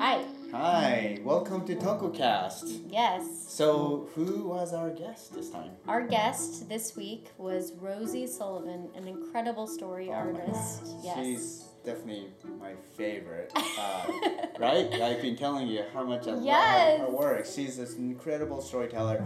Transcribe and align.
Hi. 0.00 0.24
Hi, 0.52 1.18
welcome 1.24 1.66
to 1.66 1.74
Tonkocast. 1.74 2.84
Yes. 2.88 3.24
So, 3.48 4.08
who 4.14 4.44
was 4.44 4.72
our 4.72 4.90
guest 4.90 5.34
this 5.34 5.50
time? 5.50 5.72
Our 5.88 6.06
guest 6.06 6.68
this 6.68 6.96
week 6.96 7.32
was 7.36 7.72
Rosie 7.72 8.26
Sullivan, 8.28 8.88
an 8.94 9.08
incredible 9.08 9.66
story 9.66 10.08
Oh 10.10 10.12
artist. 10.14 10.82
Yes. 11.02 11.16
She's 11.16 11.64
definitely 11.84 12.28
my 12.60 12.74
favorite. 12.96 13.52
Uh, 13.56 14.06
right? 14.58 14.90
I've 14.94 15.20
been 15.20 15.36
telling 15.36 15.66
you 15.66 15.82
how 15.92 16.04
much 16.04 16.28
I 16.28 16.38
Yes. 16.38 17.00
love 17.00 17.08
her 17.10 17.16
work. 17.16 17.46
She's 17.46 17.76
this 17.76 17.96
incredible 17.96 18.60
storyteller. 18.62 19.24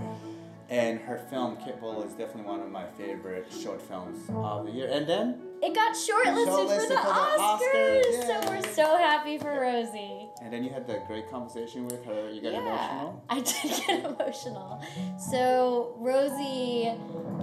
And 0.72 1.00
her 1.00 1.18
film, 1.28 1.56
Kitbull, 1.58 2.06
is 2.06 2.12
definitely 2.14 2.44
one 2.50 2.60
of 2.62 2.70
my 2.70 2.86
favorite 2.96 3.46
short 3.52 3.82
films 3.82 4.20
of 4.30 4.64
the 4.64 4.72
year. 4.72 4.88
And 4.90 5.06
then, 5.06 5.38
It 5.62 5.74
got 5.74 5.94
shortlisted, 5.94 6.46
Shortlisted 6.46 6.80
for 6.80 6.88
the 6.88 6.96
for 6.96 7.04
the 7.04 7.42
Oscars, 7.42 8.02
Oscars, 8.06 8.26
so 8.26 8.50
we're 8.50 8.72
so 8.72 8.96
happy 8.96 9.36
for 9.36 9.50
Rosie. 9.60 10.28
and 10.42 10.50
then 10.50 10.64
you 10.64 10.70
had 10.70 10.86
the 10.86 11.02
great 11.06 11.28
conversation 11.30 11.84
with 11.84 12.02
her. 12.06 12.30
You 12.30 12.40
got 12.40 12.52
yeah, 12.54 12.60
emotional. 12.60 13.24
I 13.28 13.40
did 13.40 13.86
get 13.86 14.04
emotional. 14.18 14.82
So 15.30 15.94
Rosie 15.98 16.90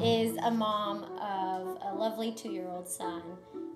is 0.04 0.36
a 0.38 0.50
mom 0.50 1.04
of 1.04 1.78
a 1.84 1.94
lovely 1.96 2.32
two-year-old 2.32 2.88
son, 2.90 3.22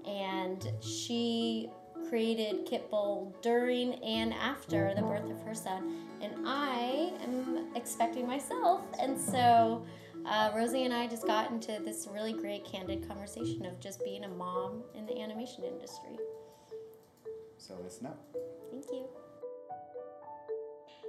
and 0.07 0.67
she 0.81 1.69
created 2.13 2.67
Kitbull 2.67 3.33
during 3.41 3.95
and 4.03 4.35
after 4.35 4.93
the 4.93 5.01
birth 5.01 5.31
of 5.31 5.41
her 5.41 5.55
son, 5.55 5.95
and 6.21 6.31
I 6.45 7.11
am 7.23 7.69
expecting 7.75 8.27
myself, 8.27 8.81
and 8.99 9.19
so. 9.19 9.83
Uh, 10.25 10.51
Rosie 10.55 10.85
and 10.85 10.93
I 10.93 11.05
just 11.05 11.27
got 11.27 11.51
into 11.51 11.81
this 11.83 12.07
really 12.09 12.31
great, 12.31 12.63
candid 12.63 13.05
conversation 13.05 13.65
of 13.65 13.77
just 13.81 14.01
being 14.05 14.23
a 14.23 14.27
mom 14.29 14.83
in 14.95 15.05
the 15.05 15.19
animation 15.19 15.65
industry. 15.65 16.17
So 17.57 17.73
listen 17.83 18.05
up. 18.05 18.23
Thank 18.71 18.85
you. 18.89 19.05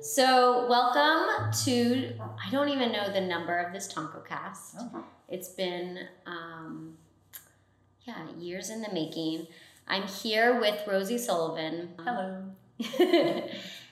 So, 0.00 0.66
welcome 0.68 1.52
to, 1.64 2.12
I 2.44 2.50
don't 2.50 2.70
even 2.70 2.90
know 2.90 3.12
the 3.12 3.20
number 3.20 3.56
of 3.56 3.72
this 3.72 3.92
Tonko 3.92 4.26
cast. 4.26 4.76
Oh. 4.80 5.04
It's 5.28 5.50
been, 5.50 6.08
um, 6.26 6.96
yeah, 8.02 8.26
years 8.36 8.70
in 8.70 8.82
the 8.82 8.92
making. 8.92 9.46
I'm 9.86 10.04
here 10.04 10.58
with 10.60 10.80
Rosie 10.86 11.18
Sullivan. 11.18 11.90
Hello. 12.04 12.44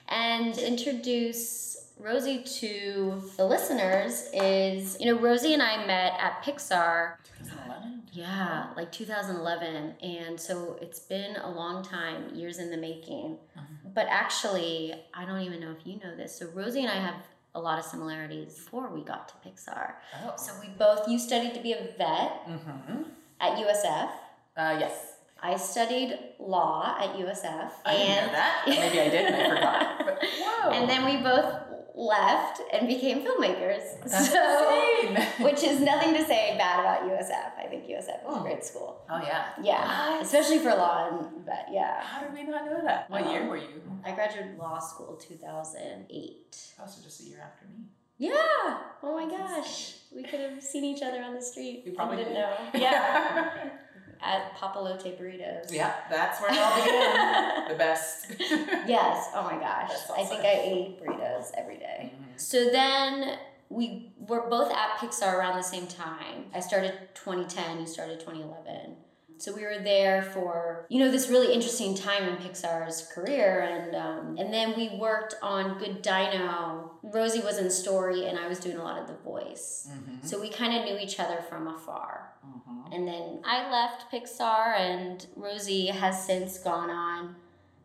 and 0.09 0.57
introduce 0.57 1.91
Rosie 1.99 2.43
to 2.43 3.23
the 3.37 3.45
listeners 3.45 4.27
is, 4.33 4.97
you 4.99 5.05
know, 5.13 5.19
Rosie 5.19 5.53
and 5.53 5.61
I 5.61 5.85
met 5.85 6.13
at 6.19 6.43
Pixar 6.43 7.13
2011. 7.39 8.03
yeah, 8.11 8.67
like 8.75 8.91
2011. 8.91 9.93
And 10.01 10.39
so 10.39 10.77
it's 10.81 10.99
been 10.99 11.35
a 11.37 11.49
long 11.49 11.83
time, 11.83 12.33
years 12.33 12.57
in 12.57 12.71
the 12.71 12.77
making. 12.77 13.37
Mhm. 13.57 13.93
But 13.93 14.07
actually, 14.09 14.93
I 15.13 15.25
don't 15.25 15.41
even 15.41 15.59
know 15.59 15.71
if 15.71 15.85
you 15.85 15.99
know 16.03 16.15
this. 16.15 16.35
So 16.37 16.47
Rosie 16.53 16.81
and 16.81 16.89
I 16.89 16.95
have 16.95 17.15
a 17.55 17.61
lot 17.61 17.77
of 17.77 17.85
similarities 17.85 18.55
before 18.55 18.89
we 18.89 19.03
got 19.03 19.29
to 19.29 19.47
Pixar. 19.47 19.93
Oh. 20.25 20.33
So 20.37 20.51
we 20.59 20.69
both, 20.69 21.07
you 21.07 21.19
studied 21.19 21.53
to 21.53 21.61
be 21.61 21.73
a 21.73 21.83
vet 21.97 22.45
Mm-hmm. 22.49 23.03
at 23.39 23.57
USF. 23.59 24.09
Uh, 24.57 24.77
yes. 24.79 25.12
I 25.45 25.57
studied 25.57 26.17
law 26.39 26.95
at 26.99 27.15
USF. 27.17 27.71
I 27.85 27.93
know 27.97 28.31
that. 28.31 28.63
Maybe 28.67 28.99
I 29.01 29.09
did 29.09 29.25
and 29.25 29.35
I 29.35 29.49
forgot. 29.49 30.05
But 30.05 30.23
whoa. 30.39 30.69
And 30.71 30.89
then 30.89 31.03
we 31.05 31.17
both 31.21 31.53
left 31.95 32.61
and 32.71 32.87
became 32.87 33.23
filmmakers. 33.25 33.83
That's 34.05 34.31
so, 34.31 35.01
insane. 35.03 35.27
which 35.45 35.61
is 35.63 35.79
nothing 35.81 36.13
to 36.15 36.23
say 36.25 36.55
bad 36.57 36.79
about 36.79 37.03
USF. 37.11 37.51
I 37.63 37.67
think 37.67 37.83
USF 37.87 37.99
is 37.99 38.07
a 38.07 38.19
Oh. 38.25 38.41
great 38.41 38.63
school. 38.63 39.01
Oh 39.09 39.21
yeah. 39.21 39.49
Yeah, 39.61 40.11
What? 40.13 40.21
especially 40.23 40.59
for 40.59 40.69
law 40.69 41.09
and 41.09 41.45
vet. 41.45 41.67
Yeah, 41.71 42.01
How 42.01 42.21
did 42.23 42.33
we 42.33 42.43
not 42.43 42.65
know 42.65 42.81
that? 42.85 43.09
What 43.11 43.29
year 43.29 43.41
Um, 43.41 43.49
were 43.49 43.57
you? 43.57 43.81
I 44.05 44.11
graduated 44.13 44.57
law 44.57 44.79
school 44.79 45.17
2008. 45.17 46.73
Oh, 46.81 46.87
so 46.87 47.03
just 47.03 47.21
a 47.21 47.23
year 47.25 47.39
after 47.43 47.65
me. 47.67 47.83
Yeah. 48.17 48.77
Oh 49.03 49.13
my 49.13 49.29
gosh, 49.29 49.95
we 50.15 50.23
could 50.23 50.39
have 50.39 50.63
seen 50.63 50.85
each 50.85 51.03
other 51.03 51.21
on 51.21 51.33
the 51.33 51.41
street. 51.41 51.81
We 51.83 51.89
and 51.89 51.97
probably 51.97 52.17
didn't 52.17 52.33
did. 52.33 52.39
know. 52.39 52.57
Yeah, 52.75 53.69
at 54.23 54.55
Papalote 54.57 55.17
Burritos. 55.19 55.71
yeah, 55.71 55.93
that's 56.09 56.41
where 56.41 56.51
it 56.51 56.57
all 56.59 56.75
began. 56.83 57.67
the 57.69 57.75
best. 57.75 58.27
Yes. 58.87 59.29
Oh 59.35 59.43
my 59.43 59.57
gosh, 59.59 59.91
I 60.17 60.23
think. 60.25 60.41
I 60.41 60.59
ate 60.63 61.01
burritos 61.01 61.51
every 61.57 61.77
day. 61.77 62.11
Mhm. 62.13 62.39
So 62.39 62.69
then 62.69 63.37
we 63.69 64.11
were 64.17 64.47
both 64.49 64.71
at 64.71 64.97
Pixar 64.97 65.33
around 65.33 65.55
the 65.57 65.63
same 65.63 65.87
time. 65.87 66.45
I 66.53 66.59
started 66.59 66.93
2010, 67.15 67.79
you 67.79 67.87
started 67.87 68.19
2011. 68.19 68.95
So 69.43 69.53
we 69.53 69.63
were 69.63 69.79
there 69.83 70.21
for 70.21 70.85
you 70.87 70.99
know 70.99 71.11
this 71.11 71.27
really 71.27 71.53
interesting 71.53 71.95
time 71.95 72.23
in 72.23 72.37
Pixar's 72.37 73.09
career, 73.13 73.59
and 73.59 73.93
um, 73.93 74.37
and 74.37 74.53
then 74.53 74.73
we 74.77 74.97
worked 74.97 75.35
on 75.41 75.77
Good 75.79 76.01
Dino. 76.01 76.93
Rosie 77.03 77.41
was 77.41 77.57
in 77.57 77.69
story, 77.69 78.27
and 78.27 78.39
I 78.39 78.47
was 78.47 78.57
doing 78.59 78.77
a 78.77 78.81
lot 78.81 79.01
of 79.01 79.07
the 79.07 79.15
voice. 79.15 79.89
Mhm. 79.91 80.25
So 80.25 80.39
we 80.39 80.47
kind 80.49 80.73
of 80.77 80.85
knew 80.85 80.97
each 80.97 81.19
other 81.19 81.41
from 81.41 81.67
afar. 81.67 82.35
Mhm. 82.47 82.95
And 82.95 83.05
then 83.05 83.41
I 83.43 83.69
left 83.69 84.09
Pixar, 84.09 84.77
and 84.77 85.27
Rosie 85.35 85.87
has 85.87 86.25
since 86.25 86.57
gone 86.57 86.89
on 86.89 87.35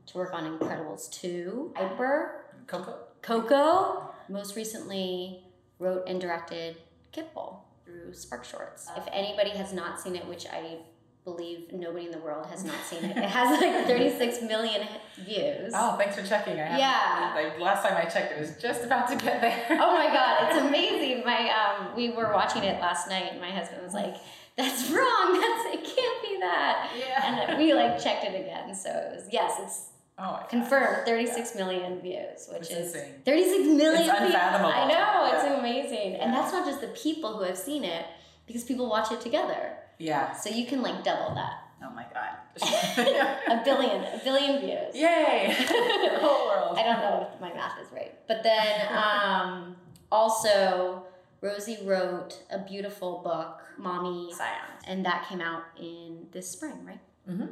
to 0.07 0.17
work 0.17 0.33
on 0.33 0.45
Incredibles 0.45 1.11
2, 1.11 1.75
Hyper, 1.77 2.45
Coco. 2.69 3.01
Coco. 3.21 4.15
Most 4.29 4.55
recently, 4.55 5.45
wrote 5.81 6.05
and 6.07 6.21
directed 6.21 6.77
Kitbull 7.13 7.63
through 7.85 8.15
Spark 8.15 8.45
Shorts. 8.45 8.87
If 8.97 9.09
anybody 9.11 9.51
has 9.51 9.73
not 9.73 10.01
seen 10.01 10.15
it, 10.15 10.25
which 10.29 10.47
I 10.47 10.85
believe 11.33 11.73
nobody 11.73 12.07
in 12.07 12.13
the 12.13 12.19
world 12.19 12.47
has 12.47 12.65
not 12.65 12.77
seen 12.85 13.05
it, 13.05 13.17
it 13.17 13.25
has 13.39 13.61
like 13.61 13.87
36 13.87 14.43
million 14.43 14.87
views. 15.19 15.73
Oh, 15.75 15.97
thanks 15.99 16.17
for 16.17 16.25
checking. 16.27 16.55
I 16.61 16.79
Yeah. 16.79 17.33
Like 17.35 17.61
last 17.61 17.83
time 17.87 17.97
I 17.97 18.05
checked, 18.09 18.33
it 18.33 18.41
was 18.41 18.53
just 18.61 18.85
about 18.85 19.09
to 19.09 19.17
get 19.17 19.41
there. 19.41 19.67
Oh 19.83 19.93
my 19.93 20.07
god, 20.07 20.49
it's 20.49 20.59
amazing. 20.69 21.25
My 21.25 21.51
um, 21.51 21.95
we 21.97 22.11
were 22.11 22.33
watching 22.33 22.65
it 22.65 22.81
last 22.81 23.09
night, 23.09 23.29
and 23.33 23.41
my 23.41 23.51
husband 23.51 23.83
was 23.83 23.95
like, 23.95 24.17
"That's 24.57 24.91
wrong. 24.91 25.27
That's 25.43 25.65
it 25.75 25.83
can't 25.97 26.23
be 26.23 26.39
that." 26.41 26.91
Yeah. 26.99 27.49
And 27.49 27.59
we 27.59 27.75
like 27.75 28.03
checked 28.03 28.25
it 28.25 28.35
again, 28.41 28.75
so 28.75 28.91
it 28.91 29.15
was 29.17 29.25
yes, 29.31 29.53
it's 29.63 29.79
oh 30.19 30.41
confirmed 30.49 31.07
36 31.07 31.55
million 31.57 32.01
views, 32.01 32.49
which 32.51 32.63
It's 32.63 32.71
is 32.71 32.95
insane. 32.95 33.13
36 33.25 33.65
million 33.83 34.03
It's 34.03 34.21
unfathomable. 34.21 34.73
I 34.73 34.89
know, 34.89 35.35
it's 35.35 35.45
Yeah. 35.45 35.59
amazing. 35.61 36.17
And 36.17 36.33
that's 36.35 36.53
not 36.53 36.65
just 36.67 36.81
the 36.81 36.89
people 36.89 37.37
who 37.37 37.45
have 37.45 37.59
seen 37.59 37.85
it, 37.85 38.05
because 38.47 38.65
people 38.65 38.89
watch 38.89 39.13
it 39.13 39.21
together. 39.21 39.77
Yeah. 39.99 40.33
So 40.33 40.51
you 40.51 40.67
can 40.67 40.83
like 40.83 41.05
double 41.05 41.35
that. 41.35 41.65
Oh 41.83 41.91
my 41.91 42.05
god. 42.13 42.31
A 43.49 43.63
billion, 43.65 44.03
a 44.03 44.21
billion 44.25 44.61
views. 44.61 44.95
Yay! 44.95 45.55
the 45.69 46.19
whole 46.21 46.47
world. 46.49 46.77
I 46.79 46.83
don't 46.83 46.99
know 46.99 47.29
if 47.33 47.41
my 47.41 47.53
math 47.55 47.79
is 47.81 47.87
right. 47.93 48.15
But 48.27 48.43
then 48.43 48.89
um, 48.93 49.77
also, 50.11 51.05
Rosie 51.41 51.79
wrote 51.85 52.43
a 52.51 52.59
beautiful 52.59 53.21
book, 53.23 53.63
Mommy 53.79 54.33
Sayang, 54.33 54.75
and 54.89 55.05
that 55.07 55.29
came 55.29 55.41
out 55.41 55.63
in 55.79 56.27
this 56.33 56.51
spring, 56.51 56.85
right? 56.85 57.01
Mm-hmm. 57.31 57.47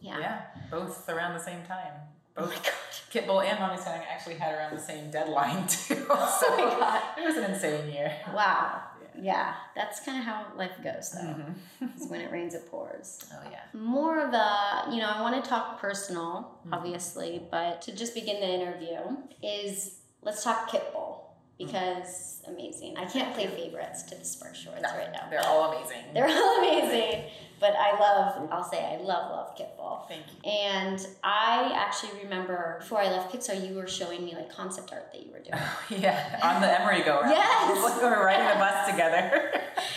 Yeah. 0.00 0.18
Yeah, 0.18 0.40
both 0.70 1.08
around 1.08 1.34
the 1.34 1.40
same 1.44 1.62
time. 1.62 1.92
Oh 2.36 2.46
my 2.46 2.54
god. 2.54 2.72
Kitbull 3.12 3.44
and 3.44 3.58
Mommy 3.58 3.76
Sayang 3.78 4.02
actually 4.10 4.34
had 4.36 4.54
around 4.54 4.76
the 4.76 4.82
same 4.82 5.10
deadline 5.10 5.66
too. 5.66 5.94
so 5.94 6.06
Oh 6.08 6.56
my 6.56 6.78
god. 6.78 7.02
it 7.18 7.24
was 7.26 7.36
an 7.36 7.52
insane 7.52 7.92
year. 7.92 8.12
Wow. 8.34 8.82
Yeah, 9.20 9.54
that's 9.74 10.00
kind 10.00 10.18
of 10.18 10.24
how 10.24 10.46
life 10.56 10.76
goes, 10.82 11.10
though. 11.10 11.34
Mhm. 11.82 11.96
Is 11.96 12.08
when 12.08 12.20
it 12.20 12.30
rains, 12.30 12.54
it 12.54 12.70
pours. 12.70 13.18
Oh 13.32 13.50
yeah. 13.50 13.60
More 13.72 14.20
of 14.26 14.32
a, 14.34 14.86
you 14.90 14.98
know, 15.00 15.08
I 15.08 15.20
want 15.20 15.42
to 15.42 15.48
talk 15.48 15.80
personal, 15.80 16.58
Mhm. 16.66 16.72
obviously, 16.74 17.46
but 17.50 17.82
to 17.82 17.92
just 17.92 18.14
begin 18.14 18.40
the 18.40 18.48
interview 18.48 18.98
is 19.42 19.98
let's 20.22 20.42
talk 20.44 20.68
Kitbull 20.70 21.20
because 21.58 22.40
amazing. 22.48 22.96
I 22.96 23.04
can't 23.04 23.34
play 23.34 23.46
favorites 23.46 24.04
to 24.04 24.14
the 24.14 24.24
Spark 24.24 24.54
Shorts 24.54 24.80
No, 24.82 24.88
right 24.96 25.12
now. 25.12 25.26
They're 25.30 25.44
all 25.44 25.72
amazing. 25.72 26.02
They're 26.14 26.28
all 26.28 26.58
amazing, 26.58 27.24
but 27.60 27.74
I 27.76 27.98
love, 27.98 28.48
I'll 28.50 28.64
say 28.64 28.78
I 28.84 29.02
love, 29.02 29.30
love 29.30 29.56
Kitbull. 29.56 30.08
Thank 30.08 30.22
you. 30.26 30.50
And 30.50 31.06
I 31.22 31.72
actually 31.74 32.22
remember 32.22 32.76
before 32.80 33.00
I 33.00 33.10
left 33.10 33.34
Pixar, 33.34 33.68
you 33.68 33.74
were 33.74 33.86
showing 33.86 34.24
me 34.24 34.34
like 34.34 34.50
concept 34.54 34.92
art 34.92 35.12
that 35.12 35.22
you 35.24 35.32
were 35.32 35.40
doing. 35.40 35.60
yeah, 36.02 36.38
on 36.42 36.62
the 36.62 36.80
Emery 36.80 37.02
go 37.02 37.20
round. 37.20 37.30
Yes. 37.38 38.00
we 38.00 38.08
were 38.08 38.24
riding 38.24 38.46
the 38.46 38.54
bus 38.54 38.88
together. 38.90 39.50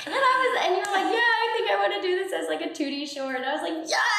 And 0.06 0.14
I 0.14 0.18
was, 0.18 0.66
and 0.66 0.76
you 0.76 0.82
were 0.82 0.98
like, 0.98 1.14
yeah, 1.14 1.20
I 1.20 1.54
think 1.56 1.70
I 1.70 1.76
want 1.78 1.94
to 1.94 2.02
do 2.02 2.18
this 2.18 2.34
as 2.34 2.48
like 2.50 2.62
a 2.62 2.70
2D 2.70 3.08
short. 3.08 3.36
And 3.36 3.46
I 3.46 3.54
was 3.54 3.62
like, 3.62 3.88
yes, 3.88 3.90
yes, 3.90 3.92
oh 3.92 3.96
my 3.96 3.98
gosh. 3.98 4.11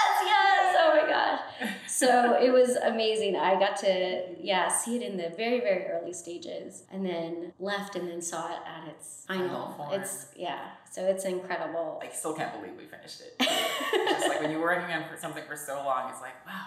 So 2.02 2.36
it 2.40 2.52
was 2.52 2.76
amazing. 2.76 3.36
I 3.36 3.58
got 3.58 3.76
to, 3.78 4.22
yeah, 4.40 4.68
see 4.68 4.96
it 4.96 5.02
in 5.02 5.16
the 5.16 5.32
very, 5.36 5.60
very 5.60 5.86
early 5.86 6.12
stages 6.12 6.84
and 6.90 7.04
then 7.06 7.52
left 7.58 7.96
and 7.96 8.08
then 8.08 8.20
saw 8.20 8.48
it 8.52 8.58
at 8.66 8.88
its 8.88 9.24
Final 9.26 9.48
final. 9.48 9.72
form. 9.76 10.00
It's, 10.00 10.26
yeah, 10.36 10.70
so 10.90 11.04
it's 11.06 11.24
incredible. 11.24 12.02
I 12.02 12.08
still 12.12 12.34
can't 12.34 12.52
believe 12.52 12.76
we 12.76 12.86
finished 12.86 13.20
it. 13.22 13.34
Just 13.38 14.28
like 14.28 14.40
when 14.40 14.50
you're 14.50 14.60
working 14.60 14.92
on 14.94 15.04
something 15.18 15.44
for 15.48 15.56
so 15.56 15.76
long, 15.76 16.10
it's 16.10 16.20
like, 16.20 16.44
wow, 16.46 16.66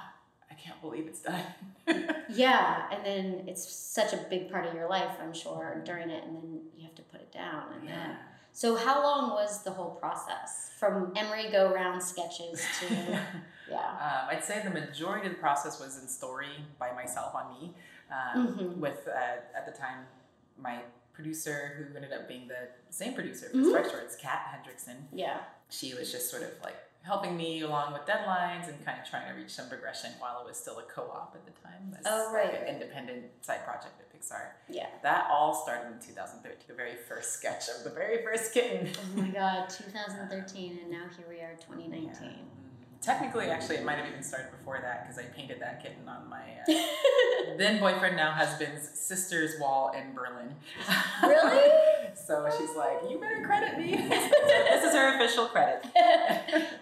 I 0.50 0.54
can't 0.56 0.80
believe 0.82 1.06
it's 1.08 1.22
done. 1.22 1.44
Yeah, 2.28 2.88
and 2.92 3.06
then 3.06 3.44
it's 3.48 3.72
such 3.72 4.12
a 4.12 4.18
big 4.32 4.50
part 4.52 4.66
of 4.66 4.74
your 4.74 4.90
life, 4.90 5.12
I'm 5.22 5.32
sure, 5.34 5.82
during 5.86 6.10
it, 6.10 6.24
and 6.24 6.36
then 6.36 6.60
you 6.76 6.84
have 6.86 6.96
to 6.96 7.04
put 7.04 7.22
it 7.22 7.32
down. 7.32 7.72
And 7.74 7.88
then, 7.88 7.96
yeah. 7.96 8.16
So 8.56 8.78
how 8.78 9.04
long 9.04 9.32
was 9.32 9.64
the 9.64 9.72
whole 9.72 9.96
process 9.96 10.72
from 10.80 11.12
Emery 11.18 11.52
go 11.52 11.74
round 11.74 12.02
sketches 12.02 12.64
to 12.80 12.88
yeah? 13.70 13.76
Um, 13.76 14.30
I'd 14.30 14.46
say 14.46 14.62
the 14.64 14.70
majority 14.70 15.28
of 15.28 15.34
the 15.34 15.40
process 15.40 15.78
was 15.78 16.02
in 16.02 16.08
story 16.08 16.64
by 16.80 16.94
myself 16.94 17.36
on 17.36 17.50
me, 17.60 17.74
um, 18.10 18.48
Mhm. 18.58 18.78
with 18.78 19.10
uh, 19.10 19.58
at 19.58 19.66
the 19.66 19.74
time 19.78 20.08
my 20.58 20.80
producer 21.12 21.74
who 21.76 21.96
ended 21.98 22.14
up 22.14 22.30
being 22.30 22.48
the 22.48 22.70
same 22.90 23.14
producer 23.14 23.50
for 23.50 23.58
Mhm. 23.58 23.70
Spark 23.72 23.92
Shorts, 23.92 24.16
Kat 24.16 24.48
Hendrickson. 24.54 25.08
Yeah. 25.12 25.40
She 25.70 25.94
was 25.94 26.10
just 26.10 26.32
sort 26.32 26.44
of 26.44 26.52
like 26.64 26.78
helping 27.02 27.36
me 27.36 27.60
along 27.62 27.92
with 27.92 28.04
deadlines 28.04 28.70
and 28.70 28.84
kind 28.86 29.02
of 29.02 29.06
trying 29.08 29.28
to 29.28 29.34
reach 29.38 29.52
some 29.52 29.68
progression 29.68 30.12
while 30.20 30.40
it 30.40 30.46
was 30.48 30.58
still 30.58 30.80
a 30.80 30.84
co-op 30.84 31.36
at 31.36 31.46
the 31.46 31.52
time. 31.62 31.94
Oh, 32.06 32.32
like 32.34 32.54
right, 32.54 32.62
an 32.62 32.68
independent 32.76 33.44
side 33.46 33.66
project 33.66 34.00
at 34.00 34.10
Pixar. 34.16 34.42
Yeah. 34.70 34.88
That 35.04 35.28
all 35.32 35.54
started 35.54 35.88
in 35.94 36.00
2013. 36.00 36.60
The 36.68 36.74
very 36.74 36.96
first 37.08 37.34
sketch 37.34 37.64
of 37.70 37.84
the 37.84 37.90
very 37.90 38.24
first 38.24 38.54
kitten. 38.54 38.90
Oh 39.18 39.22
my 39.22 39.28
god, 39.30 39.70
2013, 39.70 40.80
and 40.84 40.92
now 40.92 41.04
here 41.16 41.26
we 41.30 41.36
are, 41.42 41.56
2019. 41.68 42.10
Mm. 42.12 42.34
Technically, 43.02 43.48
actually, 43.52 43.76
it 43.76 43.86
might 43.86 43.98
have 44.00 44.08
even 44.08 44.24
started 44.24 44.50
before 44.58 44.80
that 44.82 45.04
because 45.04 45.20
I 45.24 45.28
painted 45.36 45.62
that 45.62 45.84
kitten 45.84 46.08
on 46.10 46.28
my 46.28 46.40
uh, 46.40 47.56
then 47.58 47.80
boyfriend, 47.80 48.16
now 48.16 48.32
husband's 48.32 48.90
sister's 48.98 49.60
wall 49.60 49.92
in 49.96 50.16
Berlin. 50.16 50.56
Really? 51.22 51.70
so 52.16 52.50
she's 52.58 52.76
like, 52.76 53.02
"You 53.08 53.20
better 53.20 53.44
credit 53.46 53.78
me." 53.78 53.96
this 54.10 54.84
is 54.84 54.94
her 54.96 55.16
official 55.18 55.46
credit. 55.48 55.86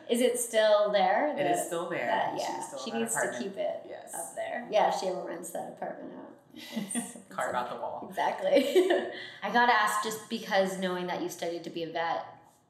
is 0.10 0.22
it 0.22 0.40
still 0.40 0.92
there? 0.94 1.32
It 1.32 1.38
The- 1.44 1.52
is 1.60 1.66
still 1.68 1.90
there. 1.90 2.06
that- 2.06 2.36
yeah, 2.40 2.62
still 2.62 2.80
she 2.80 2.92
needs 2.92 3.14
to 3.16 3.36
keep 3.38 3.58
it 3.58 3.82
Yes. 3.90 4.14
up 4.16 4.34
there. 4.36 4.66
Yeah, 4.72 4.92
she 4.92 5.08
ever 5.08 5.24
rents 5.28 5.50
that 5.50 5.74
apartment 5.76 6.14
out. 6.20 6.30
It's 6.56 7.18
Carve 7.36 7.54
a- 7.54 7.58
out 7.58 7.70
the 7.70 7.76
wall. 7.76 8.06
Exactly. 8.10 8.90
I 9.44 9.50
gotta 9.52 9.74
ask, 9.74 10.04
just 10.04 10.30
because 10.30 10.78
knowing 10.80 11.08
that 11.08 11.22
you 11.22 11.30
studied 11.30 11.64
to 11.66 11.70
be 11.70 11.84
a 11.84 11.90
vet, 11.92 12.26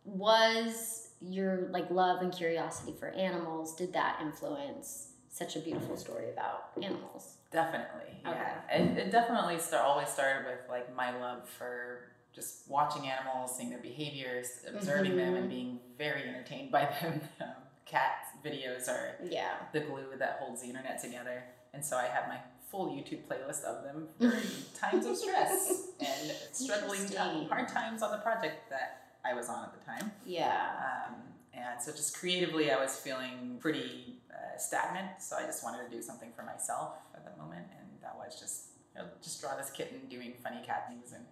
was 0.05 1.09
your 1.21 1.67
like 1.71 1.89
love 1.89 2.21
and 2.21 2.31
curiosity 2.33 2.93
for 2.99 3.07
animals? 3.09 3.75
Did 3.75 3.93
that 3.93 4.19
influence 4.21 5.09
such 5.29 5.55
a 5.55 5.59
beautiful 5.59 5.97
story 5.97 6.29
about 6.29 6.65
animals? 6.81 7.37
Definitely, 7.51 8.17
yeah. 8.23 8.31
Okay. 8.69 8.83
It, 8.83 8.97
it 8.97 9.11
definitely 9.11 9.59
start, 9.59 9.85
always 9.85 10.09
started 10.09 10.45
with 10.45 10.59
like 10.69 10.93
my 10.95 11.17
love 11.19 11.47
for 11.57 12.09
just 12.33 12.67
watching 12.67 13.07
animals, 13.07 13.55
seeing 13.55 13.69
their 13.69 13.79
behaviors, 13.79 14.47
observing 14.67 15.15
them, 15.17 15.33
Mhm. 15.33 15.37
and 15.37 15.49
being 15.49 15.79
very 15.97 16.27
entertained 16.27 16.71
by 16.71 16.85
them. 17.01 17.21
Um, 17.41 17.49
cat 17.85 18.25
videos 18.43 18.87
are 18.87 19.15
Yeah. 19.23 19.53
the 19.71 19.81
glue 19.81 20.07
that 20.17 20.37
holds 20.41 20.61
the 20.61 20.67
internet 20.67 20.99
together, 21.01 21.43
and 21.73 21.83
so 21.85 21.95
I 21.97 22.05
had 22.07 22.27
my 22.27 22.37
full 22.73 22.87
YouTube 22.87 23.21
playlist 23.29 23.63
of 23.65 23.83
them 23.83 24.07
during 24.19 24.41
times 24.81 25.05
of 25.05 25.15
stress 25.15 25.89
and 25.99 26.31
struggling 26.51 27.05
hard 27.47 27.67
times 27.67 28.01
on 28.01 28.09
the 28.11 28.17
project 28.17 28.67
that 28.71 29.13
I 29.23 29.35
was 29.35 29.47
on 29.47 29.63
at 29.63 29.79
the 29.79 29.85
time. 29.85 30.11
Yeah. 30.25 30.71
Um, 31.07 31.15
and 31.53 31.79
so 31.79 31.91
just 31.91 32.17
creatively, 32.19 32.71
I 32.71 32.81
was 32.81 32.95
feeling 32.97 33.57
pretty 33.59 34.15
uh, 34.31 34.57
stagnant. 34.57 35.21
So 35.21 35.35
I 35.37 35.43
just 35.45 35.63
wanted 35.63 35.87
to 35.87 35.95
do 35.95 36.01
something 36.01 36.31
for 36.35 36.41
myself 36.41 36.95
at 37.13 37.23
the 37.23 37.39
moment, 37.41 37.67
and 37.79 37.87
that 38.01 38.15
was 38.17 38.39
just 38.39 38.69
you 38.95 39.01
know, 39.01 39.07
just 39.21 39.39
draw 39.39 39.55
this 39.55 39.69
kitten 39.69 39.99
doing 40.09 40.33
funny 40.43 40.61
cat 40.65 40.87
things 40.89 41.13
and 41.13 41.23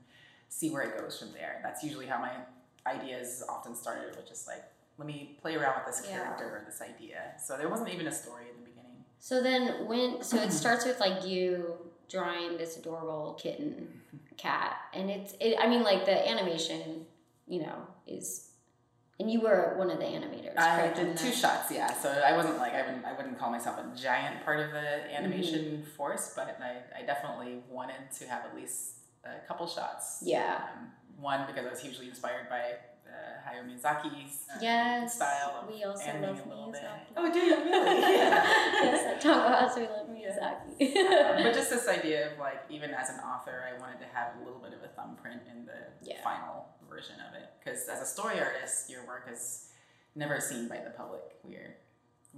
see 0.49 0.69
where 0.69 0.83
it 0.83 0.95
goes 0.99 1.17
from 1.17 1.31
there. 1.33 1.59
That's 1.63 1.83
usually 1.83 2.05
how 2.05 2.19
my 2.19 2.33
ideas 2.85 3.43
often 3.49 3.73
started, 3.73 4.15
with 4.15 4.27
just 4.27 4.47
like 4.47 4.63
let 4.99 5.07
me 5.07 5.39
play 5.41 5.55
around 5.55 5.73
with 5.83 5.95
this 5.95 6.05
Yeah. 6.07 6.17
character 6.21 6.45
or 6.45 6.63
this 6.67 6.81
idea. 6.83 7.33
So 7.43 7.57
there 7.57 7.67
wasn't 7.69 7.89
even 7.89 8.05
a 8.05 8.11
story 8.11 8.43
in 8.43 8.49
the 8.49 8.69
beginning. 8.69 8.70
So 9.23 9.41
then 9.41 9.87
when 9.87 10.23
so 10.23 10.37
it 10.41 10.51
starts 10.51 10.83
with 10.85 10.99
like 10.99 11.25
you 11.25 11.77
drawing 12.09 12.57
this 12.57 12.75
adorable 12.75 13.37
kitten 13.41 14.01
cat 14.35 14.75
and 14.93 15.09
it's 15.09 15.33
it 15.39 15.55
I 15.61 15.67
mean 15.67 15.83
like 15.83 16.05
the 16.05 16.27
animation, 16.29 17.05
you 17.47 17.61
know, 17.61 17.87
is 18.07 18.49
and 19.19 19.31
you 19.31 19.39
were 19.41 19.75
one 19.77 19.91
of 19.91 19.99
the 19.99 20.05
animators. 20.05 20.57
I 20.57 20.91
did 20.91 21.15
two 21.15 21.25
that? 21.27 21.35
shots, 21.35 21.71
yeah. 21.71 21.93
So 21.93 22.09
I 22.09 22.35
wasn't 22.35 22.57
like 22.57 22.73
I 22.73 22.81
wouldn't 22.81 23.05
I 23.05 23.13
wouldn't 23.13 23.37
call 23.37 23.51
myself 23.51 23.77
a 23.77 23.95
giant 23.95 24.43
part 24.43 24.59
of 24.59 24.71
the 24.71 25.15
animation 25.15 25.59
Mm-hmm. 25.65 25.91
force, 25.95 26.33
but 26.35 26.57
I, 26.59 26.99
I 27.01 27.05
definitely 27.05 27.59
wanted 27.69 28.11
to 28.19 28.27
have 28.27 28.43
at 28.45 28.55
least 28.55 28.95
a 29.23 29.47
couple 29.47 29.67
shots. 29.67 30.23
Yeah. 30.23 30.61
Um, 30.75 30.87
one 31.19 31.45
because 31.45 31.63
I 31.63 31.69
was 31.69 31.79
hugely 31.79 32.09
inspired 32.09 32.49
by 32.49 32.73
Hayao 33.47 33.65
Miyazaki's 33.65 34.45
uh, 34.53 34.57
Yes. 34.61 35.15
style 35.15 35.61
of 35.63 35.69
we 35.73 35.83
also 35.83 36.05
love 36.21 36.39
a 36.45 36.49
little 36.49 36.71
bit. 36.71 36.81
Miyazaki. 36.81 37.13
Oh, 37.17 37.31
do 37.31 37.39
you 37.39 37.55
really? 37.55 38.01
yes, 38.01 39.05
at 39.15 39.21
Tonko 39.21 39.59
House 39.59 39.75
we 39.75 39.83
love 39.83 40.07
Um, 40.09 40.15
Miyazaki. 40.15 41.43
but 41.43 41.53
just 41.53 41.69
this 41.75 41.87
idea 41.87 42.31
of 42.31 42.39
like 42.39 42.63
even 42.69 42.91
as 42.91 43.09
an 43.09 43.19
author, 43.19 43.63
I 43.67 43.79
wanted 43.79 43.99
to 43.99 44.05
have 44.13 44.33
a 44.41 44.43
little 44.43 44.59
bit 44.59 44.73
of 44.73 44.83
a 44.83 44.87
thumbprint 44.89 45.41
in 45.49 45.65
the 45.65 45.87
Yeah. 46.01 46.23
final 46.23 46.67
version 46.89 47.15
of 47.29 47.35
it 47.35 47.49
because 47.63 47.87
as 47.87 48.01
a 48.01 48.05
story 48.05 48.39
artist, 48.39 48.89
your 48.89 49.05
work 49.05 49.27
is 49.31 49.69
never 50.15 50.39
seen 50.39 50.67
by 50.67 50.77
the 50.77 50.89
public. 50.91 51.21
We're 51.43 51.75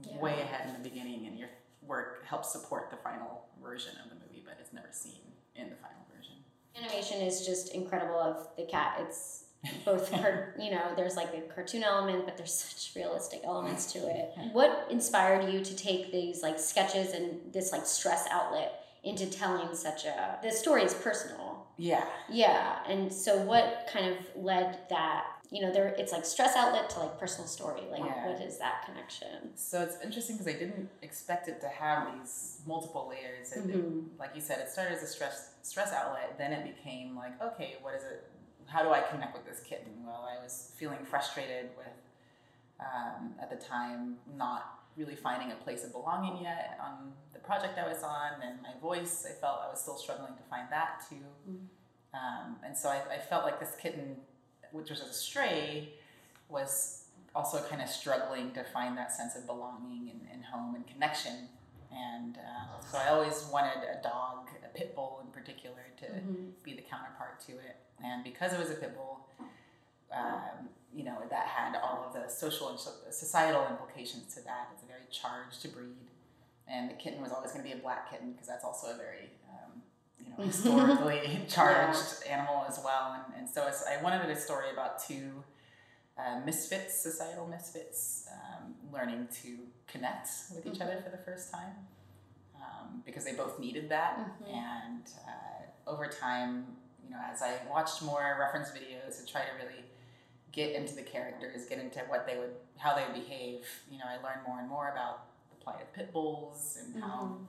Yeah. 0.02 0.18
way 0.20 0.42
ahead 0.42 0.68
in 0.68 0.74
the 0.82 0.88
beginning, 0.90 1.28
and 1.28 1.38
your 1.38 1.50
work 1.84 2.24
helps 2.26 2.52
support 2.52 2.90
the 2.90 2.98
final 2.98 3.46
version 3.62 3.94
of 4.04 4.10
the 4.10 4.16
movie, 4.16 4.42
but 4.46 4.58
it's 4.60 4.74
never 4.74 4.90
seen 4.92 5.22
in 5.56 5.70
the 5.70 5.76
final 5.76 6.04
version. 6.16 6.34
animation 6.76 7.22
is 7.22 7.46
just 7.46 7.70
incredible 7.76 8.18
of 8.20 8.48
the 8.58 8.66
cat. 8.66 8.98
It's 9.02 9.43
both, 9.86 10.12
car- 10.12 10.56
you 10.60 10.72
know, 10.72 10.94
there's 10.96 11.16
like 11.16 11.34
a 11.34 11.42
cartoon 11.54 11.84
element, 11.84 12.26
but 12.26 12.38
there's 12.38 12.54
such 12.54 12.96
realistic 12.96 13.42
elements 13.44 13.92
to 13.94 14.00
it. 14.00 14.32
What 14.54 14.88
inspired 14.90 15.52
you 15.52 15.64
to 15.64 15.76
take 15.76 16.12
these 16.12 16.42
like 16.44 16.60
sketches 16.60 17.14
and 17.14 17.40
this 17.54 17.72
like 17.72 17.86
stress 17.86 18.28
outlet 18.30 18.84
into 19.04 19.26
telling 19.26 19.74
such 19.76 20.06
a? 20.06 20.38
The 20.44 20.52
story 20.52 20.84
is 20.84 20.94
personal. 20.94 21.68
Yeah. 21.78 22.06
Yeah, 22.30 22.78
and 22.88 23.12
so 23.12 23.42
what 23.42 23.90
kind 23.92 24.08
of 24.16 24.18
led 24.36 24.78
that? 24.90 25.26
You 25.52 25.62
know, 25.62 25.72
there 25.72 25.88
it's 25.98 26.12
like 26.12 26.26
stress 26.26 26.56
outlet 26.56 26.90
to 26.92 27.00
like 27.00 27.20
personal 27.20 27.48
story. 27.48 27.82
Like, 27.92 28.00
Yeah. 28.04 28.28
what 28.28 28.42
is 28.42 28.58
that 28.60 28.84
connection? 28.86 29.56
So 29.56 29.82
it's 29.82 29.98
interesting 30.04 30.38
because 30.38 30.54
I 30.54 30.58
didn't 30.58 30.90
expect 31.02 31.48
it 31.48 31.62
to 31.62 31.68
have 31.68 32.08
these 32.18 32.62
multiple 32.66 33.08
layers. 33.10 33.52
It, 33.52 33.70
it- 33.70 33.76
mm-hmm. 33.76 34.20
like 34.20 34.32
you 34.36 34.42
said, 34.42 34.60
it 34.60 34.70
started 34.70 34.96
as 34.98 35.04
a 35.04 35.08
stress 35.08 35.52
stress 35.62 35.92
outlet. 35.94 36.36
Then 36.38 36.54
it 36.54 36.76
became 36.76 37.16
like, 37.16 37.40
okay, 37.42 37.76
what 37.82 37.94
is 37.96 38.04
it? 38.04 38.30
How 38.68 38.84
do 38.84 38.90
I 38.90 39.02
connect 39.02 39.36
with 39.38 39.46
this 39.46 39.62
kitten? 39.62 39.92
Well, 40.06 40.28
I 40.30 40.42
was 40.44 40.72
feeling 40.78 41.00
frustrated 41.04 41.70
with 41.78 41.88
um, 42.80 43.34
at 43.42 43.50
the 43.50 43.64
time 43.64 44.16
not 44.36 44.80
really 44.98 45.16
finding 45.16 45.52
a 45.52 45.56
place 45.56 45.84
of 45.84 45.92
belonging 45.92 46.44
yet 46.44 46.78
on 46.82 47.14
the 47.34 47.40
project 47.40 47.78
I 47.78 47.88
was 47.88 48.04
on, 48.04 48.42
and 48.44 48.62
my 48.62 48.74
voice. 48.82 49.26
I 49.30 49.34
felt 49.40 49.62
I 49.66 49.70
was 49.70 49.82
still 49.82 49.98
struggling 49.98 50.34
to 50.36 50.44
find 50.50 50.68
that 50.72 51.04
too. 51.10 51.26
Mhm. 51.50 51.68
Um, 52.14 52.58
and 52.64 52.78
so 52.78 52.90
I, 52.90 53.02
I 53.16 53.20
felt 53.20 53.44
like 53.44 53.60
this 53.60 53.76
kitten, 53.82 54.18
which 54.72 54.90
was 54.90 55.02
a 55.02 55.12
stray, 55.12 55.94
was 56.50 57.06
also 57.36 57.64
kind 57.64 57.82
of 57.82 57.90
struggling 57.90 58.52
to 58.52 58.64
find 58.64 58.96
that 58.98 59.12
sense 59.12 59.36
of 59.36 59.48
belonging 59.48 60.12
and, 60.12 60.22
and 60.32 60.46
home 60.46 60.76
and 60.76 60.86
connection. 60.86 61.50
And 61.92 62.38
uh, 62.38 62.80
so 62.92 62.98
I 63.00 63.10
always 63.10 63.46
wanted 63.52 63.84
a 63.84 64.02
dog, 64.04 64.50
pit 64.74 64.96
bull 64.96 65.22
in 65.24 65.32
particular, 65.32 65.84
to 65.98 66.06
Mhm. 66.06 66.54
be 66.64 66.74
the 66.76 66.82
counterpart 66.82 67.40
to 67.42 67.54
it. 67.54 67.78
And 68.04 68.24
because 68.24 68.54
it 68.54 68.60
was 68.60 68.70
a 68.72 68.76
pit 68.76 68.96
bull, 68.96 69.28
um, 70.12 70.70
you 70.94 71.04
know, 71.04 71.24
that 71.30 71.48
had 71.48 71.76
all 71.76 72.04
of 72.06 72.14
the 72.14 72.28
social 72.30 72.70
and 72.70 72.80
societal 72.80 73.66
implications 73.68 74.34
to 74.36 74.42
that. 74.42 74.70
It's 74.74 74.84
a 74.84 74.86
very 74.86 75.06
charged 75.12 75.72
breed. 75.74 76.08
And 76.68 76.90
the 76.90 76.94
kitten 76.94 77.22
was 77.22 77.32
always 77.32 77.52
going 77.52 77.64
to 77.64 77.70
be 77.72 77.78
a 77.78 77.82
black 77.82 78.10
kitten 78.12 78.32
because 78.32 78.48
that's 78.48 78.64
also 78.64 78.94
a 78.94 78.96
very, 78.96 79.32
um, 79.50 79.82
you 80.20 80.30
know, 80.30 80.44
historically 80.46 81.46
charged 81.50 82.24
animal 82.28 82.64
as 82.68 82.80
well. 82.84 83.14
And, 83.14 83.36
and 83.40 83.50
so 83.50 83.68
it's, 83.68 83.84
I 83.86 84.02
wanted 84.02 84.30
a 84.30 84.36
story 84.40 84.70
about 84.72 85.00
two 85.04 85.44
uh, 86.18 86.42
misfits, 86.46 86.94
societal 87.02 87.48
misfits, 87.48 88.28
um, 88.32 88.76
learning 88.92 89.28
to 89.42 89.58
connect 89.88 90.30
with 90.54 90.66
each 90.68 90.80
other 90.80 91.02
for 91.04 91.10
the 91.10 91.18
first 91.18 91.52
time 91.52 91.88
um, 92.64 93.02
because 93.06 93.26
they 93.26 93.34
both 93.34 93.60
needed 93.60 93.90
that. 93.90 94.18
Mhm. 94.42 94.54
And 94.54 95.10
uh, 95.28 95.90
over 95.90 96.08
time, 96.08 96.78
you 97.04 97.10
know, 97.10 97.20
as 97.32 97.42
I 97.42 97.58
watched 97.70 98.02
more 98.02 98.38
reference 98.40 98.70
videos 98.70 99.20
to 99.20 99.32
try 99.32 99.42
to 99.42 99.52
really 99.64 99.84
get 100.52 100.74
into 100.76 100.96
the 100.96 101.02
characters, 101.04 101.66
get 101.66 101.80
into 101.80 102.00
what 102.02 102.26
they 102.26 102.38
would, 102.38 102.54
how 102.78 102.96
they 102.96 103.04
would 103.04 103.14
behave, 103.16 103.66
you 103.92 103.98
know, 103.98 104.06
I 104.08 104.16
learned 104.24 104.46
more 104.48 104.60
and 104.60 104.70
more 104.70 104.90
about 104.90 105.26
the 105.50 105.56
plight 105.64 105.82
of 105.82 105.92
pit 105.94 106.14
bulls 106.14 106.78
and 106.82 107.04
how 107.04 107.10
Mhm. 107.10 107.48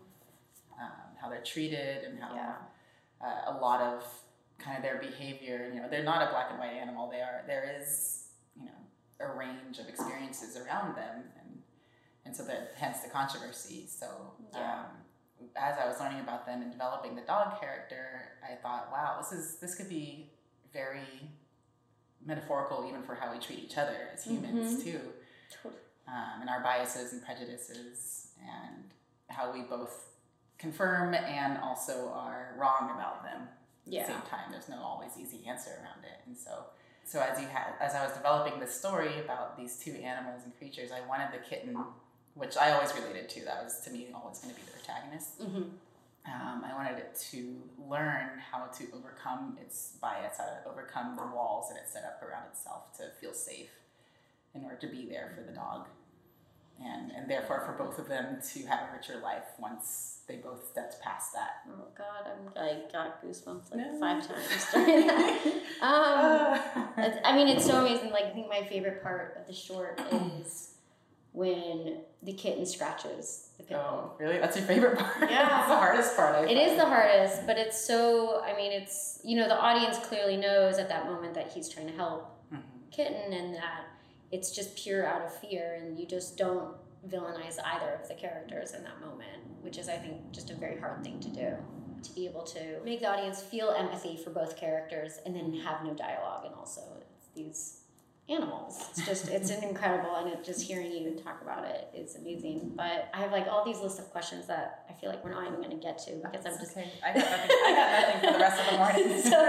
um, 0.80 1.16
how 1.20 1.28
they're 1.28 1.42
treated 1.42 2.02
and 2.04 2.18
how 2.20 2.34
Yeah. 2.34 2.56
uh, 3.20 3.42
a 3.46 3.58
lot 3.58 3.80
of 3.80 4.04
kind 4.58 4.76
of 4.76 4.82
their 4.82 4.98
behavior. 4.98 5.70
You 5.72 5.80
know, 5.80 5.88
they're 5.88 6.02
not 6.02 6.20
a 6.26 6.30
black 6.30 6.50
and 6.50 6.58
white 6.58 6.72
animal. 6.74 7.08
They 7.10 7.20
are. 7.22 7.44
There 7.46 7.62
is 7.62 8.30
you 8.56 8.64
know 8.66 8.78
a 9.20 9.28
range 9.32 9.78
of 9.78 9.88
experiences 9.88 10.56
around 10.56 10.96
them, 10.96 11.30
and 11.38 11.62
and 12.24 12.36
so 12.36 12.42
that 12.44 12.72
hence 12.76 13.00
the 13.02 13.08
controversy. 13.10 13.86
So. 13.86 14.34
Yeah. 14.52 14.80
Um, 14.80 15.03
as 15.56 15.76
I 15.78 15.86
was 15.86 15.98
learning 16.00 16.20
about 16.20 16.46
them 16.46 16.62
and 16.62 16.70
developing 16.70 17.14
the 17.14 17.22
dog 17.22 17.60
character, 17.60 18.32
I 18.42 18.54
thought, 18.56 18.90
wow, 18.92 19.16
this 19.20 19.32
is 19.32 19.56
this 19.56 19.74
could 19.74 19.88
be 19.88 20.30
very 20.72 21.30
metaphorical 22.24 22.86
even 22.88 23.02
for 23.02 23.14
how 23.14 23.32
we 23.32 23.38
treat 23.38 23.58
each 23.58 23.76
other 23.76 24.08
as 24.12 24.24
humans 24.24 24.80
Mhm. 24.80 24.84
too 24.84 25.12
um, 26.06 26.40
and 26.40 26.50
our 26.50 26.60
biases 26.60 27.12
and 27.12 27.22
prejudices 27.24 28.28
and 28.42 28.90
how 29.28 29.52
we 29.52 29.62
both 29.62 30.10
confirm 30.58 31.14
and 31.14 31.58
also 31.58 32.10
are 32.12 32.54
wrong 32.58 32.90
about 32.94 33.22
them 33.24 33.48
at 33.86 33.92
the 33.92 34.12
same 34.12 34.22
time. 34.22 34.50
There's 34.50 34.68
no 34.68 34.80
always 34.82 35.16
easy 35.18 35.46
answer 35.46 35.70
around 35.82 36.04
it. 36.04 36.20
And 36.26 36.36
so 36.36 36.66
so 37.06 37.20
as 37.20 37.38
you 37.38 37.46
had, 37.46 37.74
as 37.80 37.94
I 37.94 38.02
was 38.02 38.14
developing 38.16 38.58
this 38.60 38.74
story 38.74 39.20
about 39.20 39.58
these 39.58 39.78
two 39.78 39.92
animals 39.92 40.42
and 40.44 40.56
creatures, 40.56 40.90
I 40.90 41.06
wanted 41.06 41.32
the 41.32 41.38
kitten, 41.46 41.76
which 42.34 42.56
I 42.56 42.72
always 42.72 42.92
related 42.94 43.28
to. 43.30 43.44
That 43.44 43.62
was 43.64 43.80
to 43.80 43.90
me 43.90 44.08
always 44.14 44.38
going 44.38 44.54
to 44.54 44.60
be 44.60 44.66
the 44.66 44.72
protagonist. 44.72 45.40
Mhm. 45.40 45.70
Um, 46.26 46.64
I 46.64 46.72
wanted 46.74 46.98
it 46.98 47.14
to 47.32 47.62
learn 47.86 48.38
how 48.50 48.64
to 48.66 48.84
overcome 48.94 49.58
its 49.60 49.92
bias, 50.00 50.38
how 50.38 50.44
to 50.44 50.58
overcome 50.70 51.16
the 51.16 51.26
walls 51.26 51.68
that 51.68 51.76
it 51.76 51.86
set 51.88 52.04
up 52.04 52.22
around 52.22 52.46
itself 52.50 52.96
to 52.96 53.10
feel 53.20 53.34
safe 53.34 53.70
in 54.54 54.64
order 54.64 54.76
to 54.76 54.86
be 54.86 55.06
there 55.06 55.32
for 55.36 55.42
the 55.42 55.52
dog. 55.52 55.86
And, 56.82 57.12
and 57.12 57.30
therefore 57.30 57.60
for 57.60 57.72
both 57.72 57.98
of 58.00 58.08
them 58.08 58.38
to 58.52 58.66
have 58.66 58.88
a 58.88 58.96
richer 58.96 59.18
life 59.20 59.44
once 59.60 60.18
they 60.26 60.36
both 60.36 60.66
stepped 60.70 61.00
past 61.02 61.32
that. 61.34 61.62
Oh 61.68 61.84
God, 61.96 62.26
I'm 62.26 62.48
I 62.60 62.80
got 62.90 63.22
goosebumps 63.22 63.70
like 63.70 63.80
No. 63.92 64.00
five 64.00 64.26
times 64.26 64.66
during 64.72 65.06
that. 65.06 65.60
Um. 65.82 66.60
I 67.24 67.32
mean, 67.36 67.48
it's 67.48 67.66
so 67.66 67.84
amazing. 67.84 68.10
Like 68.10 68.24
I 68.24 68.30
think 68.30 68.48
my 68.48 68.62
favorite 68.64 69.02
part 69.02 69.36
of 69.38 69.46
the 69.46 69.52
short 69.52 70.00
is 70.40 70.73
when 71.34 71.98
the 72.22 72.32
kitten 72.32 72.64
scratches 72.64 73.48
the 73.58 73.64
pit 73.64 73.76
bull. 73.76 74.12
oh, 74.12 74.12
really? 74.18 74.38
That's 74.38 74.56
your 74.56 74.64
favorite 74.66 74.96
part? 74.98 75.16
Yeah. 75.20 75.48
That's 75.48 75.68
the 75.68 75.76
hardest 75.76 76.16
part. 76.16 76.36
I 76.36 76.44
It 76.48 76.56
is 76.56 76.76
the 76.78 76.86
hardest, 76.86 77.44
but 77.46 77.58
it's 77.58 77.78
so. 77.84 78.40
I 78.42 78.56
mean, 78.56 78.72
it's 78.72 79.20
you 79.24 79.36
know 79.36 79.48
the 79.48 79.58
audience 79.60 79.98
clearly 79.98 80.36
knows 80.36 80.78
at 80.78 80.88
that 80.88 81.06
moment 81.06 81.34
that 81.34 81.50
he's 81.52 81.68
trying 81.68 81.88
to 81.88 81.92
help 81.92 82.30
Mhm. 82.52 82.62
kitten 82.92 83.32
and 83.32 83.54
that 83.54 83.84
it's 84.30 84.50
just 84.52 84.76
pure 84.76 85.04
out 85.06 85.22
of 85.22 85.34
fear 85.40 85.74
and 85.80 85.98
you 85.98 86.06
just 86.06 86.36
don't 86.36 86.76
villainize 87.08 87.58
either 87.64 87.98
of 88.00 88.08
the 88.08 88.14
characters 88.14 88.72
in 88.72 88.82
that 88.82 88.98
moment 89.00 89.42
which 89.60 89.76
is 89.76 89.88
i 89.90 89.96
think 89.96 90.16
just 90.32 90.48
a 90.50 90.54
very 90.54 90.78
hard 90.80 91.04
thing 91.04 91.20
to 91.20 91.28
do 91.28 91.48
to 92.02 92.10
be 92.14 92.26
able 92.26 92.42
to 92.42 92.80
make 92.82 93.00
the 93.00 93.06
audience 93.06 93.42
feel 93.42 93.70
empathy 93.76 94.16
for 94.16 94.30
both 94.30 94.56
characters 94.56 95.18
and 95.26 95.36
then 95.36 95.52
have 95.52 95.84
no 95.84 95.92
dialogue 95.92 96.46
and 96.46 96.54
also 96.54 96.80
it's 97.02 97.26
these 97.34 97.80
animals 98.28 98.86
it's 98.90 99.06
just 99.06 99.28
it's 99.28 99.50
an 99.56 99.62
incredible 99.62 100.16
and 100.16 100.32
it 100.32 100.42
just 100.42 100.62
hearing 100.62 100.90
you 100.90 101.10
talk 101.22 101.42
about 101.42 101.64
it 101.64 101.88
is 101.94 102.16
amazing 102.16 102.72
but 102.74 103.10
i 103.12 103.18
have 103.18 103.30
like 103.32 103.46
all 103.46 103.64
these 103.64 103.80
lists 103.80 103.98
of 103.98 104.10
questions 104.10 104.46
that 104.46 104.86
i 104.88 104.92
feel 104.94 105.10
like 105.10 105.22
we're 105.22 105.30
not 105.30 105.46
even 105.46 105.56
going 105.56 105.70
to 105.70 105.76
get 105.76 105.98
to 105.98 106.12
because 106.30 106.46
i'm 106.46 106.58
just 106.58 106.72
okay. 106.76 106.90
I 107.04 107.12
got 107.12 107.30
nothing. 107.30 107.50
I 107.50 107.74
got 107.74 108.00
nothing 108.00 108.30
for 108.30 108.32
the 108.32 108.42
rest 108.42 108.60
of 108.60 108.70
the 108.70 108.76
morning. 108.78 109.22
So, 109.34 109.40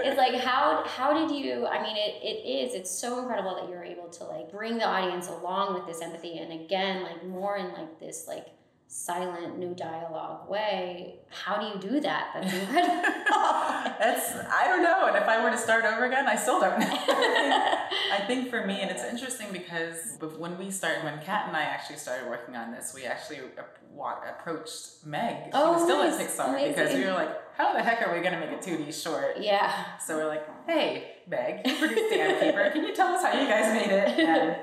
it's 0.00 0.16
like 0.16 0.34
how 0.40 0.84
how 0.86 1.12
did 1.12 1.36
you 1.36 1.66
i 1.66 1.82
mean 1.82 1.96
it, 1.96 2.22
it 2.22 2.46
is 2.46 2.74
it's 2.74 2.90
so 2.90 3.20
incredible 3.20 3.54
that 3.56 3.68
you're 3.68 3.84
able 3.84 4.08
to 4.08 4.24
like 4.24 4.50
bring 4.50 4.78
the 4.78 4.84
audience 4.86 5.28
along 5.28 5.74
with 5.74 5.86
this 5.86 6.00
empathy 6.00 6.38
and 6.38 6.52
again 6.52 7.02
like 7.02 7.24
more 7.24 7.56
in 7.56 7.72
like 7.72 8.00
this 8.00 8.26
like 8.26 8.46
silent 8.86 9.58
no 9.58 9.74
dialogue 9.74 10.48
way 10.48 11.16
how 11.30 11.56
do 11.58 11.66
you 11.66 11.78
do 11.78 12.00
that 12.00 12.30
that's 12.34 12.52
incredible 12.54 13.10
It's 14.00 14.34
I 14.50 14.66
don't 14.68 14.82
know, 14.82 15.06
and 15.06 15.16
if 15.16 15.24
I 15.28 15.42
were 15.42 15.50
to 15.50 15.56
start 15.58 15.84
over 15.84 16.04
again, 16.04 16.26
I 16.26 16.36
still 16.36 16.60
don't 16.60 16.78
know. 16.78 16.86
I 16.98 18.22
think 18.26 18.50
for 18.50 18.66
me, 18.66 18.80
and 18.80 18.90
it's 18.90 19.04
interesting 19.04 19.48
because 19.52 20.18
when 20.38 20.58
we 20.58 20.70
started, 20.70 21.04
when 21.04 21.20
Kat 21.20 21.46
and 21.48 21.56
I 21.56 21.62
actually 21.62 21.96
started 21.96 22.28
working 22.28 22.56
on 22.56 22.72
this, 22.72 22.92
we 22.94 23.04
actually 23.04 23.38
approached 24.28 25.04
Meg. 25.06 25.44
She 25.46 25.50
Oh, 25.54 25.72
was 25.72 25.82
still 25.84 25.98
nice. 25.98 26.20
at 26.20 26.28
Pixar 26.28 26.68
because 26.68 26.94
we 26.94 27.04
were 27.04 27.12
like, 27.12 27.30
how 27.56 27.72
the 27.72 27.82
heck 27.82 28.06
are 28.06 28.14
we 28.14 28.20
going 28.20 28.34
to 28.34 28.40
make 28.40 28.52
a 28.52 28.62
2D 28.62 28.92
short? 29.02 29.36
yeah 29.40 29.96
So 30.04 30.16
we're 30.16 30.26
like, 30.28 30.44
hey, 30.66 31.16
Meg, 31.28 31.60
you 31.66 31.76
produced 31.76 32.10
The 32.10 32.38
Keeper. 32.40 32.70
Can 32.72 32.84
you 32.84 32.94
tell 32.94 33.14
us 33.14 33.22
how 33.22 33.32
you 33.40 33.46
guys 33.46 33.72
made 33.72 33.90
it? 33.92 34.18
And, 34.28 34.56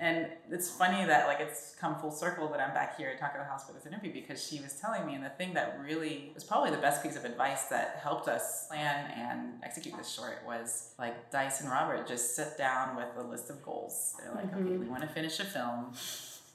and 0.00 0.28
it's 0.50 0.70
funny 0.70 1.04
that 1.04 1.26
like 1.26 1.40
it's 1.40 1.74
come 1.80 1.96
full 1.98 2.10
circle 2.10 2.48
that 2.48 2.60
I'm 2.60 2.72
back 2.74 2.96
here 2.96 3.08
at 3.10 3.20
Tonko 3.20 3.46
House 3.48 3.66
for 3.66 3.72
this 3.72 3.84
interview 3.86 4.12
because 4.12 4.44
she 4.46 4.60
was 4.60 4.74
telling 4.74 5.04
me, 5.06 5.14
and 5.14 5.24
the 5.24 5.28
thing 5.30 5.54
that 5.54 5.78
really 5.82 6.30
was 6.34 6.44
probably 6.44 6.70
the 6.70 6.76
best 6.78 7.02
piece 7.02 7.16
of 7.16 7.24
advice 7.24 7.64
that 7.64 7.98
helped 8.02 8.28
us 8.28 8.66
plan 8.68 9.10
and 9.16 9.54
execute 9.64 9.96
this 9.96 10.08
short 10.10 10.42
was 10.46 10.94
like 10.98 11.30
Dice 11.30 11.60
and 11.60 11.70
Robert 11.70 12.06
just 12.06 12.36
sit 12.36 12.56
down 12.56 12.96
with 12.96 13.08
a 13.18 13.22
list 13.22 13.50
of 13.50 13.62
goals. 13.62 14.14
They're 14.20 14.34
like, 14.34 14.52
okay, 14.54 14.62
Mhm. 14.62 14.80
we 14.80 14.86
want 14.86 15.02
to 15.02 15.08
finish 15.08 15.40
a 15.40 15.44
film 15.44 15.92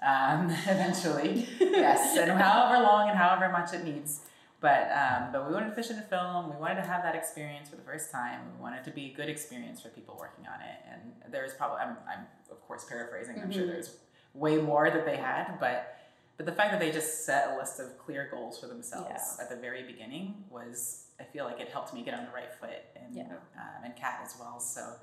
um, 0.06 0.50
eventually, 0.68 1.48
yes, 1.60 2.18
and 2.22 2.32
however 2.32 2.84
long 2.84 3.10
and 3.10 3.18
however 3.18 3.50
much 3.52 3.74
it 3.74 3.84
needs. 3.84 4.20
But 4.64 4.88
um, 4.96 5.34
but 5.34 5.46
we 5.46 5.54
wanted 5.54 5.72
to 5.72 5.76
fish 5.76 5.90
in 5.90 5.98
the 5.98 6.04
film. 6.04 6.50
We 6.50 6.56
wanted 6.56 6.76
to 6.76 6.88
have 6.88 7.04
that 7.04 7.16
experience 7.16 7.68
for 7.70 7.76
the 7.76 7.82
first 7.82 8.12
time. 8.12 8.40
We 8.56 8.62
wanted 8.64 8.78
it 8.78 8.84
to 8.86 8.92
be 8.92 9.12
a 9.12 9.14
good 9.14 9.28
experience 9.28 9.82
for 9.82 9.90
people 9.90 10.16
working 10.18 10.46
on 10.48 10.62
it. 10.62 10.78
And 10.90 11.34
there's 11.34 11.54
probably 11.54 11.80
I'm, 11.82 11.98
I'm 12.10 12.26
of 12.50 12.66
course 12.66 12.86
paraphrasing. 12.86 13.42
I'm 13.44 13.52
sure 13.52 13.64
Mhm. 13.64 13.68
there's 13.74 13.98
way 14.34 14.56
more 14.58 14.90
that 14.90 15.06
they 15.06 15.18
had, 15.18 15.60
but 15.60 15.98
but 16.38 16.46
the 16.46 16.54
fact 16.54 16.72
that 16.72 16.80
they 16.80 16.92
just 16.94 17.26
set 17.26 17.52
a 17.52 17.58
list 17.58 17.82
of 17.82 17.98
clear 17.98 18.30
goals 18.32 18.58
for 18.58 18.68
themselves 18.68 19.38
at 19.40 19.50
the 19.50 19.58
very 19.58 19.84
beginning 19.84 20.46
was 20.50 21.08
I 21.20 21.26
feel 21.26 21.44
like 21.44 21.60
it 21.60 21.68
helped 21.68 21.94
me 21.94 22.02
get 22.02 22.14
on 22.14 22.24
the 22.26 22.32
right 22.32 22.54
foot 22.60 22.82
and 22.96 23.14
Yeah. 23.14 23.24
um, 23.58 23.84
and 23.84 23.94
Kat 23.98 24.22
as 24.24 24.34
well. 24.40 24.62
So 24.62 24.94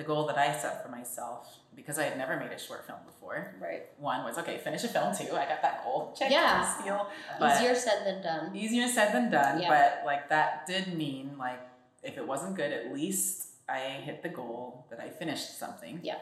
the 0.00 0.06
goal 0.06 0.26
that 0.26 0.38
I 0.38 0.56
set 0.56 0.82
for 0.82 0.90
myself 0.90 1.58
because 1.76 1.98
I 1.98 2.04
had 2.04 2.16
never 2.16 2.36
made 2.38 2.52
a 2.52 2.58
short 2.58 2.86
film 2.86 2.98
before. 3.06 3.54
right 3.60 3.82
One 3.98 4.24
was 4.24 4.38
okay, 4.38 4.56
finish 4.58 4.82
a 4.84 4.88
film 4.88 5.14
too. 5.14 5.24
I 5.42 5.44
got 5.52 5.60
that 5.62 5.84
goal. 5.84 6.14
Check. 6.18 6.30
Yeah. 6.30 6.62
Steal. 6.80 7.06
Easier 7.46 7.74
said 7.74 7.98
than 8.06 8.22
done 8.22 8.56
easier 8.56 8.88
said 8.88 9.12
than 9.14 9.30
done 9.30 9.60
Yeah. 9.60 9.68
but 9.74 10.06
like 10.06 10.28
that 10.30 10.66
did 10.66 10.94
mean 10.96 11.36
like 11.38 11.60
if 12.02 12.16
it 12.16 12.26
wasn't 12.26 12.56
good 12.56 12.72
at 12.72 12.92
least 12.94 13.48
i 13.68 13.78
hit 13.78 14.22
the 14.22 14.28
goal 14.28 14.86
that 14.90 14.98
i 15.00 15.08
finished 15.10 15.58
something 15.58 16.00
Yeah. 16.02 16.16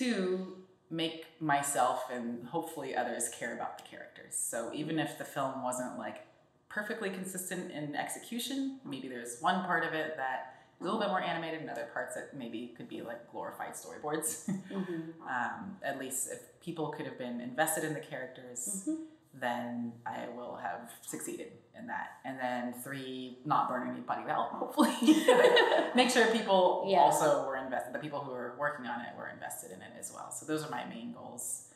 to 0.00 0.56
make 0.90 1.24
myself 1.40 2.04
and 2.12 2.46
hopefully 2.48 2.94
others 2.94 3.28
care 3.38 3.54
about 3.54 3.78
the 3.78 3.84
characters 3.84 4.34
so 4.52 4.70
even 4.74 4.98
if 4.98 5.16
the 5.18 5.24
film 5.24 5.62
wasn't 5.64 5.98
like 5.98 6.18
perfectly 6.68 7.10
consistent 7.10 7.70
in 7.72 7.96
execution 7.96 8.78
maybe 8.84 9.08
there's 9.08 9.38
one 9.40 9.64
part 9.64 9.84
of 9.84 9.94
it 9.94 10.16
that 10.16 10.54
a 10.80 10.84
little 10.84 10.98
bit 11.00 11.08
more 11.08 11.20
animated 11.22 11.60
and 11.60 11.70
other 11.70 11.88
parts 11.92 12.14
that 12.14 12.36
maybe 12.36 12.74
could 12.76 12.88
be 12.88 13.00
like 13.02 13.30
glorified 13.30 13.72
storyboards 13.74 14.48
Mhm. 14.70 15.12
um, 15.22 15.76
at 15.82 15.98
least 15.98 16.28
if 16.30 16.40
people 16.60 16.88
could 16.88 17.06
have 17.06 17.18
been 17.18 17.40
invested 17.40 17.84
in 17.84 17.94
the 17.94 18.00
characters 18.00 18.84
Mhm. 18.88 19.04
then 19.34 19.92
I 20.06 20.28
will 20.34 20.56
have 20.56 20.90
succeeded 21.02 21.52
in 21.78 21.86
that. 21.88 22.12
And 22.24 22.38
then 22.40 22.72
three, 22.82 23.36
not 23.44 23.68
burn 23.68 23.86
anybody 23.86 24.22
out, 24.30 24.48
hopefully. 24.52 24.96
Make 25.94 26.08
sure 26.08 26.26
people 26.32 26.84
Yeah. 26.88 27.00
also 27.00 27.46
were 27.46 27.58
invested, 27.58 27.92
the 27.92 27.98
people 27.98 28.20
who 28.20 28.30
were 28.30 28.54
working 28.58 28.86
on 28.86 29.02
it 29.02 29.14
were 29.14 29.28
invested 29.28 29.72
in 29.72 29.82
it 29.82 29.92
as 30.00 30.10
well. 30.10 30.30
So 30.30 30.46
those 30.46 30.64
are 30.64 30.70
my 30.70 30.86
main 30.86 31.12
goals. 31.12 31.68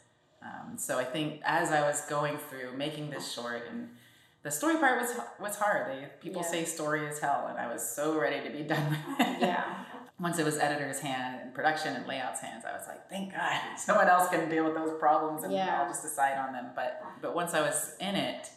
Um, 0.42 0.78
so 0.78 0.98
I 0.98 1.04
think 1.04 1.42
as 1.44 1.70
I 1.70 1.82
was 1.82 2.00
going 2.06 2.38
through 2.38 2.78
making 2.78 3.10
this 3.10 3.30
short 3.30 3.66
and 3.70 3.90
the 4.42 4.50
story 4.50 4.76
part 4.78 5.00
was 5.00 5.10
was 5.38 5.56
hard. 5.56 5.86
They, 5.88 6.06
people 6.20 6.42
Yeah. 6.42 6.48
say 6.50 6.64
story 6.64 7.06
is 7.06 7.18
hell, 7.18 7.46
and 7.48 7.58
I 7.58 7.72
was 7.72 7.86
so 7.88 8.18
ready 8.18 8.46
to 8.48 8.50
be 8.56 8.62
done 8.62 8.90
with 8.90 9.26
it. 9.26 9.40
yeah 9.40 9.84
Once 10.20 10.38
it 10.38 10.44
was 10.44 10.58
editor's 10.58 10.98
hand 11.00 11.40
and 11.40 11.54
production 11.54 11.96
and 11.96 12.06
layout's 12.06 12.40
hands, 12.40 12.64
I 12.68 12.72
was 12.72 12.86
like, 12.86 13.08
thank 13.08 13.32
God, 13.32 13.58
someone 13.78 14.06
else 14.06 14.28
can 14.28 14.50
deal 14.50 14.64
with 14.64 14.74
those 14.74 14.98
problems 14.98 15.44
and 15.44 15.52
Yeah. 15.52 15.80
I'll 15.80 15.88
just 15.88 16.02
decide 16.02 16.36
on 16.38 16.52
them. 16.52 16.66
But 16.74 17.02
but 17.22 17.34
once 17.34 17.54
I 17.54 17.60
was 17.62 17.94
in 18.00 18.14
it, 18.16 18.48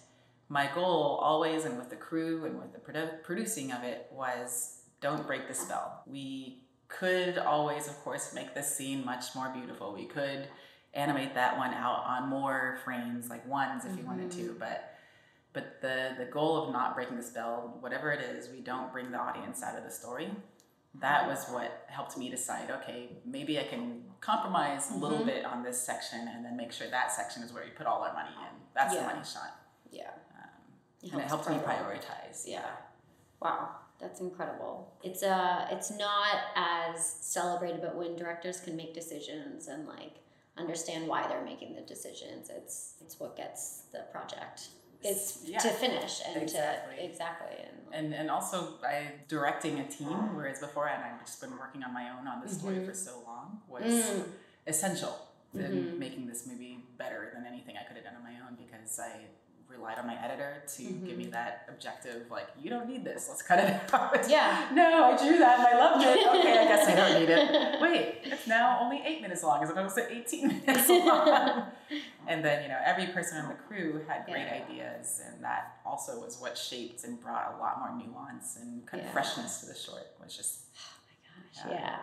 my 0.49 0.69
goal 0.75 1.19
always 1.21 1.65
and 1.65 1.77
with 1.77 1.89
the 1.89 1.95
crew 1.95 2.45
and 2.45 2.59
with 2.59 2.73
the 2.73 2.79
produ- 2.79 3.23
producing 3.23 3.71
of 3.71 3.83
it 3.83 4.07
was 4.11 4.79
don't 5.01 5.25
break 5.25 5.47
the 5.47 5.53
spell. 5.53 6.03
We 6.05 6.63
could 6.87 7.37
always, 7.39 7.87
of 7.87 7.95
course, 8.03 8.33
make 8.33 8.53
this 8.53 8.73
scene 8.75 9.03
much 9.03 9.33
more 9.35 9.49
beautiful. 9.49 9.93
We 9.93 10.05
could 10.05 10.47
animate 10.93 11.33
that 11.33 11.57
one 11.57 11.73
out 11.73 12.03
on 12.05 12.29
more 12.29 12.77
frames, 12.85 13.29
like 13.29 13.45
ones 13.47 13.83
if 13.85 13.97
you 13.97 14.05
wanted 14.05 14.29
to, 14.31 14.37
mm-hmm. 14.49 14.59
but 14.59 14.92
but 15.53 15.79
the 15.81 16.15
the 16.17 16.25
goal 16.25 16.57
of 16.63 16.73
not 16.73 16.95
breaking 16.95 17.15
the 17.17 17.23
spell, 17.23 17.77
whatever 17.79 18.11
it 18.11 18.21
is, 18.21 18.49
we 18.49 18.59
don't 18.61 18.91
bring 18.91 19.11
the 19.11 19.17
audience 19.17 19.63
out 19.63 19.77
of 19.77 19.83
the 19.83 19.91
story. 19.91 20.29
That 20.99 21.27
was 21.27 21.45
what 21.49 21.85
helped 21.87 22.17
me 22.17 22.29
decide. 22.29 22.69
Okay, 22.69 23.09
maybe 23.25 23.59
I 23.59 23.63
can 23.63 24.03
compromise 24.19 24.91
a 24.91 24.95
little 24.95 25.19
Mhm. 25.19 25.25
bit 25.25 25.45
on 25.45 25.63
this 25.63 25.81
section, 25.81 26.27
and 26.27 26.45
then 26.45 26.55
make 26.55 26.71
sure 26.71 26.87
that 26.89 27.11
section 27.11 27.41
is 27.43 27.51
where 27.53 27.63
we 27.63 27.71
put 27.71 27.87
all 27.87 28.01
our 28.03 28.13
money 28.13 28.29
in. 28.47 28.61
That's 28.73 28.93
Yeah. 28.93 29.01
the 29.01 29.07
money 29.13 29.23
shot, 29.25 29.51
yeah 29.89 30.11
um, 30.35 31.11
and 31.11 31.21
it 31.21 31.27
helped 31.27 31.49
me 31.49 31.57
prioritize. 31.57 32.43
Yeah. 32.45 32.69
Wow, 33.39 33.75
that's 33.99 34.19
incredible. 34.21 34.93
It's 35.03 35.23
uh 35.23 35.67
it's 35.71 35.91
not 35.91 36.37
as 36.55 37.03
celebrated, 37.05 37.81
but 37.81 37.95
when 37.95 38.15
directors 38.15 38.59
can 38.61 38.75
make 38.75 38.93
decisions 38.93 39.67
and 39.67 39.87
like 39.87 40.17
understand 40.57 41.07
why 41.07 41.27
they're 41.27 41.43
making 41.43 41.73
the 41.75 41.81
decisions, 41.81 42.49
it's 42.49 42.95
it's 43.01 43.19
what 43.19 43.35
gets 43.35 43.83
the 43.91 44.01
project. 44.11 44.69
It's 45.03 45.43
Yeah. 45.43 45.59
to 45.59 45.69
finish 45.69 46.21
and 46.25 46.41
Exactly. 46.41 46.95
to 46.97 47.03
exactly 47.03 47.57
and, 47.65 47.77
and 47.93 48.13
and 48.13 48.31
also 48.31 48.79
I 48.83 49.11
directing 49.27 49.79
a 49.79 49.87
team, 49.87 50.35
whereas 50.35 50.59
before 50.59 50.87
and 50.87 51.03
I've 51.03 51.25
just 51.25 51.41
been 51.41 51.57
working 51.57 51.83
on 51.83 51.93
my 51.93 52.09
own 52.09 52.27
on 52.27 52.41
this 52.41 52.57
story 52.57 52.77
Mhm. 52.77 52.85
for 52.87 52.93
so 52.93 53.19
long 53.25 53.61
was 53.67 53.83
Mm, 53.83 54.31
essential 54.67 55.15
in 55.53 55.61
Mhm. 55.61 55.97
making 55.99 56.27
this 56.27 56.47
movie 56.47 56.85
better 56.97 57.31
than 57.33 57.45
anything 57.45 57.75
I 57.77 57.83
could 57.83 57.95
have 57.97 58.05
done 58.05 58.15
on 58.15 58.23
my 58.23 58.35
own 58.45 58.55
because 58.55 58.99
I 58.99 59.27
relied 59.75 59.97
on 59.99 60.07
my 60.07 60.15
editor 60.23 60.63
to 60.67 60.83
give 60.83 61.17
me 61.17 61.23
mm-hmm. 61.25 61.31
that 61.31 61.65
objective 61.69 62.29
like 62.31 62.47
you 62.61 62.69
don't 62.69 62.87
need 62.87 63.03
this 63.03 63.27
let's 63.29 63.41
cut 63.41 63.59
it 63.59 63.65
out 63.93 64.29
Yeah. 64.29 64.67
no 64.73 65.11
I 65.13 65.17
drew 65.17 65.37
that 65.39 65.59
and 65.59 65.67
I 65.67 65.77
loved 65.77 66.03
it 66.05 66.27
okay 66.27 66.59
I 66.59 66.65
guess 66.65 66.87
I 66.87 66.95
don't 66.95 67.19
need 67.19 67.29
it 67.29 67.81
wait 67.81 68.19
it's 68.23 68.47
now 68.47 68.79
only 68.81 69.01
eight 69.05 69.21
minutes 69.21 69.43
long 69.43 69.63
as 69.63 69.69
opposed 69.69 69.95
to 69.95 70.11
18 70.11 70.47
minutes 70.47 70.89
long 70.89 71.65
and 72.27 72.43
then 72.43 72.63
you 72.63 72.69
know 72.69 72.79
every 72.85 73.07
person 73.07 73.37
on 73.39 73.49
the 73.49 73.55
crew 73.67 74.01
had 74.07 74.25
great 74.25 74.45
Yeah. 74.45 74.63
ideas 74.67 75.21
and 75.25 75.43
that 75.43 75.77
also 75.85 76.19
was 76.19 76.37
what 76.39 76.57
shaped 76.57 77.03
and 77.03 77.19
brought 77.19 77.55
a 77.55 77.59
lot 77.59 77.79
more 77.79 77.91
nuance 77.97 78.57
and 78.61 78.85
kind 78.85 79.01
of 79.01 79.07
Yeah. 79.07 79.13
freshness 79.13 79.59
to 79.61 79.65
the 79.67 79.75
short 79.75 80.07
which 80.19 80.37
just 80.37 80.59
Oh 80.75 81.65
my 81.65 81.69
gosh. 81.71 81.79
Yeah. 81.79 81.85
Yeah. 81.85 81.99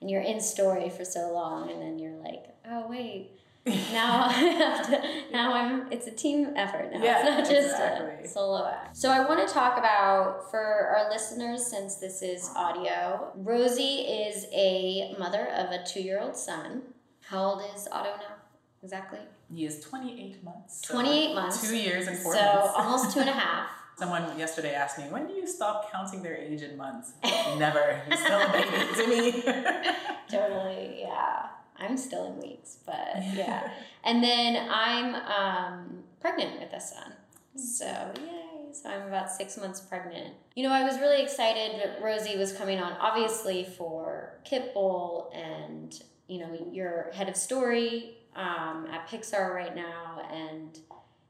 and 0.00 0.10
you're 0.10 0.22
in 0.22 0.40
story 0.40 0.88
for 0.88 1.04
so 1.04 1.30
long, 1.32 1.70
and 1.70 1.80
then 1.82 1.98
you're 1.98 2.16
like, 2.22 2.44
oh 2.70 2.86
wait, 2.88 3.32
now 3.66 4.24
I 4.24 4.32
have 4.32 4.86
to. 4.86 5.32
Now 5.32 5.52
I'm. 5.52 5.92
It's 5.92 6.06
a 6.06 6.10
team 6.10 6.54
effort 6.56 6.90
now. 6.92 7.02
Yeah, 7.02 7.18
it's 7.18 7.28
not 7.28 7.38
just 7.40 7.70
exactly. 7.72 8.24
a 8.24 8.28
solo 8.28 8.66
act. 8.66 8.96
So 8.96 9.10
I 9.10 9.26
want 9.28 9.46
to 9.46 9.52
talk 9.52 9.76
about 9.76 10.50
for 10.50 10.58
our 10.58 11.10
listeners, 11.10 11.66
since 11.66 11.96
this 11.96 12.22
is 12.22 12.50
audio. 12.56 13.32
Rosie 13.36 14.00
is 14.06 14.46
a 14.54 15.14
mother 15.18 15.48
of 15.48 15.70
a 15.72 15.84
two-year-old 15.84 16.36
son. 16.36 16.82
How 17.26 17.44
old 17.44 17.62
is 17.74 17.86
Otto 17.92 18.10
now? 18.16 18.36
Exactly. 18.82 19.18
He 19.54 19.66
is 19.66 19.80
28 19.80 20.42
months. 20.42 20.86
so 20.86 20.94
28 20.94 21.34
months. 21.34 21.68
Two 21.68 21.76
years 21.76 22.06
and 22.06 22.18
four 22.18 22.34
so 22.34 22.40
months. 22.40 22.72
almost 22.76 23.12
two 23.12 23.20
and 23.20 23.28
a 23.28 23.32
half. 23.32 23.68
Someone 23.98 24.38
yesterday 24.38 24.72
asked 24.72 24.96
me, 24.98 25.04
when 25.04 25.26
do 25.26 25.34
you 25.34 25.46
stop 25.46 25.92
counting 25.92 26.22
their 26.22 26.34
age 26.34 26.62
in 26.62 26.78
months? 26.78 27.12
Never. 27.58 28.00
He's 28.08 28.20
still 28.20 28.40
a 28.40 28.50
baby 28.50 28.94
to 28.94 29.06
me. 29.06 29.42
totally, 30.30 31.00
yeah. 31.00 31.48
I'm 31.80 31.96
still 31.96 32.26
in 32.26 32.40
weeks, 32.40 32.78
but 32.84 33.16
yeah. 33.34 33.70
And 34.04 34.22
then 34.22 34.68
I'm 34.70 35.14
um, 35.14 36.04
pregnant 36.20 36.60
with 36.60 36.72
a 36.72 36.80
son. 36.80 37.12
So, 37.56 38.12
yay. 38.20 38.72
So 38.72 38.88
I'm 38.88 39.08
about 39.08 39.30
six 39.32 39.56
months 39.56 39.80
pregnant. 39.80 40.34
You 40.54 40.62
know, 40.62 40.72
I 40.72 40.84
was 40.84 40.98
really 40.98 41.22
excited 41.22 41.80
that 41.80 42.00
Rosie 42.02 42.36
was 42.36 42.52
coming 42.52 42.78
on, 42.78 42.92
obviously, 43.00 43.64
for 43.64 44.38
Kitbull, 44.48 45.34
and, 45.34 46.00
you 46.28 46.38
know, 46.38 46.68
you're 46.70 47.10
head 47.12 47.28
of 47.28 47.36
story 47.36 48.18
um, 48.36 48.86
at 48.92 49.08
Pixar 49.08 49.52
right 49.52 49.74
now, 49.74 50.22
and 50.30 50.78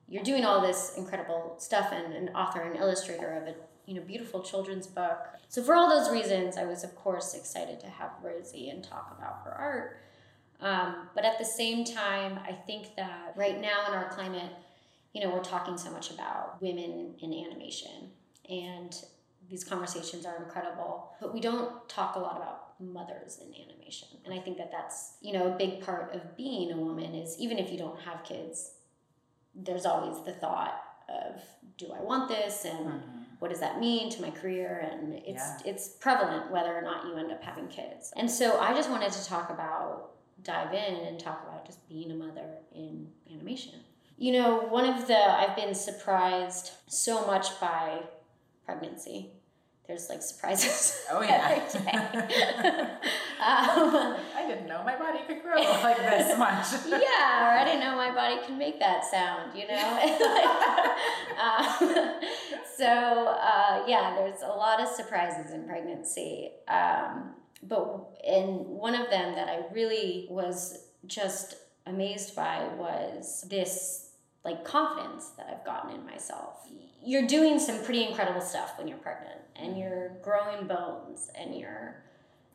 you're 0.09 0.23
doing 0.23 0.45
all 0.45 0.61
this 0.61 0.95
incredible 0.97 1.55
stuff 1.59 1.93
and 1.93 2.13
an 2.13 2.35
author 2.35 2.61
and 2.61 2.77
illustrator 2.77 3.33
of 3.33 3.49
a 3.49 3.55
you 3.87 3.95
know 3.95 4.03
beautiful 4.03 4.43
children's 4.43 4.87
book. 4.87 5.19
So 5.49 5.63
for 5.63 5.75
all 5.75 5.89
those 5.89 6.11
reasons, 6.13 6.57
I 6.57 6.65
was 6.65 6.85
of 6.85 6.95
course 6.95 7.35
excited 7.35 7.81
to 7.81 7.87
have 7.89 8.11
Rosie 8.23 8.69
and 8.69 8.85
talk 8.85 9.17
about 9.17 9.41
her 9.45 9.53
art. 9.53 10.01
Um, 10.61 11.09
but 11.15 11.25
at 11.25 11.39
the 11.39 11.45
same 11.45 11.85
time, 11.85 12.39
I 12.47 12.53
think 12.53 12.95
that 12.97 13.33
right 13.37 13.61
now 13.61 13.87
in 13.89 13.95
our 13.95 14.09
climate, 14.11 14.53
you 15.13 15.23
know, 15.23 15.31
we're 15.31 15.43
talking 15.43 15.77
so 15.79 15.91
much 15.91 16.11
about 16.11 16.61
women 16.61 17.15
in 17.21 17.33
animation, 17.35 18.11
and 18.49 18.95
these 19.49 19.65
conversations 19.65 20.25
are 20.27 20.37
incredible. 20.37 21.11
But 21.21 21.33
we 21.35 21.41
don't 21.41 21.89
talk 21.89 22.17
a 22.17 22.19
lot 22.19 22.37
about 22.37 22.81
mothers 22.81 23.39
in 23.39 23.53
animation, 23.55 24.09
and 24.25 24.33
I 24.35 24.39
think 24.39 24.59
that 24.59 24.71
that's 24.71 25.15
you 25.21 25.33
know 25.33 25.53
a 25.53 25.57
big 25.57 25.81
part 25.81 26.15
of 26.15 26.37
being 26.37 26.71
a 26.73 26.77
woman 26.77 27.15
is 27.15 27.39
even 27.39 27.59
if 27.59 27.71
you 27.73 27.79
don't 27.79 27.99
have 28.03 28.23
kids, 28.25 28.73
there's 29.55 29.87
always 29.87 30.23
the 30.25 30.33
thought 30.33 30.83
of 31.09 31.41
do 31.77 31.93
I 31.93 32.01
want 32.03 32.29
this 32.29 32.65
and 32.65 32.87
Mhm. 32.87 33.03
what 33.41 33.49
does 33.51 33.59
that 33.61 33.81
mean 33.81 34.11
to 34.11 34.23
my 34.23 34.31
career 34.31 34.79
and 34.93 35.15
it's 35.15 35.43
Yeah. 35.43 35.59
it's 35.65 35.89
prevalent 35.89 36.51
whether 36.53 36.77
or 36.77 36.83
not 36.83 37.07
you 37.07 37.17
end 37.17 37.33
up 37.33 37.43
having 37.43 37.67
kids 37.69 38.13
and 38.17 38.31
so 38.31 38.61
i 38.61 38.73
just 38.75 38.89
wanted 38.91 39.11
to 39.13 39.25
talk 39.27 39.51
about 39.51 40.11
dive 40.43 40.73
in 40.75 40.95
and 41.07 41.19
talk 41.21 41.43
about 41.49 41.67
just 41.67 41.87
being 41.89 42.11
a 42.11 42.15
mother 42.15 42.47
in 42.75 43.07
animation 43.33 43.75
you 44.19 44.33
know 44.33 44.61
one 44.69 44.85
of 44.85 45.07
the 45.07 45.17
i've 45.17 45.57
been 45.57 45.75
surprised 45.75 46.71
so 46.87 47.27
much 47.27 47.59
by 47.61 48.01
pregnancy 48.65 49.31
there's 49.87 50.09
like 50.09 50.23
surprises 50.23 51.05
Oh, 51.11 51.21
yeah. 51.29 51.63
every 51.67 51.81
day 51.83 51.91
um, 53.41 54.17
I 54.37 54.45
didn't 54.47 54.69
know 54.69 54.85
my 54.85 54.97
body 54.97 55.19
could 55.27 55.43
grow 55.43 55.57
like 55.83 55.97
this 55.97 56.39
much. 56.47 56.67
yeah, 56.89 57.49
or 57.49 57.59
I 57.59 57.65
didn't 57.65 57.81
know 57.81 57.97
my 57.97 58.15
body 58.15 58.37
could 58.47 58.57
make 58.57 58.79
that 58.79 59.05
sound, 59.05 59.59
you 59.59 59.67
know? 59.67 59.89
um, 61.43 62.21
so, 62.77 62.87
uh, 62.87 63.83
yeah, 63.89 64.15
there's 64.17 64.43
a 64.43 64.49
lot 64.49 64.81
of 64.81 64.89
surprises 64.89 65.51
in 65.53 65.67
pregnancy. 65.67 66.53
Um, 66.69 67.35
but, 67.63 68.19
and 68.27 68.67
one 68.67 68.95
of 68.95 69.11
them 69.11 69.35
that 69.35 69.49
I 69.49 69.73
really 69.73 70.27
was 70.31 70.87
just 71.07 71.57
amazed 71.87 72.35
by 72.35 72.69
was 72.77 73.45
this 73.49 74.13
like 74.45 74.65
confidence 74.65 75.31
that 75.31 75.47
I've 75.51 75.65
gotten 75.65 75.95
in 75.95 76.05
myself. 76.07 76.67
You're 77.05 77.27
doing 77.27 77.59
some 77.59 77.83
pretty 77.85 78.07
incredible 78.07 78.41
stuff 78.41 78.79
when 78.79 78.89
you're 78.89 78.99
pregnant 78.99 79.41
and 79.57 79.71
mm-hmm. 79.71 79.81
you're 79.81 80.13
growing 80.23 80.67
bones 80.67 81.31
and 81.35 81.55
you're 81.55 82.03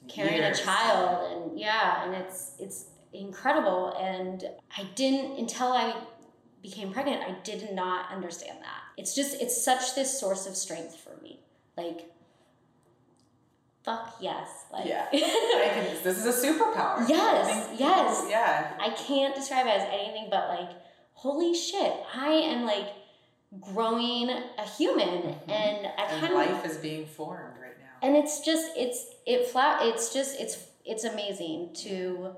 carrying 0.08 0.42
Years. 0.42 0.60
a 0.60 0.64
child 0.64 1.32
and 1.32 1.60
yeah 1.60 2.06
and 2.06 2.14
it's 2.14 2.54
it's 2.60 2.86
incredible 3.14 3.96
and 4.00 4.44
i 4.78 4.84
didn't 4.96 5.38
until 5.40 5.72
i 5.72 5.96
became 6.62 6.92
pregnant 6.92 7.22
i 7.24 7.36
did 7.44 7.72
not 7.74 8.12
understand 8.12 8.58
that 8.62 8.82
it's 8.98 9.16
just 9.16 9.42
it's 9.42 9.60
such 9.60 9.96
this 9.96 10.20
source 10.20 10.46
of 10.46 10.56
strength 10.56 10.96
for 10.96 11.22
me 11.24 11.40
like 11.78 12.12
fuck 13.86 14.16
yes 14.20 14.66
like 14.74 14.86
Yeah. 14.86 15.08
I 15.14 15.70
can, 15.74 16.04
this 16.04 16.18
is 16.18 16.26
a 16.26 16.48
superpower. 16.48 17.08
Yes, 17.08 17.68
think 17.68 17.80
yes. 17.80 18.26
Yeah. 18.30 18.74
I 18.80 18.90
can't 18.90 19.34
describe 19.36 19.68
it 19.68 19.70
as 19.70 19.88
anything 19.92 20.28
but 20.30 20.50
like, 20.50 20.70
holy 21.14 21.54
shit, 21.54 21.94
I 22.16 22.30
am 22.30 22.66
like 22.66 22.90
growing 23.62 24.30
a 24.30 24.66
human, 24.78 25.08
Mhm. 25.08 25.50
and 25.50 25.88
I 25.98 26.04
And 26.08 26.20
kind 26.22 26.34
of 26.34 26.40
life 26.40 26.66
is 26.66 26.78
being 26.78 27.06
formed 27.06 27.56
right 27.62 27.78
now. 27.80 27.96
and 28.08 28.16
it's 28.18 28.42
just 28.42 28.66
it's 28.76 29.06
it 29.26 29.48
flat 29.48 29.86
it's 29.86 30.12
just 30.14 30.38
it's 30.40 30.56
it's 30.84 31.04
amazing 31.06 31.74
to 31.86 32.32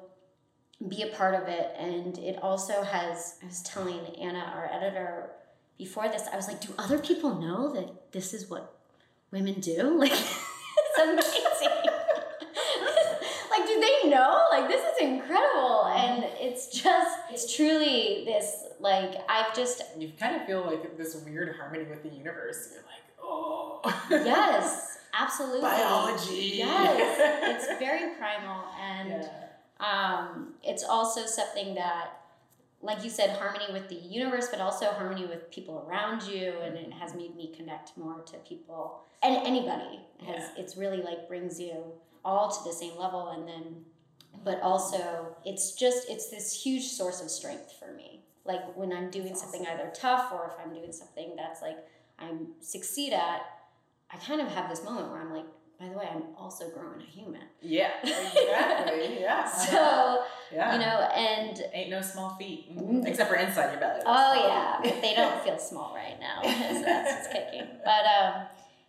be 0.88 1.02
a 1.02 1.08
part 1.08 1.34
of 1.34 1.48
it 1.48 1.74
and 1.80 2.20
it 2.20 2.38
also 2.44 2.84
has 2.84 3.40
i 3.42 3.46
was 3.48 3.64
telling 3.64 4.00
anna 4.22 4.44
our 4.56 4.70
editor 4.72 5.32
before 5.80 6.08
this 6.08 6.26
i 6.32 6.36
was 6.36 6.48
like 6.48 6.62
do 6.62 6.72
other 6.78 7.00
people 7.00 7.34
know 7.46 7.74
that 7.74 8.12
this 8.12 8.32
is 8.32 8.48
what 8.48 8.64
women 9.32 9.56
do 9.60 9.98
like 10.06 10.14
it's 11.00 11.62
amazing 11.62 11.78
like 13.52 13.66
do 13.68 13.80
they 13.80 14.10
know 14.10 14.46
like 14.52 14.68
this 14.68 14.82
is 14.82 15.02
incredible 15.02 15.86
and 15.88 16.24
it's 16.40 16.68
just 16.68 17.18
it's 17.32 17.56
truly 17.56 18.24
this 18.26 18.66
like 18.80 19.16
i've 19.30 19.54
just 19.56 19.82
You 19.98 20.12
kind 20.20 20.36
of 20.36 20.46
feel 20.46 20.64
like 20.66 20.98
this 20.98 21.16
weird 21.26 21.56
harmony 21.58 21.86
with 21.90 22.04
the 22.04 22.10
universe. 22.10 22.70
You're 22.74 22.84
like, 22.84 23.04
oh. 23.22 23.82
yes 24.10 24.98
absolutely 25.14 25.62
Biology. 25.62 26.54
yes 26.58 27.18
it's 27.44 27.80
very 27.80 28.16
primal 28.16 28.64
and 28.80 29.10
Yeah. 29.10 30.20
um, 30.20 30.54
it's 30.64 30.84
also 30.84 31.26
something 31.26 31.76
that 31.76 32.10
like 32.82 33.04
you 33.04 33.10
said 33.10 33.32
harmony 33.38 33.66
with 33.72 33.90
the 33.90 33.96
universe 33.96 34.48
but 34.50 34.60
also 34.60 34.88
harmony 34.92 35.26
with 35.26 35.50
people 35.52 35.86
around 35.88 36.24
you 36.24 36.54
and 36.64 36.76
mm-hmm. 36.76 36.92
it 36.92 36.94
has 36.94 37.16
made 37.16 37.36
me 37.36 37.54
connect 37.56 37.98
more 37.98 38.22
to 38.22 38.38
people. 38.40 39.02
And 39.24 39.36
anybody 39.48 40.00
has 40.26 40.44
Yeah. 40.44 40.62
it's 40.64 40.78
really 40.78 41.02
like 41.02 41.28
brings 41.28 41.60
you 41.60 41.94
all 42.24 42.50
to 42.50 42.64
the 42.64 42.74
same 42.74 42.98
level 42.98 43.30
and 43.30 43.48
then 43.48 43.86
but 44.44 44.62
also 44.62 45.36
it's 45.46 45.74
just 45.74 46.10
it's 46.10 46.30
this 46.30 46.64
huge 46.64 46.84
source 46.84 47.22
of 47.22 47.30
strength 47.30 47.74
for 47.80 47.94
me. 47.94 48.22
Like 48.46 48.76
when 48.78 48.94
i'm 48.94 49.10
doing 49.10 49.36
something 49.36 49.66
either 49.68 49.92
tough 49.94 50.32
or 50.32 50.46
if 50.48 50.66
i'm 50.66 50.74
doing 50.74 50.94
something 50.94 51.36
that's 51.36 51.62
like 51.62 51.78
i'm 52.20 52.48
succeed 52.62 53.12
at 53.12 53.42
i 54.10 54.18
kind 54.18 54.40
of 54.40 54.48
have 54.48 54.70
this 54.70 54.84
moment 54.86 55.12
where 55.12 55.20
i'm 55.20 55.34
like 55.34 55.46
by 55.80 55.88
the 55.88 55.98
way 55.98 56.08
i'm 56.14 56.24
also 56.38 56.70
growing 56.70 57.02
a 57.02 57.04
human 57.04 57.42
Yeah. 57.62 57.92
Exactly. 58.04 59.22
Yeah. 59.22 59.46
so 59.46 60.24
yeah. 60.54 60.74
you 60.74 60.80
know 60.80 60.98
and 61.14 61.62
Ain't 61.74 61.90
no 61.90 62.02
small 62.02 62.32
feet. 62.36 62.76
Mm. 62.76 63.06
Except 63.06 63.30
for 63.30 63.36
inside 63.36 63.72
your 63.72 63.80
belly. 63.80 64.02
oh 64.06 64.48
yeah 64.48 64.80
but 64.82 65.02
they 65.02 65.14
don't 65.16 65.42
feel 65.46 65.58
small 65.60 65.94
right 65.96 66.20
now 66.20 66.40
because 66.42 66.84
that's 66.84 67.12
what's 67.14 67.28
kicking 67.28 67.68
but 67.84 68.06
um 68.20 68.44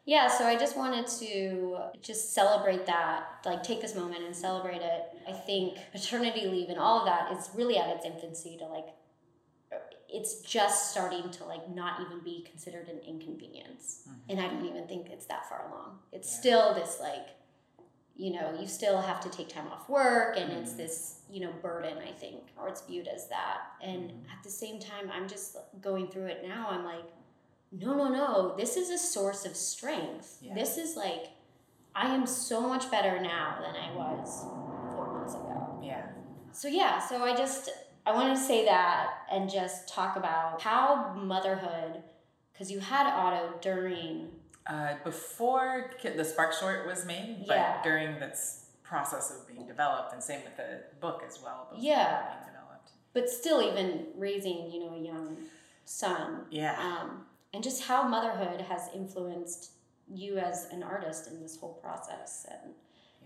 yeah 0.05 0.27
so 0.29 0.45
i 0.45 0.57
just 0.57 0.77
wanted 0.77 1.07
to 1.07 1.77
just 2.01 2.33
celebrate 2.35 2.87
that 2.87 3.25
like 3.45 3.63
take 3.63 3.81
this 3.81 3.95
moment 3.95 4.25
and 4.25 4.35
celebrate 4.35 4.81
it 4.81 5.03
i 5.29 5.33
think 5.33 5.77
paternity 5.93 6.47
leave 6.47 6.69
and 6.71 6.79
all 6.79 7.01
of 7.01 7.07
that 7.07 7.31
is 7.37 7.51
really 7.55 7.77
at 7.77 7.89
its 7.97 8.07
infancy 8.07 8.57
to 8.57 8.65
like 8.67 8.87
it's 10.09 10.41
just 10.41 10.91
starting 10.91 11.31
to 11.31 11.45
like 11.45 11.69
not 11.71 12.01
even 12.01 12.21
be 12.25 12.43
considered 12.51 12.89
an 12.89 12.99
inconvenience 13.07 14.03
Mhm. 14.09 14.15
and 14.31 14.41
i 14.41 14.49
don't 14.49 14.65
even 14.65 14.87
think 14.89 15.11
it's 15.11 15.27
that 15.27 15.49
far 15.49 15.69
along 15.69 15.99
it's 16.13 16.31
Yeah. 16.33 16.39
still 16.41 16.75
this 16.75 16.99
like 17.01 17.29
you 18.17 18.33
know 18.33 18.53
you 18.59 18.67
still 18.67 19.01
have 19.01 19.21
to 19.21 19.29
take 19.29 19.49
time 19.49 19.69
off 19.69 19.89
work 19.89 20.37
and 20.37 20.51
it's 20.53 20.73
Mhm. 20.73 20.77
this 20.79 21.21
you 21.31 21.41
know 21.41 21.53
burden 21.63 21.99
i 21.99 22.13
think 22.13 22.43
or 22.59 22.69
it's 22.69 22.81
viewed 22.83 23.07
as 23.07 23.29
that 23.29 23.61
and 23.83 24.11
Mhm. 24.11 24.33
at 24.37 24.43
the 24.43 24.51
same 24.51 24.81
time 24.81 25.11
i'm 25.13 25.29
just 25.29 25.57
going 25.81 26.09
through 26.09 26.27
it 26.27 26.43
now 26.47 26.69
i'm 26.71 26.85
like 26.85 27.05
no 27.71 27.95
no 27.95 28.09
no 28.09 28.57
this 28.57 28.77
is 28.77 28.89
a 28.91 28.99
source 28.99 29.45
of 29.45 29.55
strength 29.55 30.39
Yeah. 30.41 30.55
this 30.55 30.79
is 30.79 30.97
like 30.97 31.31
i 31.95 32.07
am 32.15 32.27
so 32.27 32.63
much 32.63 32.91
better 32.91 33.21
now 33.21 33.59
than 33.61 33.77
i 33.77 33.95
was 33.95 34.45
four 34.95 35.13
months 35.13 35.35
ago 35.35 35.79
Yeah. 35.83 36.07
so 36.53 36.67
yeah, 36.67 36.99
so 36.99 37.23
I 37.23 37.37
just 37.37 37.69
I 38.09 38.13
wanted 38.13 38.37
to 38.37 38.41
say 38.41 38.65
that 38.65 39.11
and 39.31 39.51
just 39.51 39.87
talk 39.87 40.17
about 40.17 40.63
how 40.63 41.13
motherhood 41.15 42.03
because 42.53 42.71
you 42.73 42.81
had 42.81 43.07
Otto 43.07 43.55
during 43.61 44.31
Uh, 44.67 44.95
before 45.05 45.91
the 46.03 46.25
Spark 46.25 46.53
Short 46.55 46.87
was 46.87 47.05
made, 47.05 47.45
but 47.47 47.57
Yeah. 47.57 47.83
during 47.83 48.19
this 48.19 48.67
process 48.83 49.31
of 49.31 49.47
being 49.47 49.67
developed, 49.67 50.13
and 50.15 50.23
same 50.23 50.43
with 50.45 50.57
the 50.57 50.85
book 51.01 51.23
as 51.27 51.41
well. 51.43 51.69
Yeah. 51.75 52.23
Being 52.23 52.47
developed. 52.47 52.55
but 53.15 53.29
still 53.29 53.61
even 53.63 54.07
raising, 54.15 54.71
you 54.71 54.81
know, 54.81 54.95
a 54.95 54.99
young 54.99 55.37
son. 55.85 56.47
Yeah. 56.51 56.79
Um, 56.79 57.27
and 57.53 57.65
just 57.65 57.85
how 57.85 58.03
motherhood 58.05 58.61
has 58.63 58.89
influenced 58.95 59.73
you 60.07 60.39
as 60.39 60.67
an 60.67 60.83
artist 60.83 61.27
in 61.27 61.41
this 61.43 61.59
whole 61.59 61.75
process 61.75 62.47
and 62.51 62.75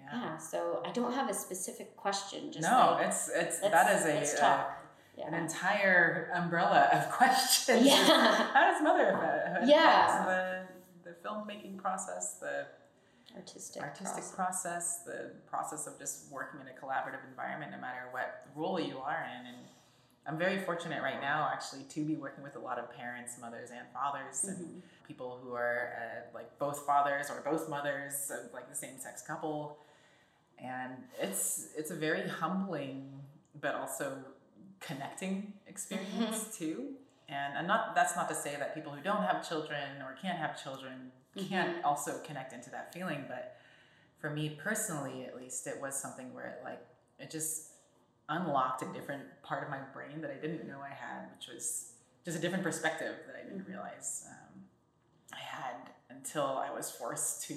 Yeah. 0.02 0.20
Yeah. 0.22 0.36
So 0.38 0.82
I 0.84 0.90
don't 0.92 1.12
have 1.12 1.28
a 1.30 1.34
specific 1.34 1.96
question. 1.96 2.52
Just 2.52 2.68
no, 2.68 2.96
like, 2.98 3.06
it's 3.08 3.28
it's 3.34 3.60
that 3.60 3.96
is 3.96 4.36
a, 4.40 4.44
uh, 4.46 4.64
an 5.26 5.34
entire 5.34 6.30
umbrella 6.34 6.88
of 6.92 7.10
questions. 7.18 7.86
Yeah. 7.86 7.94
How 8.54 8.70
does 8.70 8.82
motherhood 8.82 9.68
Yeah. 9.68 10.24
the 11.04 11.10
the 11.10 11.16
filmmaking 11.28 11.78
process, 11.78 12.38
the 12.40 12.66
Artistic. 13.34 13.82
artistic 13.82 14.24
process. 14.34 14.34
process, 14.34 15.00
the 15.06 15.30
process 15.48 15.86
of 15.86 15.98
just 15.98 16.30
working 16.30 16.60
in 16.60 16.66
a 16.68 16.72
collaborative 16.78 17.26
environment, 17.30 17.72
no 17.72 17.78
matter 17.80 18.02
what 18.10 18.46
role 18.54 18.78
you 18.78 18.98
are 18.98 19.24
in. 19.40 19.46
And 19.46 19.56
I'm 20.26 20.36
very 20.38 20.58
fortunate 20.58 21.02
right 21.02 21.18
now, 21.20 21.48
actually, 21.50 21.84
to 21.84 22.04
be 22.04 22.14
working 22.14 22.44
with 22.44 22.56
a 22.56 22.58
lot 22.58 22.78
of 22.78 22.94
parents, 22.94 23.36
mothers, 23.40 23.70
and 23.70 23.86
fathers, 23.94 24.44
and 24.44 24.58
Mhm. 24.58 24.82
people 25.08 25.38
who 25.42 25.54
are 25.54 25.94
uh, 25.96 26.34
like 26.34 26.58
both 26.58 26.84
fathers 26.84 27.30
or 27.30 27.40
both 27.40 27.68
mothers 27.70 28.30
of 28.30 28.52
like 28.52 28.68
the 28.68 28.74
same 28.76 28.98
sex 28.98 29.22
couple. 29.22 29.78
And 30.62 30.92
it's 31.20 31.68
it's 31.76 31.90
a 31.90 31.94
very 31.96 32.28
humbling, 32.28 33.10
but 33.60 33.74
also 33.74 34.16
connecting 34.80 35.52
experience 35.66 36.56
too. 36.56 36.90
And, 37.28 37.56
and 37.56 37.66
not 37.66 37.94
that's 37.94 38.14
not 38.16 38.28
to 38.28 38.34
say 38.34 38.56
that 38.58 38.74
people 38.74 38.92
who 38.92 39.02
don't 39.02 39.22
have 39.22 39.46
children 39.48 40.02
or 40.02 40.14
can't 40.20 40.38
have 40.38 40.62
children 40.62 41.10
can't 41.48 41.82
also 41.82 42.18
connect 42.26 42.52
into 42.52 42.68
that 42.68 42.92
feeling 42.92 43.24
but 43.26 43.56
for 44.18 44.28
me 44.28 44.50
personally 44.62 45.24
at 45.24 45.34
least 45.34 45.66
it 45.66 45.80
was 45.80 45.94
something 45.94 46.34
where 46.34 46.44
it 46.44 46.60
like 46.62 46.84
it 47.18 47.30
just 47.30 47.68
unlocked 48.28 48.82
a 48.82 48.92
different 48.92 49.22
part 49.42 49.62
of 49.64 49.70
my 49.70 49.78
brain 49.94 50.20
that 50.20 50.30
i 50.30 50.34
didn't 50.34 50.68
know 50.68 50.78
i 50.84 50.92
had 50.92 51.22
which 51.38 51.48
was 51.48 51.92
just 52.22 52.36
a 52.36 52.40
different 52.40 52.62
perspective 52.62 53.14
that 53.26 53.34
i 53.34 53.42
didn't 53.42 53.60
Mhm. 53.64 53.68
realize 53.68 54.26
um, 54.28 54.64
i 55.32 55.38
had 55.38 55.76
until 56.10 56.44
i 56.44 56.70
was 56.70 56.90
forced 56.90 57.44
to 57.44 57.54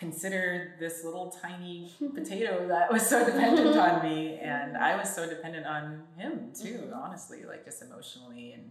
consider 0.00 0.74
this 0.80 1.04
little 1.04 1.30
tiny 1.30 1.92
potato 2.14 2.66
that 2.66 2.90
was 2.90 3.06
so 3.06 3.24
dependent 3.24 3.76
on 3.76 4.02
me 4.02 4.38
and 4.42 4.76
i 4.76 4.96
was 4.96 5.14
so 5.14 5.28
dependent 5.28 5.66
on 5.66 6.02
him 6.16 6.50
too 6.58 6.90
honestly 6.94 7.44
like 7.44 7.64
just 7.64 7.82
emotionally 7.82 8.52
and 8.54 8.70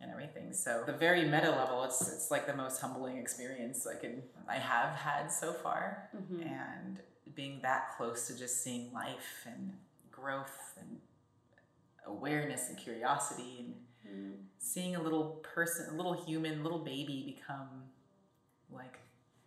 and 0.00 0.10
everything 0.10 0.52
so 0.52 0.82
the 0.86 0.92
very 0.92 1.24
meta 1.24 1.50
level 1.50 1.84
it's 1.84 2.00
it's 2.12 2.30
like 2.30 2.46
the 2.46 2.54
most 2.56 2.80
humbling 2.80 3.16
experience 3.18 3.86
i 3.86 3.94
can 3.98 4.22
i 4.48 4.56
have 4.56 4.94
had 4.96 5.28
so 5.28 5.52
far 5.52 6.10
Mhm. 6.16 6.42
and 6.44 6.98
being 7.34 7.60
that 7.62 7.96
close 7.96 8.26
to 8.26 8.36
just 8.36 8.62
seeing 8.64 8.92
life 8.92 9.46
and 9.46 9.72
growth 10.10 10.76
and 10.80 11.00
awareness 12.06 12.68
and 12.68 12.76
curiosity 12.78 13.54
and 13.60 13.74
Mm. 14.08 14.36
seeing 14.56 14.96
a 14.96 15.02
little 15.02 15.42
person, 15.54 15.92
a 15.92 15.96
little 15.96 16.14
human, 16.14 16.62
little 16.62 16.78
baby 16.78 17.24
become 17.36 17.68
like 18.70 18.98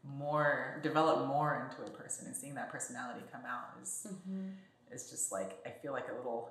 more, 0.03 0.79
develop 0.81 1.27
more 1.27 1.69
into 1.69 1.89
a 1.89 1.93
person 1.95 2.25
and 2.27 2.35
seeing 2.35 2.55
that 2.55 2.71
personality 2.71 3.21
come 3.31 3.41
out 3.45 3.77
is, 3.81 4.07
Mhm. 4.09 4.55
is 4.91 5.09
just 5.09 5.31
like, 5.31 5.59
I 5.65 5.69
feel 5.69 5.93
like 5.93 6.07
a 6.11 6.15
little 6.15 6.49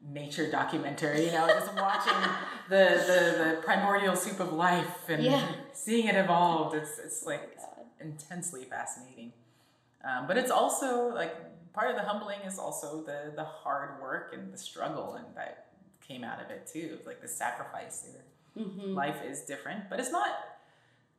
nature 0.00 0.50
documentary, 0.50 1.26
you 1.26 1.32
know, 1.32 1.46
just 1.48 1.72
watching 1.74 2.12
the, 2.68 3.02
the, 3.06 3.44
the 3.56 3.62
primordial 3.62 4.14
soup 4.16 4.40
of 4.40 4.52
life 4.52 5.08
and 5.08 5.22
Yeah. 5.22 5.46
seeing 5.72 6.06
it 6.08 6.14
evolved. 6.16 6.74
It's, 6.76 6.98
it's 6.98 7.24
like 7.26 7.56
God. 7.56 7.86
intensely 8.00 8.64
fascinating. 8.64 9.32
Um, 10.04 10.26
but 10.28 10.36
it's 10.36 10.50
also 10.50 11.08
like 11.14 11.34
part 11.72 11.90
of 11.90 11.96
the 11.96 12.02
humbling 12.02 12.40
is 12.46 12.58
also 12.58 13.02
the 13.02 13.32
the 13.34 13.42
hard 13.44 14.00
work 14.00 14.32
and 14.32 14.52
the 14.52 14.58
struggle 14.58 15.14
and 15.14 15.26
that 15.36 15.66
came 16.00 16.22
out 16.22 16.40
of 16.40 16.50
it 16.50 16.66
too. 16.66 16.98
Like 17.04 17.20
the 17.20 17.26
sacrifice. 17.28 18.08
Mhm. 18.56 18.94
Life 18.94 19.22
is 19.24 19.42
different, 19.42 19.90
but 19.90 19.98
it's 20.00 20.10
not 20.12 20.30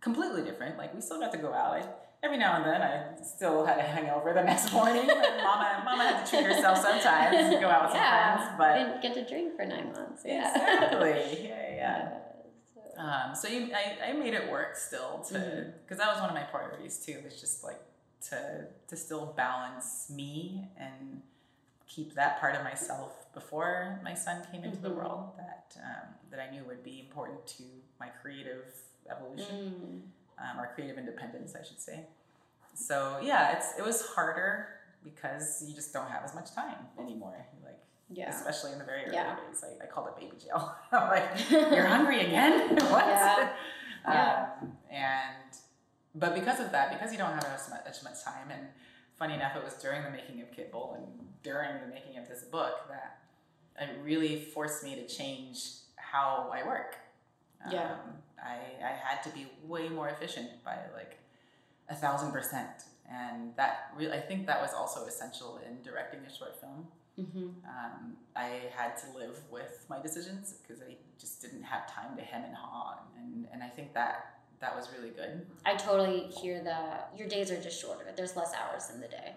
completely 0.01 0.43
different. 0.43 0.77
Like 0.77 0.93
we 0.93 1.01
still 1.01 1.19
got 1.19 1.31
to 1.31 1.37
go 1.37 1.53
out. 1.53 1.73
I, 1.73 1.83
every 2.23 2.37
now 2.37 2.57
and 2.57 2.65
then, 2.65 2.81
I 2.81 3.21
still 3.23 3.65
had 3.65 3.77
a 3.77 3.83
hangover 3.83 4.33
the 4.33 4.43
next 4.51 4.71
morning. 4.73 5.07
Mama, 5.07 5.81
mama 5.85 6.03
had 6.03 6.25
to 6.25 6.29
treat 6.31 6.45
herself 6.45 6.77
sometimes. 6.79 7.35
and 7.35 7.59
Go 7.61 7.67
out 7.69 7.83
with 7.83 7.91
some 7.91 8.01
yeah. 8.01 8.35
friends, 8.37 8.55
but 8.57 8.73
didn't 8.75 9.01
get 9.01 9.13
to 9.15 9.27
drink 9.29 9.55
for 9.55 9.65
nine 9.65 9.91
months. 9.93 10.23
Yeah. 10.25 10.51
exactly, 10.53 11.47
yeah, 11.49 11.75
yeah. 11.75 12.09
so- 12.73 13.01
Um, 13.01 13.35
so 13.35 13.47
you, 13.47 13.69
I, 13.73 14.09
I 14.09 14.13
made 14.13 14.33
it 14.33 14.49
work 14.51 14.75
still 14.75 15.19
to 15.29 15.73
because 15.83 15.97
that 15.97 16.07
was 16.11 16.19
one 16.19 16.29
of 16.29 16.35
my 16.35 16.43
priorities 16.43 16.97
too. 16.97 17.17
Was 17.23 17.39
just 17.39 17.63
like 17.63 17.79
to 18.29 18.65
to 18.89 18.95
still 18.97 19.33
balance 19.37 20.09
me 20.13 20.67
and 20.77 21.21
keep 21.87 22.13
that 22.15 22.39
part 22.41 22.53
of 22.55 22.63
myself 22.63 23.33
before 23.33 23.99
my 24.03 24.13
son 24.13 24.43
came 24.51 24.63
into 24.63 24.77
the 24.79 24.89
Mhm. 24.89 24.95
world 24.97 25.29
that 25.37 25.75
um, 25.83 26.07
that 26.29 26.39
I 26.41 26.51
knew 26.51 26.63
would 26.65 26.83
be 26.83 26.99
important 27.07 27.47
to 27.57 27.63
my 27.99 28.07
creative 28.21 28.65
evolution 29.09 30.03
Mm. 30.39 30.51
um, 30.51 30.59
or 30.59 30.71
creative 30.73 30.97
independence, 30.97 31.55
I 31.59 31.63
should 31.63 31.79
say. 31.81 32.05
So 32.75 33.19
yeah, 33.21 33.55
it's 33.57 33.77
it 33.77 33.83
was 33.83 34.05
harder 34.07 34.67
because 35.03 35.63
you 35.67 35.73
just 35.75 35.91
don't 35.93 36.09
have 36.09 36.23
as 36.23 36.33
much 36.35 36.53
time 36.53 36.77
anymore. 36.99 37.45
Like 37.63 37.79
Yeah. 38.09 38.29
especially 38.29 38.71
in 38.73 38.79
the 38.79 38.85
very 38.85 39.03
early 39.05 39.15
Yeah. 39.15 39.35
days. 39.35 39.63
I, 39.63 39.83
I 39.83 39.87
called 39.87 40.07
it 40.09 40.15
baby 40.19 40.37
jail. 40.43 40.75
I'm 40.91 41.09
like, 41.09 41.49
you're 41.49 41.85
hungry 41.97 42.21
again? 42.25 42.75
what? 42.89 43.05
Yeah. 43.07 43.49
Yeah. 44.07 44.47
Um, 44.61 44.77
and 44.89 45.35
but 46.15 46.33
because 46.35 46.59
of 46.59 46.71
that, 46.71 46.91
because 46.91 47.11
you 47.11 47.17
don't 47.17 47.33
have 47.33 47.45
as 47.53 47.69
much, 47.69 47.81
as 47.85 48.03
much 48.03 48.23
time, 48.23 48.49
and 48.49 48.67
funny 49.17 49.33
enough, 49.35 49.55
it 49.55 49.63
was 49.63 49.73
during 49.75 50.03
the 50.03 50.09
making 50.09 50.41
of 50.41 50.51
Kit 50.51 50.71
Bull 50.71 50.93
and 50.97 51.05
during 51.43 51.79
the 51.81 51.87
making 51.87 52.17
of 52.17 52.27
this 52.27 52.43
book 52.43 52.87
that 52.89 53.19
it 53.79 53.97
really 54.03 54.41
forced 54.41 54.83
me 54.83 54.95
to 54.95 55.05
change 55.07 55.59
how 55.97 56.49
I 56.51 56.65
work. 56.65 56.95
Yeah. 57.71 57.93
Um, 57.93 57.99
I, 58.41 58.57
I 58.83 58.91
had 58.91 59.21
to 59.23 59.29
be 59.31 59.47
way 59.65 59.89
more 59.89 60.09
efficient 60.09 60.63
by 60.63 60.77
like 60.95 61.17
a 61.89 61.95
thousand 61.95 62.31
percent. 62.31 62.83
And 63.11 63.55
that 63.57 63.91
really, 63.97 64.13
I 64.13 64.19
think 64.21 64.45
that 64.47 64.61
was 64.61 64.73
also 64.73 65.05
essential 65.05 65.59
in 65.67 65.81
directing 65.81 66.19
a 66.25 66.33
short 66.33 66.55
film. 66.61 66.87
Mhm. 67.19 67.53
Um, 67.67 68.15
I 68.35 68.61
had 68.73 68.95
to 68.97 69.17
live 69.17 69.37
with 69.51 69.85
my 69.89 69.99
decisions 69.99 70.53
because 70.61 70.81
I 70.81 70.95
just 71.19 71.41
didn't 71.41 71.63
have 71.63 71.91
time 71.91 72.15
to 72.15 72.23
hem 72.23 72.43
and 72.45 72.55
haw, 72.55 72.99
and 73.17 73.45
and 73.51 73.61
I 73.61 73.67
think 73.67 73.93
that 73.93 74.39
that 74.61 74.73
was 74.75 74.89
really 74.95 75.09
good. 75.09 75.45
I 75.65 75.75
totally 75.75 76.27
hear 76.27 76.63
that 76.63 77.11
your 77.17 77.27
days 77.27 77.51
are 77.51 77.59
just 77.61 77.81
shorter. 77.81 78.05
There's 78.15 78.35
less 78.37 78.53
hours 78.53 78.89
in 78.93 79.01
the 79.01 79.07
day. 79.07 79.33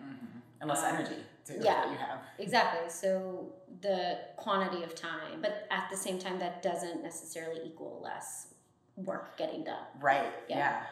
And 0.63 0.69
less 0.71 0.85
energy 0.85 1.17
too 1.45 1.55
Yeah. 1.61 1.75
that 1.75 1.91
you 1.91 1.97
have. 1.97 2.21
Exactly. 2.39 2.89
So 2.89 3.53
the 3.81 4.19
quantity 4.37 4.85
of 4.85 4.95
time, 4.95 5.43
but 5.43 5.67
at 5.73 5.91
the 5.91 5.97
same 5.97 6.21
time, 6.21 6.39
that 6.39 6.63
doesn't 6.63 7.03
necessarily 7.03 7.61
equal 7.65 8.01
less 8.01 8.55
work 8.97 9.37
getting 9.37 9.65
done. 9.65 9.85
Right. 9.99 10.33
Yeah. 10.49 10.57
Yeah. 10.57 10.87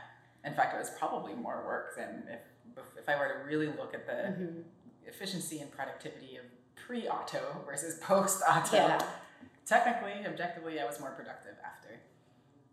In 0.50 0.54
fact, 0.54 0.74
it 0.74 0.78
was 0.78 0.90
probably 0.98 1.34
more 1.34 1.62
work 1.64 1.96
than 1.96 2.24
if 2.28 2.40
if 2.96 3.08
I 3.08 3.16
were 3.18 3.28
to 3.28 3.44
really 3.44 3.66
look 3.68 3.94
at 3.94 4.06
the 4.06 4.12
Mhm. 4.12 4.64
efficiency 5.04 5.60
and 5.60 5.70
productivity 5.70 6.36
of 6.36 6.44
pre-Otto 6.76 7.62
versus 7.66 7.98
post-Otto. 8.00 8.76
Yeah. 8.76 8.98
Technically, 9.66 10.26
objectively, 10.26 10.80
I 10.80 10.84
was 10.84 10.98
more 10.98 11.10
productive 11.12 11.56
after. 11.64 12.00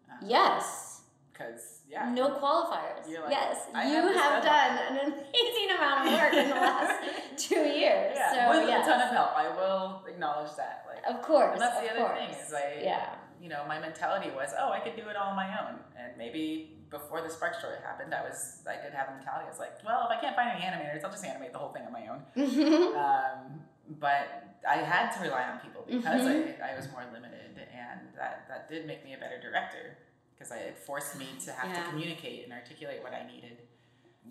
Um, 0.09 0.17
Yes. 0.21 1.01
Because 1.31 1.76
yeah. 1.89 2.09
No 2.13 2.29
qualifiers. 2.31 3.05
Like, 3.07 3.31
yes. 3.31 3.67
I 3.73 3.87
you 3.89 4.01
have 4.07 4.43
done 4.43 4.77
an 4.89 4.97
amazing 5.13 5.69
amount 5.77 6.07
of 6.07 6.13
work 6.13 6.33
in 6.33 6.49
the 6.49 6.55
last 6.55 7.03
two 7.37 7.55
years. 7.65 8.13
Yeah, 8.15 8.51
so 8.51 8.59
with 8.59 8.67
yes. 8.67 8.85
a 8.85 8.89
ton 8.91 9.01
of 9.01 9.09
help. 9.13 9.31
I 9.37 9.49
will 9.55 10.03
acknowledge 10.07 10.55
that. 10.57 10.85
Like, 10.87 11.15
Of 11.15 11.21
course. 11.21 11.53
and 11.53 11.61
that's 11.61 11.79
the 11.81 11.89
other 11.91 12.01
course. 12.01 12.17
thing 12.19 12.29
is 12.31 12.53
I, 12.53 12.81
Yeah. 12.83 13.09
you 13.41 13.49
know, 13.49 13.63
my 13.67 13.79
mentality 13.79 14.29
was, 14.35 14.49
oh, 14.59 14.71
I 14.71 14.79
could 14.79 14.95
do 14.95 15.07
it 15.09 15.15
all 15.15 15.29
on 15.29 15.35
my 15.35 15.47
own. 15.63 15.79
And 15.97 16.17
maybe 16.17 16.73
before 16.89 17.21
the 17.21 17.29
Spark 17.29 17.55
story 17.55 17.75
happened, 17.83 18.13
I 18.13 18.21
was, 18.23 18.61
I 18.67 18.81
did 18.81 18.93
have 18.93 19.09
a 19.09 19.15
mentality. 19.15 19.45
I 19.45 19.49
was 19.49 19.59
like, 19.59 19.73
well, 19.85 20.07
if 20.09 20.17
I 20.17 20.21
can't 20.21 20.35
find 20.35 20.49
any 20.49 20.61
animators, 20.65 21.03
I'll 21.03 21.11
just 21.11 21.25
animate 21.25 21.51
the 21.53 21.59
whole 21.59 21.71
thing 21.73 21.83
on 21.83 21.93
my 21.93 22.07
own. 22.07 22.21
Um, 22.97 23.61
but 23.99 24.57
I 24.67 24.77
had 24.77 25.11
to 25.15 25.21
rely 25.23 25.43
on 25.43 25.59
people 25.59 25.83
because 25.87 26.21
Mhm. 26.27 26.61
I, 26.61 26.73
I 26.73 26.75
was 26.75 26.89
more 26.91 27.03
limited, 27.13 27.55
and 27.71 27.99
that 28.17 28.43
that 28.49 28.67
did 28.67 28.85
make 28.85 29.05
me 29.05 29.13
a 29.13 29.17
better 29.17 29.39
director 29.39 29.97
because 30.37 30.51
it 30.51 30.77
forced 30.77 31.17
me 31.17 31.25
to 31.45 31.51
have 31.51 31.69
Yeah. 31.69 31.83
to 31.83 31.89
communicate 31.89 32.43
and 32.43 32.53
articulate 32.53 33.01
what 33.03 33.13
I 33.13 33.25
needed. 33.25 33.57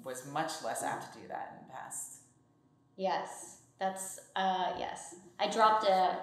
Was 0.04 0.26
much 0.26 0.62
less 0.62 0.82
apt 0.82 1.12
to 1.14 1.20
do 1.20 1.28
that 1.28 1.56
in 1.58 1.66
the 1.66 1.72
past. 1.72 2.18
Yes, 2.96 3.58
that's 3.78 4.20
uh 4.36 4.72
yes. 4.78 5.16
I 5.40 5.48
dropped 5.50 5.84
a 5.86 6.18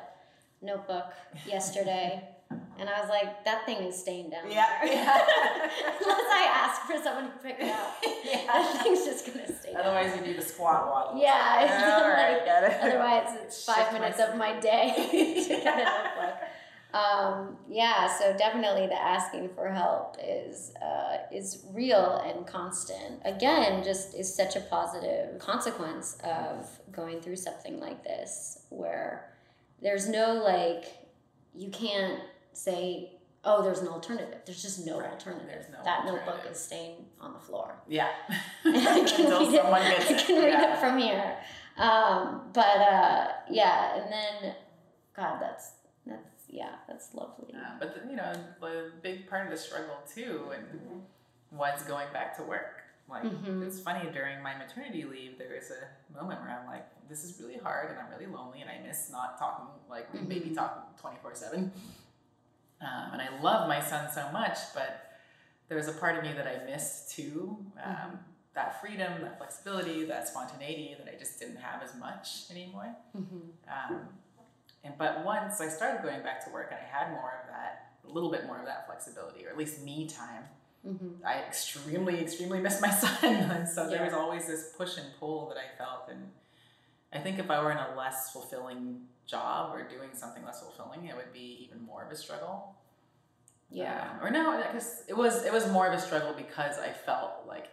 notebook 0.62 1.12
yesterday 1.46 2.30
and 2.80 2.88
I 2.90 3.00
was 3.02 3.10
like, 3.10 3.44
that 3.46 3.66
thing 3.66 3.78
is 3.80 4.00
staying 4.00 4.30
down 4.30 4.50
Yeah, 4.50 4.66
there. 4.84 4.94
yeah. 4.94 5.18
Unless 6.02 6.30
I 6.32 6.48
ask 6.54 6.82
for 6.84 6.98
someone 7.04 7.32
to 7.32 7.38
pick 7.40 7.58
it 7.60 7.70
up. 7.70 7.96
That 8.54 8.82
thing's 8.84 9.06
just 9.06 9.26
gonna 9.26 9.48
stay 9.48 9.74
down. 9.74 9.82
Otherwise, 9.82 10.16
you 10.20 10.26
do 10.26 10.34
the 10.36 10.42
squat 10.46 10.88
waddle. 10.90 11.20
Yeah, 11.22 11.64
it's 11.64 11.84
All 11.84 12.10
right, 12.10 12.34
like- 12.38 12.46
got 12.46 12.64
it. 12.64 12.78
Otherwise 12.82 13.38
it's 13.44 13.66
five 13.66 13.78
Shift 13.78 13.94
minutes 13.94 14.20
my- 14.20 14.26
of 14.26 14.38
my 14.38 14.60
day 14.60 14.94
to 15.44 15.48
get 15.48 15.80
a 15.80 15.84
notebook. 15.84 16.36
Um, 16.94 17.58
yeah, 17.68 18.08
so 18.20 18.36
definitely 18.38 18.86
the 18.86 19.02
asking 19.02 19.50
for 19.56 19.68
help 19.72 20.18
is 20.24 20.74
uh, 20.82 21.18
is 21.32 21.66
real 21.72 22.22
and 22.26 22.46
constant. 22.46 23.22
Again, 23.26 23.84
just 23.84 24.14
is 24.14 24.34
such 24.34 24.56
a 24.56 24.60
positive 24.62 25.40
consequence 25.40 26.18
of 26.24 26.70
going 26.92 27.20
through 27.20 27.38
something 27.38 27.80
like 27.80 28.04
this, 28.04 28.66
where 28.70 29.34
there's 29.82 30.08
no 30.08 30.34
like 30.34 30.86
you 31.56 31.70
can't 31.70 32.20
say 32.54 33.10
oh, 33.46 33.62
there's 33.62 33.80
an 33.80 33.88
alternative. 33.88 34.40
There's 34.46 34.62
just 34.62 34.86
no 34.86 35.00
Right. 35.00 35.12
alternative. 35.12 35.66
No 35.72 35.84
that 35.84 36.06
notebook 36.06 36.42
is 36.50 36.58
staying 36.60 37.06
on 37.20 37.34
the 37.34 37.40
floor. 37.40 37.82
Yeah. 37.88 38.10
I 38.66 38.72
can 39.08 39.26
Until 39.26 39.40
read 39.42 39.54
it. 39.54 39.66
I 39.66 40.14
can 40.14 40.44
read 40.44 40.54
yeah. 40.54 40.74
it 40.74 40.80
from 40.80 40.98
here. 40.98 41.38
Um, 41.78 42.42
but 42.54 42.78
uh, 42.80 43.28
yeah, 43.50 44.02
and 44.02 44.12
then, 44.14 44.56
God, 45.16 45.40
that's 45.42 45.72
yeah, 46.54 46.76
that's 46.88 47.14
lovely. 47.14 47.54
Uh, 47.54 47.78
but 47.80 47.96
the, 47.96 48.10
you 48.10 48.16
know, 48.16 48.32
the 48.62 48.92
big 49.02 49.28
part 49.30 49.46
of 49.46 49.52
the 49.52 49.58
struggle 49.58 49.98
too, 50.14 50.52
and 50.56 51.04
was 51.52 51.82
going 51.84 52.08
back 52.14 52.36
to 52.38 52.44
work. 52.44 52.82
Like 53.10 53.24
Mhm. 53.24 53.66
it's 53.68 53.80
funny 53.80 54.10
during 54.12 54.42
my 54.42 54.56
maternity 54.56 55.04
leave, 55.04 55.38
there 55.38 55.54
was 55.54 55.72
a 55.72 56.14
moment 56.18 56.40
where 56.42 56.52
I'm 56.52 56.66
like, 56.68 56.86
this 57.10 57.24
is 57.24 57.40
really 57.42 57.58
hard, 57.58 57.90
and 57.92 58.00
I'm 58.00 58.10
really 58.10 58.28
lonely, 58.28 58.62
and 58.62 58.70
I 58.70 58.80
miss 58.80 59.10
not 59.12 59.38
talking 59.38 59.68
like 59.90 60.12
Mhm. 60.14 60.56
talk 60.56 60.98
twenty 61.02 61.18
four 61.22 61.34
seven. 61.36 61.72
Um, 62.82 63.14
and 63.14 63.22
I 63.22 63.30
love 63.42 63.68
my 63.68 63.80
son 63.82 64.12
so 64.12 64.30
much, 64.32 64.58
but 64.74 64.92
there 65.68 65.78
was 65.78 65.88
a 65.88 65.94
part 65.94 66.18
of 66.18 66.24
me 66.24 66.34
that 66.34 66.48
I 66.48 66.64
missed 66.66 67.12
too. 67.16 67.66
Um, 67.84 67.94
Mhm. 67.96 68.20
That 68.54 68.80
freedom, 68.82 69.22
that 69.24 69.40
flexibility, 69.40 70.06
that 70.06 70.28
spontaneity 70.28 70.94
that 71.00 71.12
I 71.12 71.18
just 71.18 71.40
didn't 71.40 71.56
have 71.56 71.82
as 71.82 71.96
much 71.96 72.52
anymore. 72.52 72.96
hmm 73.12 73.50
Um, 73.68 74.20
and 74.84 74.98
but 74.98 75.24
once 75.24 75.62
I 75.62 75.70
started 75.70 76.04
going 76.04 76.24
back 76.24 76.44
to 76.46 76.52
work 76.52 76.70
and 76.72 76.80
I 76.80 76.98
had 76.98 77.12
more 77.12 77.42
of 77.42 77.50
that, 77.50 77.94
a 78.08 78.12
little 78.12 78.32
bit 78.32 78.46
more 78.46 78.60
of 78.60 78.66
that 78.66 78.86
flexibility, 78.86 79.46
or 79.46 79.50
at 79.50 79.58
least 79.58 79.84
me 79.84 80.08
time, 80.08 80.44
hmm 80.86 81.24
I 81.26 81.40
extremely, 81.40 82.20
extremely 82.20 82.60
missed 82.60 82.82
my 82.82 82.90
son. 83.04 83.24
and 83.24 83.68
so 83.68 83.90
there 83.90 84.04
was 84.04 84.14
always 84.14 84.46
this 84.48 84.74
push 84.78 84.98
and 84.98 85.08
pull 85.20 85.48
that 85.50 85.58
I 85.58 85.78
felt. 85.78 86.10
And 86.10 86.32
I 87.14 87.20
think 87.20 87.40
if 87.40 87.50
I 87.50 87.62
were 87.64 87.72
in 87.72 87.78
a 87.78 87.96
less 87.98 88.32
fulfilling 88.32 89.02
job 89.26 89.74
or 89.74 89.88
doing 89.88 90.10
something 90.14 90.44
less 90.44 90.60
fulfilling, 90.62 91.06
it 91.06 91.16
would 91.16 91.32
be 91.32 91.66
even 91.66 91.86
more 91.86 92.04
of 92.04 92.12
a 92.12 92.16
struggle. 92.16 92.76
Yeah. 93.72 94.10
Um, 94.20 94.28
or 94.28 94.30
no, 94.30 94.58
because 94.58 95.04
it 95.08 95.16
was 95.16 95.46
it 95.46 95.54
was 95.54 95.68
more 95.72 95.88
of 95.88 95.94
a 95.94 96.02
struggle 96.02 96.34
because 96.34 96.78
I 96.78 96.90
felt 96.90 97.46
like 97.48 97.70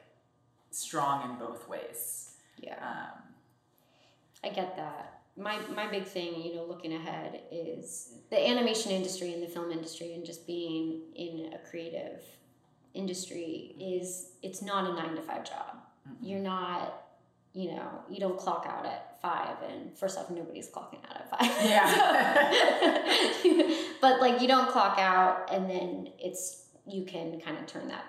strong 0.70 1.30
in 1.30 1.36
both 1.36 1.68
ways. 1.68 2.34
Yeah. 2.58 2.76
Um, 2.80 3.22
I 4.42 4.48
get 4.48 4.76
that. 4.76 5.19
My 5.36 5.58
my 5.74 5.86
big 5.86 6.04
thing, 6.04 6.42
you 6.42 6.56
know, 6.56 6.64
looking 6.64 6.92
ahead 6.94 7.40
is 7.50 8.14
the 8.30 8.48
animation 8.48 8.92
industry 8.92 9.32
and 9.32 9.42
the 9.42 9.46
film 9.46 9.70
industry 9.70 10.12
and 10.14 10.24
just 10.24 10.46
being 10.46 11.02
in 11.14 11.52
a 11.54 11.58
creative 11.70 12.22
industry 12.94 13.74
is 13.80 14.32
it's 14.42 14.62
not 14.62 14.90
a 14.90 14.94
9 14.94 15.14
to 15.16 15.22
5 15.22 15.44
job. 15.44 15.76
mm-mm. 16.08 16.16
You're 16.20 16.40
not 16.40 17.06
you 17.52 17.72
know, 17.72 17.88
you 18.08 18.20
don't 18.20 18.38
clock 18.38 18.64
out 18.68 18.86
at 18.86 19.20
5 19.20 19.56
and 19.68 19.98
first 19.98 20.16
off 20.18 20.30
nobody's 20.30 20.68
clocking 20.68 21.00
out 21.08 21.16
at 21.16 21.30
5. 21.30 21.40
Yeah. 21.64 21.90
but 24.00 24.20
like 24.20 24.40
you 24.40 24.46
don't 24.48 24.68
clock 24.70 24.98
out 24.98 25.52
and 25.52 25.68
then 25.68 26.10
it's 26.18 26.66
you 26.86 27.04
can 27.04 27.40
kind 27.40 27.58
of 27.58 27.66
turn 27.66 27.88
that 27.88 28.04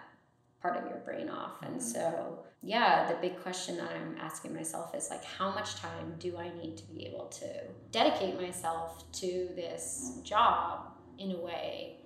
part 0.61 0.77
of 0.77 0.85
your 0.87 0.99
brain 0.99 1.29
off. 1.29 1.61
And 1.63 1.77
Mhm. 1.77 1.81
so, 1.81 2.45
yeah, 2.61 3.11
the 3.11 3.15
big 3.15 3.41
question 3.41 3.77
that 3.77 3.91
I'm 3.91 4.17
asking 4.19 4.53
myself 4.53 4.93
is 4.93 5.09
like, 5.09 5.23
how 5.23 5.49
much 5.51 5.75
time 5.75 6.15
do 6.19 6.37
I 6.37 6.49
need 6.49 6.77
to 6.77 6.83
be 6.83 7.05
able 7.07 7.27
to 7.27 7.67
dedicate 7.91 8.39
myself 8.39 9.11
to 9.13 9.49
this 9.55 10.19
job 10.23 10.91
in 11.17 11.31
a 11.31 11.37
way 11.39 11.97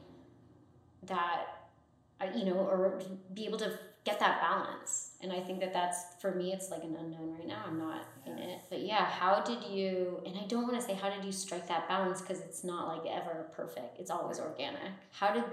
that, 1.03 1.47
you 2.33 2.45
know, 2.45 2.57
or 2.57 3.01
be 3.33 3.45
able 3.45 3.57
to 3.59 3.77
get 4.05 4.19
that 4.19 4.39
balance? 4.39 5.11
And 5.21 5.33
I 5.33 5.41
think 5.41 5.59
that 5.59 5.73
that's, 5.73 6.15
for 6.21 6.31
me, 6.33 6.53
it's 6.53 6.69
like 6.71 6.83
an 6.83 6.95
unknown 6.95 7.33
right 7.33 7.47
now. 7.47 7.63
I'm 7.67 7.77
not 7.77 8.05
in 8.25 8.37
it. 8.39 8.61
But 8.69 8.81
yeah, 8.81 9.05
how 9.05 9.41
did 9.41 9.63
you, 9.63 10.21
and 10.25 10.37
I 10.37 10.45
don't 10.47 10.63
want 10.63 10.75
to 10.75 10.81
say 10.81 10.93
how 10.93 11.09
did 11.09 11.25
you 11.25 11.31
strike 11.31 11.67
that 11.67 11.87
balance 11.89 12.21
because 12.21 12.39
it's 12.39 12.63
not 12.63 12.87
like 12.87 13.11
ever 13.11 13.47
perfect, 13.51 13.99
it's 13.99 14.11
always 14.11 14.39
organic. 14.39 14.93
How 15.11 15.33
did 15.33 15.43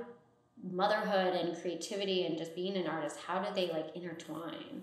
motherhood 0.70 1.34
and 1.34 1.60
creativity 1.60 2.24
and 2.26 2.38
just 2.38 2.54
being 2.54 2.76
an 2.76 2.86
artist, 2.86 3.18
how 3.26 3.42
did 3.42 3.54
they 3.54 3.70
like 3.72 3.94
intertwine? 3.96 4.82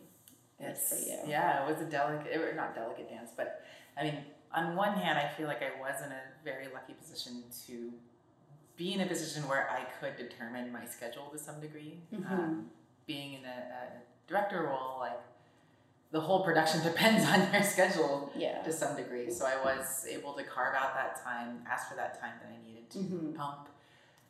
It's, 0.60 0.90
for 0.90 1.10
you. 1.10 1.18
Yeah, 1.28 1.64
it 1.66 1.72
was 1.72 1.82
a 1.82 1.86
delicate, 1.86 2.36
or 2.36 2.54
not 2.54 2.76
delicate 2.76 3.10
dance, 3.10 3.32
but 3.36 3.64
I 3.98 4.04
mean, 4.04 4.16
on 4.54 4.76
one 4.76 4.94
hand, 4.94 5.18
I 5.18 5.28
feel 5.30 5.48
like 5.48 5.62
I 5.64 5.80
was 5.80 6.02
in 6.06 6.12
a 6.12 6.22
very 6.44 6.66
lucky 6.74 6.94
position 6.94 7.44
to 7.68 7.94
be 8.76 8.94
in 8.94 9.02
a 9.02 9.06
position 9.06 9.48
where 9.48 9.70
I 9.70 9.84
could 10.00 10.18
determine 10.18 10.72
my 10.72 10.86
schedule 10.86 11.30
to 11.32 11.38
some 11.38 11.60
degree. 11.62 12.00
Mhm. 12.14 12.30
Um, 12.32 12.70
being 13.06 13.34
in 13.34 13.46
a, 13.46 13.48
a 13.48 14.28
director 14.28 14.64
role, 14.64 14.98
like 15.00 15.20
the 16.12 16.20
whole 16.20 16.44
production 16.44 16.84
depends 16.92 17.26
on 17.28 17.52
your 17.54 17.64
schedule 17.64 18.32
Yeah. 18.36 18.62
to 18.64 18.72
some 18.74 18.96
degree. 18.98 19.32
So 19.32 19.46
I 19.46 19.56
was 19.64 20.06
able 20.10 20.34
to 20.34 20.44
carve 20.44 20.76
out 20.76 20.94
that 20.96 21.22
time, 21.24 21.64
ask 21.70 21.88
for 21.90 21.96
that 21.96 22.20
time 22.20 22.34
that 22.42 22.52
I 22.52 22.68
needed 22.68 22.90
to 22.92 22.98
Mhm. 23.00 23.36
pump, 23.36 23.70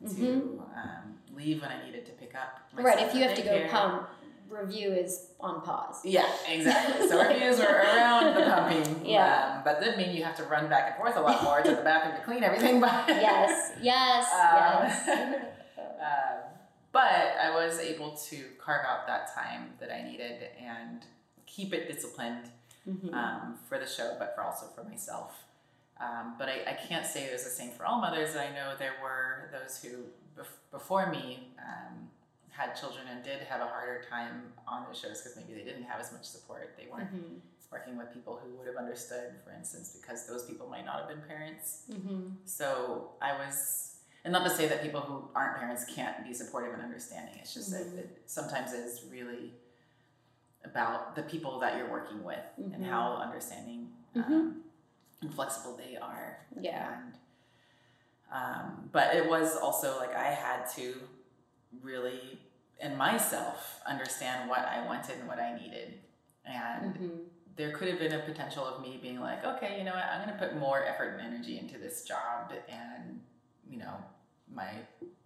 Mhm. 0.02 0.16
to 0.16 0.62
um, 0.74 1.18
leave 1.34 1.60
when 1.62 1.70
I 1.70 1.84
needed 1.84 2.06
to 2.06 2.12
pick 2.12 2.34
up. 2.34 2.60
Right, 2.72 3.00
if 3.06 3.14
you 3.14 3.22
have 3.22 3.34
to 3.36 3.42
go 3.42 3.68
pump, 3.68 4.08
review 4.48 4.92
is 4.92 5.28
on 5.38 5.60
pause. 5.62 6.04
Yeah, 6.04 6.26
exactly. 6.48 7.08
So 7.08 7.22
reviews 7.22 7.58
were 7.58 7.66
around 7.66 8.34
the 8.34 8.42
pumping. 8.50 9.04
Yeah. 9.06 9.54
Um, 9.56 9.62
but 9.64 9.80
that 9.80 9.96
mean 9.98 10.14
you 10.16 10.24
have 10.24 10.36
to 10.36 10.44
run 10.44 10.68
back 10.68 10.86
and 10.88 10.96
forth 10.96 11.16
a 11.16 11.20
lot 11.20 11.42
more 11.42 11.60
to 11.62 11.70
the 11.74 11.82
bathroom 11.82 12.16
to 12.16 12.22
clean 12.22 12.42
everything. 12.42 12.80
But 12.80 13.04
Yes, 13.08 13.72
yes, 13.82 14.26
Um, 14.32 14.88
yes. 14.88 15.08
um, 16.00 16.38
but 16.92 17.36
I 17.40 17.50
was 17.54 17.78
able 17.78 18.16
to 18.30 18.36
carve 18.58 18.84
out 18.86 19.06
that 19.06 19.32
time 19.34 19.74
that 19.80 19.90
I 19.92 20.02
needed 20.02 20.48
and 20.60 21.04
keep 21.46 21.72
it 21.74 21.86
disciplined 21.92 22.46
Mhm. 22.88 23.12
um, 23.12 23.58
for 23.68 23.78
the 23.78 23.86
show, 23.86 24.16
but 24.18 24.34
for 24.34 24.42
also 24.42 24.66
for 24.74 24.82
myself. 24.84 25.44
Um, 26.00 26.34
but 26.38 26.48
I, 26.48 26.70
I 26.70 26.72
can't 26.88 27.04
say 27.06 27.24
it 27.24 27.32
was 27.32 27.44
the 27.44 27.50
same 27.50 27.70
for 27.70 27.84
all 27.84 28.00
mothers. 28.00 28.34
I 28.36 28.48
know 28.54 28.72
there 28.78 28.94
were 29.02 29.50
those 29.52 29.82
who 29.82 30.04
bef- 30.40 30.46
before 30.70 31.10
me 31.10 31.48
um, 31.58 32.08
had 32.50 32.74
children 32.74 33.04
and 33.10 33.22
did 33.22 33.40
have 33.42 33.60
a 33.60 33.66
harder 33.66 34.02
time 34.08 34.52
on 34.66 34.86
the 34.90 34.96
shows 34.96 35.20
because 35.20 35.36
maybe 35.36 35.52
they 35.58 35.64
didn't 35.64 35.84
have 35.84 36.00
as 36.00 36.10
much 36.12 36.24
support. 36.24 36.74
They 36.78 36.86
weren't 36.90 37.12
Mhm. 37.14 37.40
working 37.70 37.96
with 37.98 38.12
people 38.14 38.40
who 38.42 38.56
would 38.56 38.66
have 38.66 38.76
understood, 38.76 39.34
for 39.44 39.52
instance, 39.52 39.96
because 40.00 40.26
those 40.26 40.44
people 40.46 40.66
might 40.68 40.84
not 40.86 41.00
have 41.00 41.08
been 41.08 41.22
parents. 41.22 41.82
Mhm. 41.90 42.36
So 42.46 43.12
I 43.20 43.36
was, 43.36 43.98
and 44.24 44.32
not 44.32 44.42
to 44.44 44.50
say 44.50 44.66
that 44.68 44.82
people 44.82 45.00
who 45.02 45.28
aren't 45.34 45.58
parents 45.58 45.84
can't 45.84 46.24
be 46.26 46.32
supportive 46.34 46.72
and 46.72 46.82
understanding. 46.82 47.34
It's 47.40 47.52
just 47.54 47.70
Mhm. 47.72 47.78
that 47.78 47.98
it 48.04 48.22
sometimes 48.26 48.72
is 48.72 49.04
really 49.04 49.52
about 50.64 51.14
the 51.14 51.22
people 51.22 51.58
that 51.60 51.76
you're 51.76 51.90
working 51.90 52.22
with 52.24 52.44
and 52.56 52.74
Mhm. 52.84 52.88
how 52.88 53.14
understanding 53.16 53.92
Mhm. 54.14 54.24
um, 54.32 54.64
and 55.22 55.32
flexible 55.34 55.76
they 55.76 55.96
are. 55.96 56.38
Yeah. 56.60 56.96
And, 57.02 57.14
um, 58.32 58.88
but 58.92 59.14
it 59.14 59.28
was 59.28 59.56
also 59.56 59.96
like 59.98 60.14
I 60.14 60.28
had 60.28 60.64
to 60.76 60.94
really, 61.82 62.40
in 62.80 62.96
myself, 62.96 63.80
understand 63.86 64.48
what 64.48 64.60
I 64.60 64.84
wanted 64.86 65.18
and 65.18 65.28
what 65.28 65.38
I 65.38 65.56
needed. 65.58 66.00
And 66.44 66.94
Mhm. 66.94 67.24
there 67.56 67.72
could 67.72 67.88
have 67.88 67.98
been 67.98 68.12
a 68.12 68.20
potential 68.20 68.64
of 68.64 68.80
me 68.80 68.98
being 69.02 69.20
like, 69.20 69.44
okay, 69.44 69.78
you 69.78 69.84
know 69.84 69.92
what, 69.92 70.04
I'm 70.04 70.24
going 70.26 70.36
to 70.38 70.44
put 70.44 70.56
more 70.56 70.82
effort 70.84 71.18
and 71.18 71.34
energy 71.34 71.58
into 71.58 71.76
this 71.78 72.04
job, 72.04 72.52
and 72.68 73.22
you 73.68 73.78
know, 73.78 73.96
my 74.52 74.68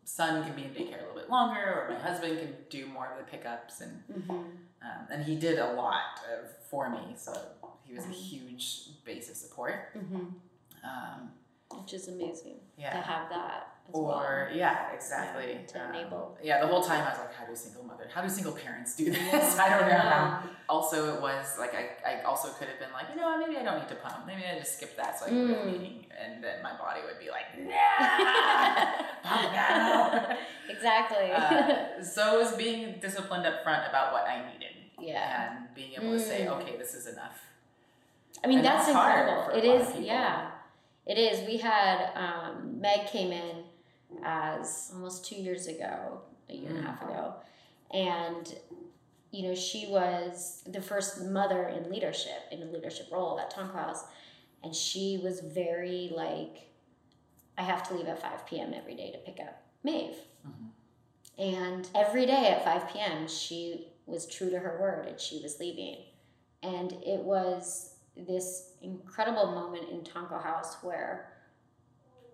son 0.05 0.45
can 0.45 0.55
be 0.55 0.65
in 0.65 0.71
daycare 0.75 0.99
a 0.99 1.07
little 1.07 1.15
bit 1.15 1.31
longer, 1.31 1.61
or 1.61 1.91
my 1.91 1.99
husband 1.99 2.39
can 2.39 2.55
do 2.69 2.87
more 2.87 3.07
of 3.07 3.19
the 3.19 3.25
pickups, 3.25 3.81
and 3.81 4.03
Mhm. 4.11 4.31
um, 4.83 5.07
and 5.11 5.25
he 5.25 5.35
did 5.37 5.59
a 5.59 5.73
lot 5.75 6.21
of, 6.31 6.51
for 6.67 6.91
me, 6.91 7.15
so 7.17 7.33
he 7.87 7.95
was 7.95 8.05
a 8.05 8.09
Mhm. 8.09 8.13
huge 8.15 9.05
base 9.05 9.31
of 9.31 9.37
support. 9.37 9.95
Mhm. 9.97 10.35
Um, 10.85 11.33
Which 11.71 11.95
is 11.95 12.09
amazing 12.09 12.61
to 12.79 12.83
have 12.85 13.29
that 13.31 13.69
as 13.89 13.95
Or 13.95 14.47
well. 14.49 14.57
yeah, 14.57 14.93
exactly. 14.93 15.53
Yeah, 15.55 15.67
to 15.67 15.81
Um, 15.81 15.95
enable. 15.95 16.39
Yeah, 16.43 16.61
the 16.61 16.67
whole 16.69 16.83
time 16.83 17.03
I 17.05 17.11
was 17.11 17.19
like, 17.19 17.35
how 17.35 17.45
do 17.47 17.57
single 17.57 17.83
mother, 17.85 18.09
how 18.15 18.23
do 18.23 18.29
single 18.29 18.53
parents 18.53 18.95
do 18.95 19.11
this? 19.11 19.59
I 19.65 19.69
don't 19.71 19.89
know. 19.89 19.97
Yeah. 19.97 20.43
also 20.69 21.15
it 21.15 21.21
was 21.21 21.59
like 21.59 21.75
I, 21.75 21.85
I 22.11 22.23
also 22.23 22.49
could 22.57 22.69
have 22.69 22.79
been 22.79 22.91
like 22.93 23.07
you 23.11 23.17
know 23.17 23.27
what, 23.29 23.39
maybe 23.39 23.59
I 23.59 23.63
don't 23.65 23.79
need 23.81 23.89
to 23.89 23.97
pump 23.97 24.25
maybe 24.27 24.43
I 24.47 24.59
just 24.59 24.77
skip 24.79 24.97
that 24.97 25.19
so 25.19 25.27
I 25.27 25.29
can 25.29 25.47
go 25.49 25.55
to 25.55 25.61
a 25.61 25.65
Mm. 25.65 25.73
meeting 25.73 26.07
and 26.19 26.43
then 26.43 26.63
my 26.63 26.75
body 26.85 27.01
would 27.07 27.19
be 27.19 27.29
like 27.31 27.49
nah 27.59 28.87
pump 29.23 29.53
now 29.53 30.37
Exactly. 30.69 31.33
uh, 31.33 32.03
so 32.03 32.37
it 32.37 32.39
was 32.45 32.53
being 32.57 32.99
disciplined 32.99 33.47
up 33.47 33.63
front 33.63 33.87
about 33.89 34.13
what 34.15 34.25
I 34.27 34.37
needed 34.51 34.75
yeah. 34.99 35.57
and 35.59 35.75
being 35.75 35.93
able 35.99 36.13
to 36.13 36.19
say 36.19 36.47
Mm. 36.47 36.61
okay 36.63 36.77
this 36.79 36.95
is 36.95 37.07
enough 37.09 37.39
I 38.45 38.47
mean, 38.47 38.59
And 38.59 38.67
that's, 38.67 38.87
that's 38.87 38.97
incredible. 38.97 39.51
It 39.57 39.65
of 39.97 40.01
yeah. 40.03 40.51
It 41.07 41.19
is. 41.19 41.47
We 41.47 41.57
had 41.59 42.11
um, 42.15 42.81
Meg 42.81 43.07
came 43.09 43.33
in 43.33 43.65
as 44.25 44.91
almost 44.95 45.25
two 45.27 45.37
years 45.37 45.67
ago, 45.67 46.21
a 46.51 46.55
year 46.55 46.71
and 46.71 46.79
a 46.79 46.83
half 46.83 47.01
Mm. 47.01 47.09
ago, 47.11 47.35
and 47.93 48.55
you 49.31 49.43
know 49.49 49.55
she 49.55 49.87
was 49.89 50.63
the 50.67 50.81
first 50.81 51.23
mother 51.25 51.69
in 51.69 51.91
leadership 51.91 52.43
in 52.51 52.63
a 52.63 52.67
leadership 52.67 53.09
role 53.13 53.39
at 53.41 53.53
House, 53.53 54.05
and 54.63 54.75
she 54.75 55.19
was 55.23 55.41
very 55.41 56.11
like, 56.15 56.69
I 57.59 57.63
have 57.63 57.87
to 57.89 57.95
leave 57.95 58.07
at 58.07 58.21
five 58.23 58.47
p.m. 58.47 58.73
every 58.75 58.95
day 58.95 59.11
to 59.11 59.19
pick 59.19 59.41
up 59.41 59.63
Maeve, 59.83 60.17
Mhm. 60.47 60.69
and 61.39 61.89
every 61.95 62.25
day 62.27 62.49
at 62.49 62.65
five 62.65 62.89
p.m. 62.93 63.27
she 63.29 63.89
was 64.07 64.27
true 64.27 64.51
to 64.51 64.59
her 64.59 64.79
word 64.81 65.07
and 65.07 65.19
she 65.21 65.41
was 65.43 65.59
leaving, 65.61 65.97
and 66.63 66.93
it 66.93 67.21
was 67.21 67.94
this 68.17 68.73
incredible 68.83 69.53
moment 69.53 69.91
in 69.91 70.01
Tonko 70.01 70.43
House 70.43 70.77
where 70.83 71.33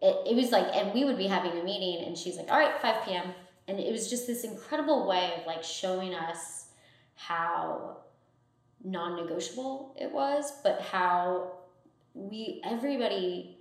it, 0.02 0.30
it 0.30 0.36
was 0.36 0.50
like, 0.50 0.66
and 0.74 0.92
we 0.92 1.04
would 1.04 1.18
be 1.18 1.26
having 1.26 1.52
a 1.52 1.64
meeting, 1.64 2.04
and 2.06 2.16
she's 2.16 2.36
like, 2.36 2.50
"All 2.50 2.58
right, 2.58 2.80
five 2.80 3.04
p.m." 3.04 3.34
And 3.68 3.78
it 3.78 3.92
was 3.92 4.10
just 4.10 4.26
this 4.26 4.44
incredible 4.44 5.06
way 5.06 5.34
of 5.38 5.46
like 5.46 5.62
showing 5.62 6.14
us 6.14 6.66
how 7.14 7.98
non-negotiable 8.82 9.94
it 10.00 10.10
was, 10.10 10.52
but 10.62 10.80
how 10.80 11.52
we 12.14 12.60
everybody 12.64 13.58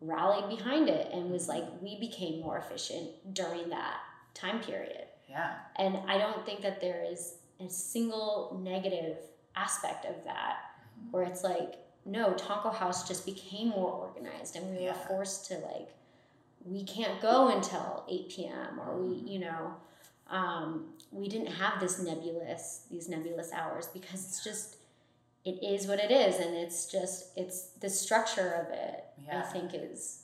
rallied 0.00 0.48
behind 0.56 0.88
it 0.88 1.08
and 1.12 1.30
was 1.30 1.46
like 1.46 1.64
we 1.80 2.00
became 2.00 2.40
more 2.40 2.58
efficient 2.58 3.10
during 3.34 3.68
that 3.68 3.98
time 4.34 4.60
period. 4.60 5.04
Yeah. 5.28 5.54
And 5.76 5.98
I 6.08 6.18
don't 6.18 6.44
think 6.44 6.62
that 6.62 6.80
there 6.80 7.04
is 7.08 7.36
a 7.60 7.68
single 7.68 8.60
negative 8.62 9.18
aspect 9.54 10.06
of 10.06 10.16
that 10.24 10.56
where 11.10 11.24
it's 11.24 11.44
like, 11.44 11.74
no, 12.04 12.32
Tonko 12.32 12.74
House 12.74 13.06
just 13.06 13.24
became 13.26 13.68
more 13.68 13.92
organized 13.92 14.56
and 14.56 14.76
we 14.76 14.86
were 14.86 14.94
forced 14.94 15.46
to 15.46 15.54
like, 15.58 15.88
we 16.64 16.84
can't 16.84 17.20
go 17.20 17.48
until 17.48 18.04
8 18.08 18.28
p.m. 18.28 18.80
or 18.80 18.96
we, 18.96 19.16
you 19.30 19.38
know, 19.40 19.74
um, 20.30 20.86
we 21.10 21.28
didn't 21.28 21.48
have 21.48 21.80
this 21.80 22.00
nebulous, 22.00 22.86
these 22.90 23.08
nebulous 23.08 23.52
hours 23.52 23.86
because 23.88 24.24
it's 24.24 24.42
just, 24.42 24.76
it 25.44 25.62
is 25.62 25.86
what 25.86 25.98
it 25.98 26.10
is. 26.10 26.36
And 26.36 26.54
it's 26.54 26.90
just, 26.90 27.36
it's 27.36 27.68
the 27.80 27.90
structure 27.90 28.52
of 28.52 28.72
it, 28.72 29.04
I 29.30 29.42
think 29.42 29.72
is 29.74 30.22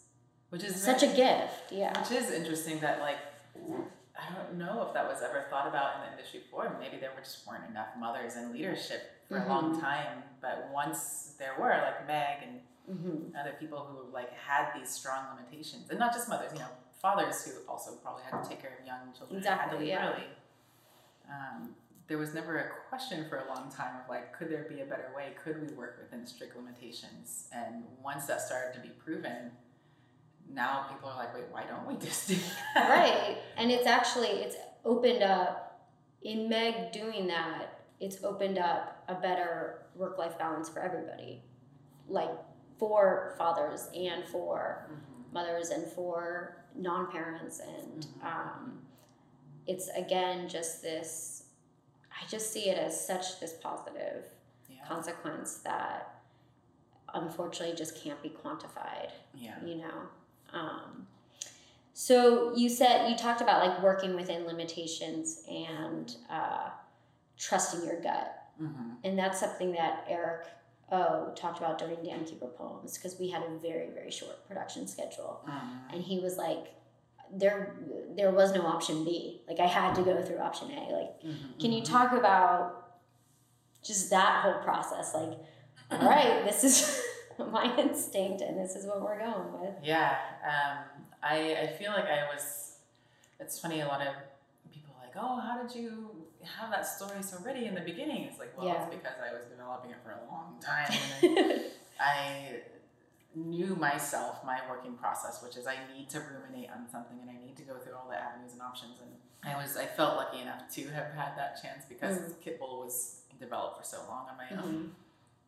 Which 0.50 0.64
is 0.64 0.80
such 0.80 1.02
a 1.02 1.08
gift. 1.08 1.72
Yeah. 1.72 1.98
Which 2.00 2.12
is 2.12 2.30
interesting 2.30 2.80
that 2.80 3.00
like 3.00 3.18
I 4.18 4.34
don't 4.34 4.58
know 4.58 4.84
if 4.86 4.94
that 4.94 5.06
was 5.06 5.22
ever 5.22 5.46
thought 5.48 5.68
about 5.68 5.96
in 5.96 6.00
the 6.06 6.16
industry 6.16 6.40
before. 6.40 6.76
Maybe 6.80 6.96
there 6.96 7.10
were 7.14 7.22
just 7.22 7.46
weren't 7.46 7.68
enough 7.70 7.88
mothers 7.98 8.36
in 8.36 8.52
leadership 8.52 9.02
for 9.28 9.38
a 9.38 9.48
long 9.48 9.80
time. 9.80 10.24
But 10.40 10.68
once 10.72 11.34
there 11.38 11.54
were, 11.58 11.70
like 11.70 12.06
Meg 12.06 12.38
and 12.46 12.60
hmm 12.88 13.36
other 13.38 13.54
people 13.60 13.80
who 13.84 14.12
like 14.14 14.32
had 14.34 14.70
these 14.78 14.88
strong 14.88 15.24
limitations, 15.36 15.90
and 15.90 15.98
not 15.98 16.12
just 16.12 16.28
mothers, 16.28 16.52
you 16.52 16.58
know, 16.60 16.68
fathers 17.02 17.44
who 17.44 17.52
also 17.70 17.92
probably 17.96 18.22
had 18.28 18.42
to 18.42 18.48
take 18.48 18.60
care 18.60 18.78
of 18.80 18.86
young 18.86 19.12
children 19.16 19.38
Exactly, 19.38 19.88
yeah. 19.88 20.08
early. 20.10 20.24
Um, 21.28 21.74
there 22.06 22.16
was 22.16 22.32
never 22.32 22.56
a 22.58 22.68
question 22.88 23.26
for 23.28 23.36
a 23.36 23.48
long 23.54 23.70
time 23.70 23.94
of 24.02 24.08
like, 24.08 24.32
could 24.36 24.48
there 24.50 24.64
be 24.68 24.80
a 24.80 24.84
better 24.86 25.10
way? 25.14 25.32
Could 25.44 25.60
we 25.60 25.74
work 25.76 25.98
within 26.02 26.26
strict 26.26 26.56
limitations? 26.56 27.48
And 27.52 27.84
once 28.02 28.24
that 28.26 28.40
started 28.40 28.72
to 28.74 28.80
be 28.80 28.88
proven, 28.94 29.50
now 30.50 30.86
people 30.90 31.10
are 31.10 31.16
like, 31.16 31.34
wait, 31.34 31.44
why 31.50 31.64
don't 31.64 31.86
we 31.86 32.02
just 32.04 32.28
do 32.28 32.36
that? 32.74 32.88
right 32.88 33.36
and 33.58 33.70
it's 33.70 33.86
actually 33.86 34.28
it's 34.28 34.56
opened 34.86 35.22
up 35.22 35.82
in 36.22 36.48
meg 36.48 36.90
doing 36.92 37.26
that 37.26 37.80
it's 38.00 38.24
opened 38.24 38.56
up 38.58 38.97
a 39.08 39.14
better 39.14 39.82
work-life 39.94 40.38
balance 40.38 40.68
for 40.68 40.80
everybody 40.80 41.42
like 42.08 42.30
for 42.78 43.34
fathers 43.36 43.88
and 43.94 44.24
for 44.26 44.86
Mhm. 44.90 45.32
mothers 45.32 45.70
and 45.70 45.86
for 45.86 46.56
non-parents 46.74 47.60
and 47.60 48.06
Mhm. 48.06 48.24
um, 48.24 48.86
it's 49.66 49.88
again 49.88 50.48
just 50.48 50.82
this 50.82 51.44
i 52.10 52.26
just 52.26 52.52
see 52.52 52.68
it 52.70 52.78
as 52.78 52.98
such 53.06 53.40
this 53.40 53.54
positive 53.54 54.24
Yeah. 54.68 54.84
consequence 54.86 55.58
that 55.58 56.14
unfortunately 57.14 57.74
just 57.76 57.96
can't 57.96 58.22
be 58.22 58.30
quantified 58.30 59.10
Yeah. 59.34 59.60
you 59.64 59.76
know 59.76 60.08
um, 60.52 61.06
so 61.92 62.54
you 62.54 62.68
said 62.68 63.10
you 63.10 63.16
talked 63.16 63.40
about 63.40 63.66
like 63.66 63.82
working 63.82 64.14
within 64.14 64.46
limitations 64.46 65.42
and 65.48 66.14
uh, 66.30 66.70
trusting 67.36 67.84
your 67.86 68.00
gut 68.00 68.34
Mm-hmm. 68.62 68.90
and 69.04 69.18
that's 69.18 69.38
something 69.40 69.72
that 69.72 70.04
eric 70.08 70.46
o 70.90 71.32
talked 71.36 71.58
about 71.58 71.78
during 71.78 72.02
Dam 72.02 72.24
Keeper 72.24 72.46
Poems 72.48 72.96
because 72.98 73.18
we 73.20 73.28
had 73.30 73.42
a 73.42 73.58
very 73.58 73.88
very 73.94 74.10
short 74.10 74.46
production 74.48 74.86
schedule 74.88 75.40
Mm-hmm. 75.48 75.94
and 75.94 76.02
he 76.02 76.18
was 76.18 76.36
like 76.38 76.64
there 77.32 77.76
there 78.16 78.30
was 78.30 78.52
no 78.54 78.62
option 78.66 79.04
b 79.04 79.42
like 79.48 79.60
i 79.60 79.66
had 79.66 79.94
to 79.94 80.02
go 80.02 80.20
through 80.22 80.38
option 80.38 80.70
a 80.70 80.80
like 80.98 81.12
Mm-hmm. 81.24 81.58
can 81.60 81.72
you 81.72 81.82
talk 81.82 82.12
about 82.12 82.98
just 83.84 84.10
that 84.10 84.42
whole 84.42 84.60
process 84.62 85.14
like 85.14 85.38
all 85.90 86.08
right 86.16 86.44
this 86.44 86.64
is 86.64 87.02
my 87.52 87.66
instinct 87.78 88.40
and 88.40 88.58
this 88.58 88.74
is 88.74 88.84
what 88.86 89.00
we're 89.00 89.18
going 89.18 89.52
with 89.60 89.74
Yeah. 89.82 90.16
Um, 90.44 90.78
I, 91.22 91.36
I 91.62 91.66
feel 91.78 91.90
like 91.92 92.04
I 92.06 92.24
was. 92.32 92.76
It's 93.40 93.58
funny. 93.58 93.80
A 93.80 93.86
lot 93.86 94.00
of 94.06 94.14
people 94.72 94.94
are 94.96 95.04
like, 95.06 95.16
"Oh, 95.16 95.40
how 95.40 95.60
did 95.62 95.74
you 95.74 96.10
have 96.60 96.70
that 96.70 96.86
story 96.86 97.22
so 97.22 97.38
ready 97.44 97.66
in 97.66 97.74
the 97.74 97.80
beginning?" 97.80 98.24
It's 98.24 98.38
like, 98.38 98.56
well, 98.56 98.66
Yeah. 98.66 98.84
it's 98.86 98.94
because 98.94 99.14
I 99.20 99.32
was 99.34 99.44
developing 99.46 99.90
it 99.90 99.98
for 100.04 100.10
a 100.12 100.20
long 100.30 100.58
time. 100.60 100.90
And 101.22 101.62
I 102.00 102.60
knew 103.34 103.76
myself, 103.76 104.42
my 104.44 104.60
working 104.68 104.94
process, 104.94 105.42
which 105.42 105.56
is 105.56 105.66
I 105.66 105.76
need 105.94 106.08
to 106.10 106.20
ruminate 106.20 106.70
on 106.70 106.88
something 106.90 107.18
and 107.20 107.30
I 107.30 107.34
need 107.44 107.56
to 107.56 107.62
go 107.62 107.74
through 107.78 107.94
all 107.94 108.08
the 108.08 108.16
avenues 108.16 108.52
and 108.52 108.62
options. 108.62 108.96
And 109.00 109.10
I 109.44 109.60
was, 109.60 109.76
I 109.76 109.84
felt 109.86 110.16
lucky 110.16 110.40
enough 110.40 110.68
to 110.74 110.82
have 110.88 111.12
had 111.14 111.36
that 111.36 111.60
chance 111.62 111.84
because 111.88 112.34
Kitbull 112.44 112.80
was 112.84 113.22
developed 113.38 113.78
for 113.78 113.84
so 113.84 113.98
long 114.08 114.26
on 114.30 114.36
my 114.36 114.48
own 114.62 114.74
Mhm. 114.74 114.90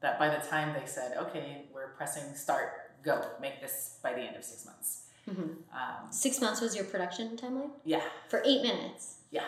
that 0.01 0.19
by 0.19 0.29
the 0.29 0.47
time 0.47 0.75
they 0.79 0.87
said, 0.87 1.17
okay, 1.17 1.65
we're 1.75 1.89
pressing 1.95 2.35
start, 2.35 2.93
go, 3.03 3.25
make 3.41 3.61
this 3.61 3.99
by 4.03 4.13
the 4.13 4.21
end 4.21 4.37
of 4.37 4.45
six 4.45 4.65
months. 4.65 5.07
Mhm. 5.29 5.57
Um, 5.73 6.11
Six 6.13 6.41
months 6.41 6.61
was 6.61 6.75
your 6.77 6.85
production 6.85 7.37
timeline 7.37 7.71
yeah, 7.85 8.03
for 8.29 8.43
eight 8.45 8.63
minutes. 8.63 9.17
yeah. 9.31 9.45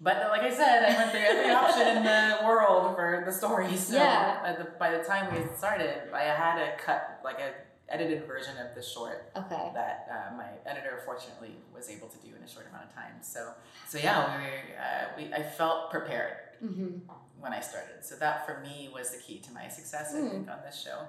But 0.00 0.16
uh, 0.16 0.28
like 0.30 0.42
I 0.42 0.50
said, 0.54 0.84
I 0.84 0.96
went 0.96 1.10
through 1.10 1.20
every 1.20 1.50
option 1.62 1.96
in 1.98 2.02
the 2.04 2.38
world 2.46 2.96
for 2.96 3.22
the 3.26 3.32
story. 3.32 3.76
So 3.76 3.96
Yeah. 3.96 4.40
at 4.44 4.58
the, 4.58 4.64
by 4.78 4.90
the 4.96 5.04
time 5.04 5.32
we 5.34 5.46
started, 5.56 6.12
I 6.14 6.22
had 6.22 6.58
a 6.58 6.76
cut, 6.78 7.20
like 7.22 7.38
a 7.38 7.52
edited 7.92 8.24
version 8.26 8.54
of 8.58 8.74
the 8.74 8.82
short 8.82 9.30
Okay. 9.36 9.70
that 9.74 10.06
uh, 10.10 10.36
my 10.36 10.46
editor 10.64 11.02
fortunately 11.04 11.56
was 11.74 11.90
able 11.90 12.06
to 12.08 12.16
do 12.18 12.28
in 12.36 12.42
a 12.42 12.48
short 12.48 12.66
amount 12.70 12.84
of 12.84 12.94
time. 12.94 13.14
So, 13.20 13.52
so 13.88 13.98
yeah, 13.98 14.36
we, 14.38 14.44
were, 14.44 14.50
uh, 14.80 15.04
we 15.16 15.34
I 15.34 15.42
felt 15.42 15.90
prepared 15.90 16.36
Mm-hmm. 16.62 17.10
when 17.40 17.54
I 17.54 17.60
started. 17.60 18.02
So 18.04 18.16
that 18.16 18.44
for 18.46 18.60
me 18.60 18.90
was 18.94 19.10
the 19.12 19.16
key 19.18 19.38
to 19.38 19.52
my 19.52 19.66
success, 19.68 20.12
I 20.14 20.18
Mm. 20.18 20.30
think, 20.30 20.50
on 20.50 20.58
this 20.64 20.78
show. 20.80 21.08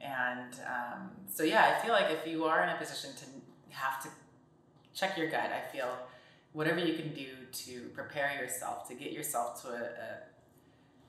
And 0.00 0.54
um, 0.66 1.10
so 1.26 1.42
yeah, 1.42 1.74
I 1.76 1.84
feel 1.84 1.92
like 1.92 2.10
if 2.12 2.26
you 2.26 2.44
are 2.44 2.62
in 2.62 2.68
a 2.68 2.76
position 2.76 3.10
to 3.16 3.74
have 3.76 4.00
to 4.04 4.08
check 4.94 5.18
your 5.18 5.28
gut, 5.28 5.50
I 5.52 5.60
feel 5.74 5.88
whatever 6.52 6.80
you 6.80 6.94
can 6.94 7.12
do 7.14 7.28
to 7.52 7.88
prepare 7.94 8.32
yourself 8.40 8.88
to 8.88 8.94
get 8.94 9.12
yourself 9.12 9.62
to 9.62 9.68
a, 9.68 9.80
a 9.80 10.18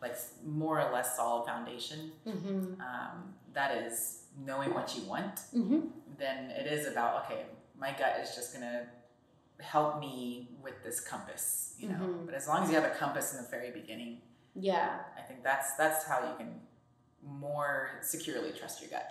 like 0.02 0.16
more 0.46 0.80
or 0.80 0.92
less 0.94 1.16
solid 1.18 1.46
foundation. 1.46 2.12
Mm-hmm. 2.26 2.80
Um, 2.82 3.34
that 3.54 3.76
is 3.84 4.24
knowing 4.46 4.74
what 4.74 4.96
you 4.96 5.04
want. 5.04 5.36
Mm-hmm. 5.56 5.80
Then 6.18 6.52
it 6.52 6.68
is 6.72 6.88
about 6.88 7.26
okay, 7.26 7.46
my 7.78 7.92
gut 7.92 8.20
is 8.22 8.36
just 8.36 8.54
gonna 8.54 8.88
help 9.60 10.00
me 10.00 10.50
with 10.64 10.84
this 10.84 11.02
compass, 11.02 11.76
you 11.78 11.90
know. 11.90 11.96
Mhm. 11.96 12.26
But 12.26 12.36
as 12.36 12.48
long 12.48 12.64
as 12.64 12.70
you 12.70 12.76
have 12.76 12.90
a 12.90 12.96
compass 12.96 13.34
in 13.34 13.44
the 13.44 13.50
very 13.50 13.72
beginning, 13.72 14.22
Yeah. 14.56 15.00
I 15.18 15.22
think 15.22 15.44
that's 15.44 15.76
that's 15.76 16.06
how 16.06 16.30
you 16.30 16.36
can 16.38 16.62
more 17.24 18.00
securely 18.02 18.52
trust 18.52 18.82
your 18.82 18.90
gut. 18.90 19.08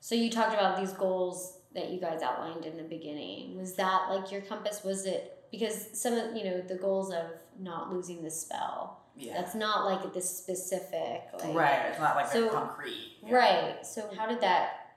So 0.00 0.14
you 0.14 0.30
talked 0.30 0.54
about 0.54 0.78
these 0.78 0.92
goals 0.92 1.58
that 1.74 1.90
you 1.90 2.00
guys 2.00 2.22
outlined 2.22 2.64
in 2.66 2.76
the 2.76 2.82
beginning. 2.82 3.56
Was 3.56 3.74
that 3.76 4.08
like 4.10 4.32
your 4.32 4.40
compass? 4.40 4.82
Was 4.82 5.06
it 5.06 5.39
because 5.50 5.88
some 5.92 6.14
of 6.14 6.36
you 6.36 6.44
know 6.44 6.60
the 6.60 6.74
goals 6.76 7.12
of 7.12 7.26
not 7.58 7.92
losing 7.92 8.22
the 8.22 8.30
spell? 8.30 8.98
Yeah. 9.16 9.34
That's 9.34 9.54
not 9.54 9.84
like 9.84 10.14
this 10.14 10.28
specific. 10.38 11.22
Like, 11.38 11.54
right. 11.54 11.86
It's 11.90 11.98
not 12.00 12.16
like 12.16 12.26
So- 12.28 12.48
concrete. 12.48 13.18
Yeah. 13.22 13.34
Right. 13.34 13.86
So 13.86 14.08
how 14.16 14.26
did 14.26 14.40
that, 14.40 14.94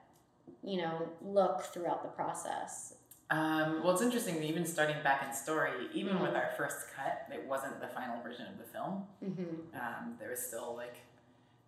you 0.62 0.78
know, 0.78 1.08
look 1.20 1.62
throughout 1.62 2.02
the 2.02 2.08
process? 2.08 2.94
Um, 3.30 3.82
well, 3.82 3.92
it's 3.92 4.00
interesting. 4.02 4.42
Even 4.42 4.64
starting 4.64 4.96
back 5.02 5.26
in 5.26 5.34
story, 5.34 5.88
even 5.92 6.16
Mhm. 6.16 6.22
with 6.22 6.34
our 6.34 6.50
first 6.56 6.86
cut, 6.94 7.26
it 7.32 7.46
wasn't 7.46 7.80
the 7.80 7.88
final 7.88 8.22
version 8.22 8.46
of 8.46 8.56
the 8.58 8.64
film. 8.64 9.06
Mm-hmm. 9.22 9.76
Um, 9.76 10.16
there 10.18 10.30
was 10.30 10.40
still 10.40 10.74
like 10.74 10.96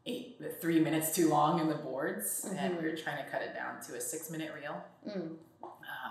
eight, 0.06 0.40
three 0.60 0.78
minutes 0.80 1.14
too 1.14 1.28
long 1.28 1.58
in 1.60 1.68
the 1.68 1.74
boards, 1.74 2.44
and 2.56 2.78
we 2.78 2.88
were 2.88 2.96
trying 2.96 3.22
to 3.22 3.28
cut 3.30 3.42
it 3.42 3.52
down 3.54 3.80
to 3.82 3.96
a 3.96 4.00
six-minute 4.00 4.52
reel. 4.54 4.82
Mm. 5.06 5.36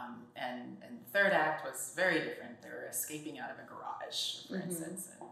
Um, 0.06 0.24
and 0.36 0.78
and 0.86 1.06
third 1.12 1.32
act 1.34 1.66
was 1.66 1.94
very 1.96 2.20
different. 2.20 2.62
They 2.62 2.70
were 2.70 2.88
escaping 2.90 3.40
out 3.40 3.50
of 3.52 3.58
a 3.60 3.68
garage, 3.68 4.48
for 4.48 4.58
Mhm. 4.58 4.64
instance. 4.66 5.10
And, 5.20 5.30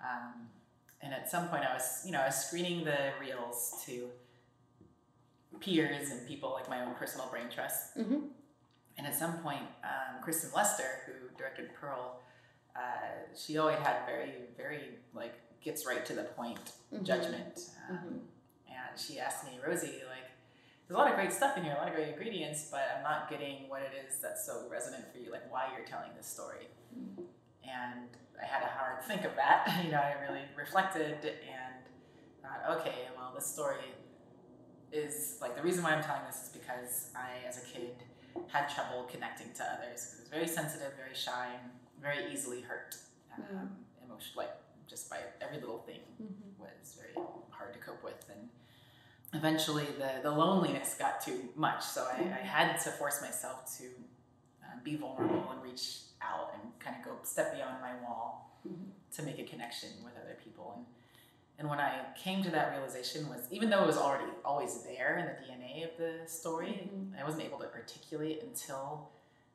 um, 0.00 0.48
and 1.00 1.14
at 1.14 1.30
some 1.30 1.48
point, 1.48 1.64
I 1.64 1.74
was 1.74 2.02
you 2.04 2.12
know 2.12 2.20
I 2.20 2.26
was 2.26 2.36
screening 2.46 2.84
the 2.84 3.12
reels 3.20 3.82
to 3.86 4.10
peers 5.60 6.10
and 6.10 6.26
people 6.26 6.50
like 6.52 6.68
my 6.68 6.84
own 6.84 6.94
personal 6.94 7.26
brain 7.28 7.48
trust. 7.50 7.96
Mm-hmm. 7.96 8.26
And 8.96 9.06
at 9.06 9.14
some 9.14 9.38
point, 9.38 9.62
um, 9.84 10.20
Kristen 10.22 10.50
Lester, 10.54 11.02
who 11.06 11.36
directed 11.36 11.72
Pearl, 11.74 12.20
uh, 12.76 12.80
she 13.34 13.58
always 13.58 13.78
had 13.78 14.04
very 14.06 14.34
very 14.56 14.98
like 15.14 15.34
gets 15.60 15.86
right 15.86 16.04
to 16.06 16.14
the 16.14 16.24
point 16.24 16.72
Mhm. 16.92 17.02
judgment. 17.02 17.70
Um, 17.88 17.96
Mhm. 17.96 18.20
And 18.70 18.98
she 19.00 19.18
asked 19.18 19.44
me, 19.44 19.58
Rosie, 19.66 20.02
like, 20.08 20.27
there's 20.88 20.96
a 20.96 20.98
lot 20.98 21.10
of 21.10 21.16
great 21.16 21.32
stuff 21.32 21.56
in 21.58 21.64
here, 21.64 21.74
a 21.74 21.78
lot 21.78 21.88
of 21.88 21.94
great 21.94 22.08
ingredients, 22.08 22.68
but 22.70 22.80
I'm 22.96 23.02
not 23.02 23.28
getting 23.28 23.68
what 23.68 23.82
it 23.82 23.92
is 24.08 24.18
that's 24.20 24.44
so 24.46 24.64
resonant 24.70 25.04
for 25.12 25.18
you, 25.18 25.30
like 25.30 25.50
why 25.52 25.66
you're 25.76 25.86
telling 25.86 26.10
this 26.16 26.26
story. 26.26 26.68
And 27.62 28.08
I 28.40 28.46
had 28.46 28.62
a 28.62 28.66
hard 28.66 29.02
think 29.04 29.24
of 29.24 29.36
that. 29.36 29.68
You 29.84 29.90
know, 29.92 29.98
I 30.00 30.14
really 30.28 30.42
reflected 30.56 31.18
and 31.24 31.74
thought, 32.42 32.78
okay, 32.80 33.08
well, 33.16 33.32
this 33.34 33.46
story 33.46 33.84
is 34.90 35.36
like 35.42 35.54
the 35.54 35.62
reason 35.62 35.84
why 35.84 35.92
I'm 35.92 36.02
telling 36.02 36.22
this 36.26 36.44
is 36.44 36.48
because 36.48 37.10
I, 37.14 37.46
as 37.46 37.58
a 37.58 37.66
kid, 37.66 37.94
had 38.48 38.68
trouble 38.68 39.04
connecting 39.10 39.52
to 39.56 39.62
others. 39.62 40.14
I 40.16 40.20
was 40.20 40.28
very 40.30 40.48
sensitive, 40.48 40.92
very 40.96 41.14
shy, 41.14 41.48
and 41.60 41.70
very 42.00 42.32
easily 42.32 42.62
hurt. 42.62 42.96
Um, 43.36 43.70
emotion, 44.04 44.32
like 44.36 44.50
just 44.88 45.10
by 45.10 45.18
every 45.42 45.60
little 45.60 45.78
thing 45.80 46.00
Mhm. 46.20 46.58
was 46.58 46.96
very 46.98 47.14
hard 47.50 47.72
to 47.74 47.78
cope 47.78 48.02
with, 48.02 48.24
and 48.30 48.48
eventually 49.34 49.86
the 49.98 50.20
the 50.22 50.30
loneliness 50.30 50.94
got 50.98 51.20
too 51.20 51.48
much. 51.56 51.82
So 51.84 52.06
I, 52.10 52.20
I 52.20 52.44
had 52.44 52.78
to 52.80 52.90
force 52.90 53.20
myself 53.20 53.64
to 53.78 53.84
uh, 54.64 54.78
be 54.82 54.96
vulnerable 54.96 55.50
and 55.52 55.62
reach 55.62 55.98
out 56.22 56.52
and 56.54 56.72
kind 56.80 56.96
of 56.98 57.04
go 57.04 57.12
step 57.22 57.54
beyond 57.54 57.80
my 57.80 57.92
wall 58.02 58.44
Mhm. 58.68 58.90
to 59.14 59.22
make 59.22 59.38
a 59.38 59.44
connection 59.44 59.90
with 60.04 60.14
other 60.22 60.36
people. 60.42 60.74
And 60.76 60.86
and 61.60 61.68
when 61.68 61.80
I 61.80 62.04
came 62.16 62.42
to 62.44 62.50
that 62.50 62.70
realization 62.72 63.28
was 63.28 63.46
even 63.50 63.68
though 63.70 63.82
it 63.82 63.86
was 63.86 63.98
already 63.98 64.30
always 64.44 64.82
there 64.84 65.18
in 65.18 65.26
the 65.26 65.36
DNA 65.42 65.84
of 65.90 65.96
the 65.98 66.26
story, 66.28 66.88
Mhm. 66.92 67.20
I 67.20 67.24
wasn't 67.24 67.44
able 67.44 67.58
to 67.58 67.70
articulate 67.72 68.42
until 68.42 69.10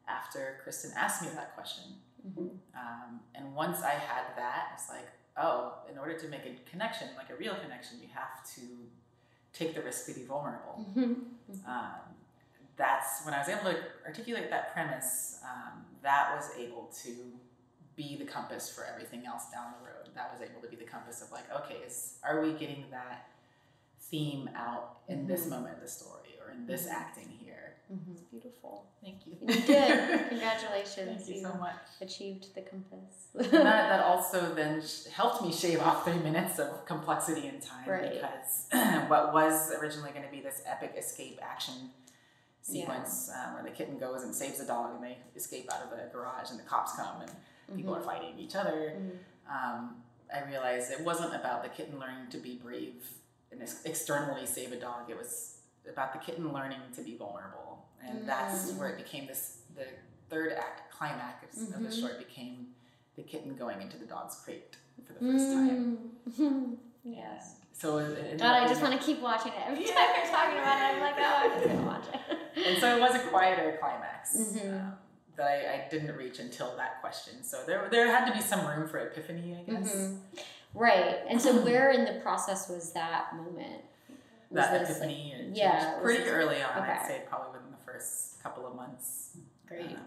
after 0.07 0.59
Kristen 0.63 0.91
asked 0.97 1.21
me 1.21 1.29
that 1.29 1.53
question. 1.55 2.01
Mhm. 2.27 2.57
Um, 2.75 3.21
and 3.35 3.55
once 3.55 3.81
I 3.81 3.91
had 3.91 4.35
that, 4.37 4.71
it's 4.73 4.89
like, 4.89 5.07
oh, 5.37 5.79
in 5.89 5.97
order 5.97 6.17
to 6.19 6.27
make 6.27 6.45
a 6.45 6.55
connection, 6.69 7.07
like 7.15 7.29
a 7.29 7.35
real 7.35 7.55
connection, 7.55 8.01
you 8.01 8.09
have 8.09 8.43
to 8.55 8.61
take 9.53 9.75
the 9.75 9.81
risk 9.81 10.05
to 10.07 10.13
be 10.13 10.23
vulnerable. 10.25 10.83
Mhm. 10.95 11.25
Um, 11.67 11.99
that's 12.75 13.23
when 13.23 13.33
I 13.33 13.39
was 13.39 13.49
able 13.49 13.71
to 13.71 13.77
articulate 14.05 14.49
that 14.49 14.73
premise, 14.73 15.39
um, 15.43 15.85
that 16.01 16.35
was 16.35 16.49
able 16.57 16.87
to 17.03 17.39
be 17.95 18.17
the 18.17 18.25
compass 18.25 18.73
for 18.75 18.83
everything 18.85 19.25
else 19.27 19.51
down 19.51 19.73
the 19.79 19.85
road. 19.87 20.09
That 20.15 20.31
was 20.33 20.41
able 20.49 20.61
to 20.61 20.67
be 20.67 20.75
the 20.75 20.85
compass 20.85 21.21
of 21.21 21.31
like, 21.31 21.45
okay, 21.55 21.75
is 21.85 22.17
are 22.23 22.41
we 22.41 22.53
getting 22.53 22.89
that 22.89 23.27
theme 23.99 24.49
out 24.55 25.01
in 25.07 25.27
this 25.27 25.45
Mhm. 25.45 25.49
moment 25.51 25.75
of 25.75 25.81
the 25.81 25.87
story 25.87 26.37
or 26.43 26.49
in 26.51 26.65
this 26.65 26.87
Mhm. 26.87 26.91
acting 26.93 27.29
here? 27.29 27.42
Mhm. 27.93 28.11
It's 28.13 28.21
beautiful. 28.23 28.85
Thank 29.03 29.27
you. 29.27 29.37
You 29.41 29.61
did. 29.61 30.29
Congratulations. 30.29 31.23
Thank 31.25 31.29
you 31.35 31.41
so 31.41 31.53
much. 31.55 31.75
achieved 32.01 32.55
the 32.55 32.61
compass. 32.61 33.27
that, 33.35 33.51
that 33.51 34.03
also 34.11 34.53
then 34.55 34.81
helped 35.13 35.41
me 35.43 35.51
shave 35.51 35.79
off 35.81 36.03
three 36.05 36.19
minutes 36.19 36.59
of 36.59 36.85
complexity 36.85 37.47
and 37.47 37.61
time 37.61 37.87
Right. 37.87 38.13
because 38.13 38.67
what 39.09 39.33
was 39.33 39.71
originally 39.79 40.11
going 40.11 40.25
to 40.25 40.31
be 40.31 40.41
this 40.41 40.61
epic 40.65 40.95
escape 40.97 41.39
action 41.41 41.91
sequence 42.61 43.29
um, 43.29 43.55
where 43.55 43.63
the 43.63 43.69
kitten 43.71 43.97
goes 43.97 44.23
and 44.23 44.33
saves 44.33 44.57
the 44.59 44.65
dog 44.65 44.95
and 44.95 45.03
they 45.03 45.17
escape 45.35 45.69
out 45.73 45.83
of 45.83 45.89
the 45.91 46.03
garage 46.13 46.49
and 46.49 46.57
the 46.59 46.63
cops 46.63 46.95
come 46.95 47.21
and 47.21 47.31
people 47.77 47.93
are 47.95 48.01
fighting 48.01 48.37
each 48.39 48.55
other. 48.55 48.93
Mhm. 48.97 49.17
Um, 49.49 50.01
I 50.33 50.47
realized 50.49 50.91
it 50.91 51.01
wasn't 51.01 51.35
about 51.35 51.63
the 51.63 51.69
kitten 51.69 51.99
learning 51.99 52.29
to 52.31 52.37
be 52.37 52.55
brave 52.55 53.05
and 53.51 53.61
ex- 53.61 53.83
externally 53.85 54.45
save 54.45 54.71
a 54.71 54.77
dog. 54.79 55.09
It 55.09 55.17
was 55.17 55.57
about 55.89 56.13
the 56.13 56.19
kitten 56.19 56.53
learning 56.53 56.79
to 56.95 57.01
be 57.01 57.17
vulnerable, 57.17 57.72
and 58.07 58.27
that's 58.27 58.71
Mm. 58.71 58.77
where 58.77 58.89
it 58.89 58.97
became 58.97 59.27
this. 59.27 59.57
The 59.75 59.85
third 60.29 60.53
act 60.53 60.91
climax 60.91 61.57
of 61.61 61.73
the 61.83 61.89
Mhm. 61.89 61.99
short 61.99 62.17
became 62.19 62.73
the 63.15 63.23
kitten 63.23 63.55
going 63.55 63.81
into 63.81 63.97
the 63.97 64.05
dog's 64.05 64.35
crate 64.35 64.75
for 65.05 65.13
the 65.13 65.19
first 65.19 65.45
time. 65.51 66.11
Mm. 66.29 66.77
yes. 67.03 67.55
So 67.73 67.97
it 67.97 68.37
God, 68.37 68.63
I 68.63 68.67
just 68.67 68.81
want 68.81 68.99
to 68.99 69.05
keep 69.05 69.19
watching 69.21 69.51
it. 69.51 69.59
Every 69.67 69.83
time 69.85 70.07
you're 70.15 70.31
talking 70.31 70.59
about 70.59 70.77
it, 70.79 70.95
I'm 70.95 70.99
like, 71.01 71.15
oh, 71.17 71.35
I'm 71.37 71.51
just 71.51 71.65
gonna 71.65 71.85
watch 71.87 72.05
it. 72.13 72.37
and 72.67 72.77
so 72.79 72.95
it 72.97 73.01
was 73.01 73.15
a 73.15 73.19
quieter 73.27 73.77
climax 73.79 74.35
Mhm. 74.37 74.73
um, 74.79 74.97
that 75.35 75.47
I, 75.47 75.73
I 75.73 75.87
didn't 75.89 76.15
reach 76.15 76.39
until 76.39 76.75
that 76.77 77.01
question. 77.01 77.43
So 77.43 77.63
there 77.65 77.87
there 77.89 78.07
had 78.07 78.25
to 78.27 78.33
be 78.33 78.41
some 78.41 78.65
room 78.67 78.87
for 78.87 78.99
epiphany, 78.99 79.57
I 79.59 79.63
guess. 79.71 79.91
Mhm. 79.95 80.19
Right. 80.75 81.19
And 81.27 81.41
so, 81.41 81.61
where 81.65 81.89
in 81.91 82.05
the 82.05 82.19
process 82.21 82.69
was 82.69 82.93
that 82.93 83.35
moment? 83.35 83.83
Was 84.51 84.65
that 84.65 84.71
this, 84.87 84.99
like- 84.99 85.09
epiphany 85.09 85.51
yeah, 85.53 85.97
pretty 85.99 86.23
early 86.29 86.61
on. 86.61 86.71
I'd 86.79 87.07
say 87.07 87.23
probably 87.27 87.52
first 87.93 88.41
couple 88.43 88.65
of 88.67 88.75
months. 88.75 89.37
Great. 89.67 89.81
um, 89.91 89.97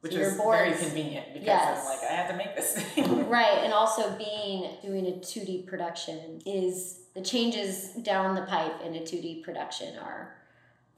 which 0.00 0.12
So 0.14 0.36
boards- 0.38 0.62
very 0.62 0.74
convenient 0.76 1.26
because 1.34 1.46
Yes. 1.46 1.78
I'm 1.80 1.84
like 1.84 2.10
I 2.10 2.14
have 2.14 2.30
to 2.30 2.36
make 2.36 2.56
this 2.56 2.72
thing. 2.74 3.28
Right, 3.38 3.58
and 3.64 3.72
also 3.72 4.10
being 4.16 4.70
doing 4.82 5.06
a 5.06 5.12
2D 5.12 5.66
production 5.66 6.40
is 6.46 7.00
the 7.14 7.20
changes 7.20 7.90
down 8.02 8.34
the 8.34 8.42
pipe 8.42 8.80
in 8.84 8.94
a 8.96 9.00
2D 9.00 9.42
production 9.42 9.98
are 9.98 10.36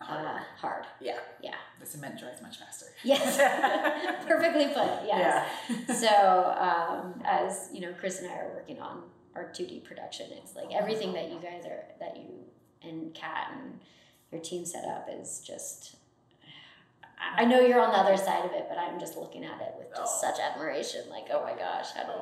uh, 0.00 0.38
hard. 0.56 0.84
yeah. 1.00 1.18
yeah. 1.42 1.54
The 1.80 1.86
cement 1.86 2.18
dries 2.18 2.40
much 2.42 2.58
faster. 2.58 2.86
Yes, 3.04 3.36
perfectly 4.26 4.66
put. 4.66 4.88
Yes. 5.06 5.46
Yeah. 5.88 5.94
So 5.94 6.54
um, 6.68 7.22
as 7.24 7.68
you 7.72 7.80
know, 7.80 7.92
Chris 7.98 8.20
and 8.20 8.30
I 8.30 8.34
are 8.34 8.50
working 8.54 8.80
on 8.80 9.02
our 9.34 9.44
2D 9.44 9.82
production. 9.84 10.26
It's 10.42 10.54
like 10.54 10.72
everything 10.72 11.12
that 11.14 11.30
you 11.30 11.38
guys 11.40 11.64
are 11.66 11.84
that 12.00 12.16
you 12.16 12.28
and 12.88 13.12
Kat 13.14 13.52
and 13.56 13.80
your 14.30 14.40
team 14.40 14.64
set 14.64 14.84
up 14.84 15.08
is 15.10 15.40
just. 15.44 15.96
I 17.36 17.44
know 17.44 17.60
you're 17.60 17.80
on 17.80 17.92
the 17.92 17.98
other 17.98 18.16
side 18.16 18.44
of 18.44 18.52
it, 18.52 18.66
but 18.68 18.78
I'm 18.78 18.98
just 19.00 19.16
looking 19.16 19.44
at 19.44 19.60
it 19.60 19.74
with 19.78 19.88
just 19.96 20.22
Oh. 20.22 20.28
such 20.28 20.40
admiration. 20.40 21.08
Like, 21.10 21.26
oh 21.32 21.42
my 21.42 21.54
gosh, 21.54 21.92
how 21.92 22.04
do 22.04 22.12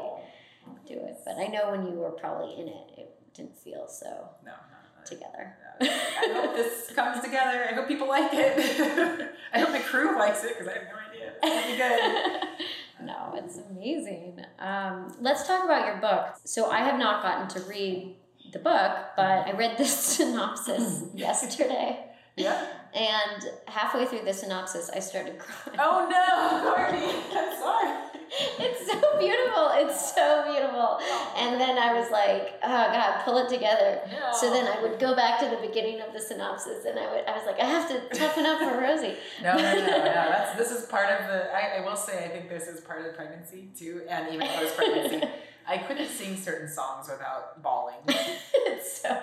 you 0.90 0.96
do 0.98 1.04
it? 1.06 1.16
But 1.24 1.38
I 1.38 1.46
know 1.46 1.70
when 1.70 1.86
you 1.86 1.94
were 1.98 2.10
probably 2.10 2.54
in 2.60 2.68
it, 2.68 2.90
it 2.96 3.34
didn't 3.34 3.56
feel 3.56 3.86
so 3.88 4.28
no, 4.44 4.52
no, 4.52 4.52
no. 4.98 5.04
together. 5.04 5.56
I 5.80 6.32
hope 6.34 6.54
this 6.54 6.92
comes 6.94 7.22
together. 7.24 7.66
I 7.70 7.74
hope 7.74 7.88
people 7.88 8.08
like 8.08 8.30
it. 8.34 9.30
I 9.54 9.58
hope 9.60 9.72
the 9.72 9.80
crew 9.80 10.18
likes 10.18 10.44
it 10.44 10.58
because 10.58 10.68
I 10.68 10.74
have 10.74 10.82
no 10.82 10.98
idea. 11.10 11.32
It's 11.42 11.48
gonna 11.48 11.72
be 11.72 13.06
good. 13.06 13.06
no, 13.06 13.32
it's 13.42 13.58
amazing. 13.70 14.44
Um, 14.58 15.14
let's 15.20 15.46
talk 15.46 15.64
about 15.64 15.86
your 15.86 15.96
book. 15.96 16.36
So 16.44 16.70
I 16.70 16.80
have 16.80 16.98
not 16.98 17.22
gotten 17.22 17.48
to 17.60 17.68
read 17.68 18.16
the 18.52 18.58
book, 18.58 18.92
but 19.16 19.46
I 19.48 19.52
read 19.52 19.78
the 19.78 19.84
synopsis 19.86 21.04
yesterday, 21.14 22.04
Yeah. 22.36 22.66
And 22.94 23.50
halfway 23.66 24.06
through 24.06 24.24
the 24.24 24.32
synopsis, 24.32 24.90
I 24.94 24.98
started 24.98 25.38
crying. 25.38 25.78
Oh 25.78 26.08
no, 26.10 26.74
Courtney. 26.74 27.14
I'm 27.32 27.58
sorry. 27.58 28.10
It's 28.32 28.86
so 28.86 29.18
beautiful. 29.18 29.70
It's 29.74 30.14
so 30.14 30.44
beautiful. 30.46 30.98
And 31.36 31.60
then 31.60 31.78
I 31.78 31.92
was 31.98 32.10
like, 32.12 32.54
oh 32.62 32.92
God, 32.92 33.24
pull 33.24 33.38
it 33.38 33.48
together. 33.48 34.00
No. 34.10 34.30
So 34.32 34.50
then 34.52 34.66
I 34.66 34.80
would 34.82 35.00
go 35.00 35.16
back 35.16 35.40
to 35.40 35.48
the 35.48 35.56
beginning 35.66 36.00
of 36.00 36.12
the 36.12 36.20
synopsis, 36.20 36.84
and 36.84 36.98
I 36.98 37.10
would, 37.12 37.24
I 37.26 37.36
was 37.36 37.44
like, 37.46 37.60
I 37.60 37.64
have 37.64 37.88
to 37.88 38.18
toughen 38.18 38.46
up 38.46 38.58
for 38.60 38.80
Rosie. 38.80 39.16
No, 39.42 39.56
no, 39.56 39.62
no, 39.74 39.86
no. 39.86 40.04
That's 40.04 40.56
this 40.58 40.70
is 40.70 40.86
part 40.86 41.10
of 41.10 41.26
the. 41.26 41.52
I, 41.54 41.78
I 41.78 41.80
will 41.84 41.96
say 41.96 42.24
I 42.24 42.28
think 42.28 42.48
this 42.48 42.68
is 42.68 42.80
part 42.80 42.98
of 43.00 43.06
the 43.06 43.12
pregnancy 43.12 43.68
too, 43.76 44.02
and 44.08 44.32
even 44.34 44.46
post 44.46 44.76
pregnancy. 44.76 45.26
I 45.66 45.78
couldn't 45.78 46.08
sing 46.08 46.36
certain 46.36 46.68
songs 46.68 47.08
without 47.08 47.62
bawling. 47.62 47.96
it's 48.08 49.02
so, 49.02 49.22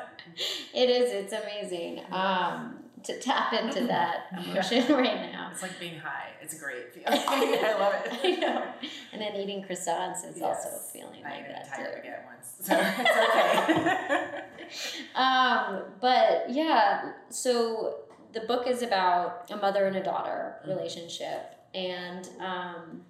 it 0.74 0.90
is. 0.90 1.12
It's 1.12 1.34
amazing 1.34 2.02
um, 2.12 2.80
to 3.08 3.20
tap 3.20 3.54
into 3.54 3.86
that 3.88 4.28
emotion 4.46 4.94
right 4.94 5.32
now. 5.32 5.50
It's 5.52 5.62
like 5.62 5.80
being 5.80 5.98
high. 6.00 6.30
It's 6.42 6.54
a 6.56 6.60
great 6.60 6.94
feeling. 6.94 7.08
I 7.28 7.74
love 7.80 7.94
it. 8.06 8.14
I 8.24 8.30
know. 8.40 8.64
And 9.12 9.22
then 9.22 9.36
eating 9.36 9.64
croissants 9.64 10.20
is 10.30 10.42
also 10.42 10.70
Yes. 10.70 10.90
feeling 10.94 11.26
I 11.26 11.30
like 11.32 11.48
that 11.48 11.76
too. 11.76 11.82
baguette 11.82 12.26
once, 12.26 12.56
so 12.62 12.76
it's 12.78 14.18
okay. 14.18 14.44
Um, 15.16 15.84
but 16.02 16.46
yeah, 16.50 17.12
so 17.30 18.00
the 18.34 18.42
book 18.42 18.68
is 18.68 18.82
about 18.82 19.50
a 19.50 19.56
mother 19.58 19.86
and 19.86 19.96
a 19.96 20.04
daughter 20.04 20.56
Mhm. 20.64 20.70
relationship, 20.76 21.56
and 21.74 22.30
um, 22.40 23.06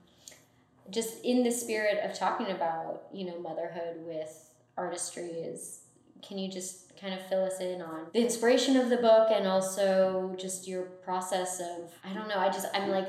just 0.89 1.23
in 1.25 1.43
the 1.43 1.51
spirit 1.51 1.97
of 2.03 2.13
talking 2.17 2.51
about 2.51 3.07
you 3.11 3.25
know 3.25 3.39
motherhood 3.39 3.97
with 4.05 4.49
artistry 4.77 5.29
is. 5.29 5.81
Can 6.23 6.39
you 6.39 6.49
just 6.51 6.86
kind 6.99 7.13
of 7.13 7.21
fill 7.27 7.43
us 7.43 7.59
in 7.59 7.81
on 7.81 8.07
the 8.13 8.19
inspiration 8.21 8.75
of 8.77 8.89
the 8.89 8.97
book 8.97 9.29
and 9.31 9.47
also 9.47 10.33
just 10.37 10.67
your 10.67 10.83
process 11.03 11.59
of 11.59 11.91
I 12.03 12.13
don't 12.13 12.27
know 12.27 12.37
I 12.39 12.47
just 12.49 12.67
I'm 12.73 12.89
like 12.89 13.07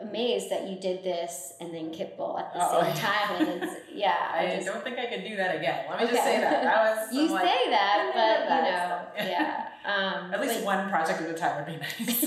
amazed 0.00 0.50
that 0.50 0.68
you 0.68 0.76
did 0.78 1.02
this 1.04 1.54
and 1.60 1.72
then 1.72 1.90
Kitbull 1.92 2.38
at 2.38 2.52
the 2.52 2.58
Oh, 2.60 2.82
same 2.82 2.94
time 2.96 3.46
and 3.46 3.62
it's 3.62 3.72
yeah 3.94 4.30
I 4.34 4.56
just, 4.56 4.66
don't 4.66 4.82
think 4.82 4.98
I 4.98 5.06
could 5.06 5.24
do 5.24 5.36
that 5.36 5.56
again. 5.56 5.84
Let 5.88 6.00
me 6.00 6.06
just 6.08 6.22
say 6.24 6.40
that. 6.40 6.62
That 6.64 6.96
was 6.98 7.14
you 7.16 7.28
like, 7.28 7.44
say 7.46 7.70
that 7.70 8.10
but 8.14 8.48
that 8.48 9.16
you 9.18 9.24
know 9.24 9.30
yeah 9.30 9.68
um, 9.86 10.32
at 10.34 10.40
least 10.40 10.54
but- 10.56 10.64
one 10.64 10.88
project 10.90 11.20
at 11.20 11.30
a 11.30 11.34
time 11.34 11.56
would 11.56 11.66
be 11.66 11.76
nice. 11.78 12.20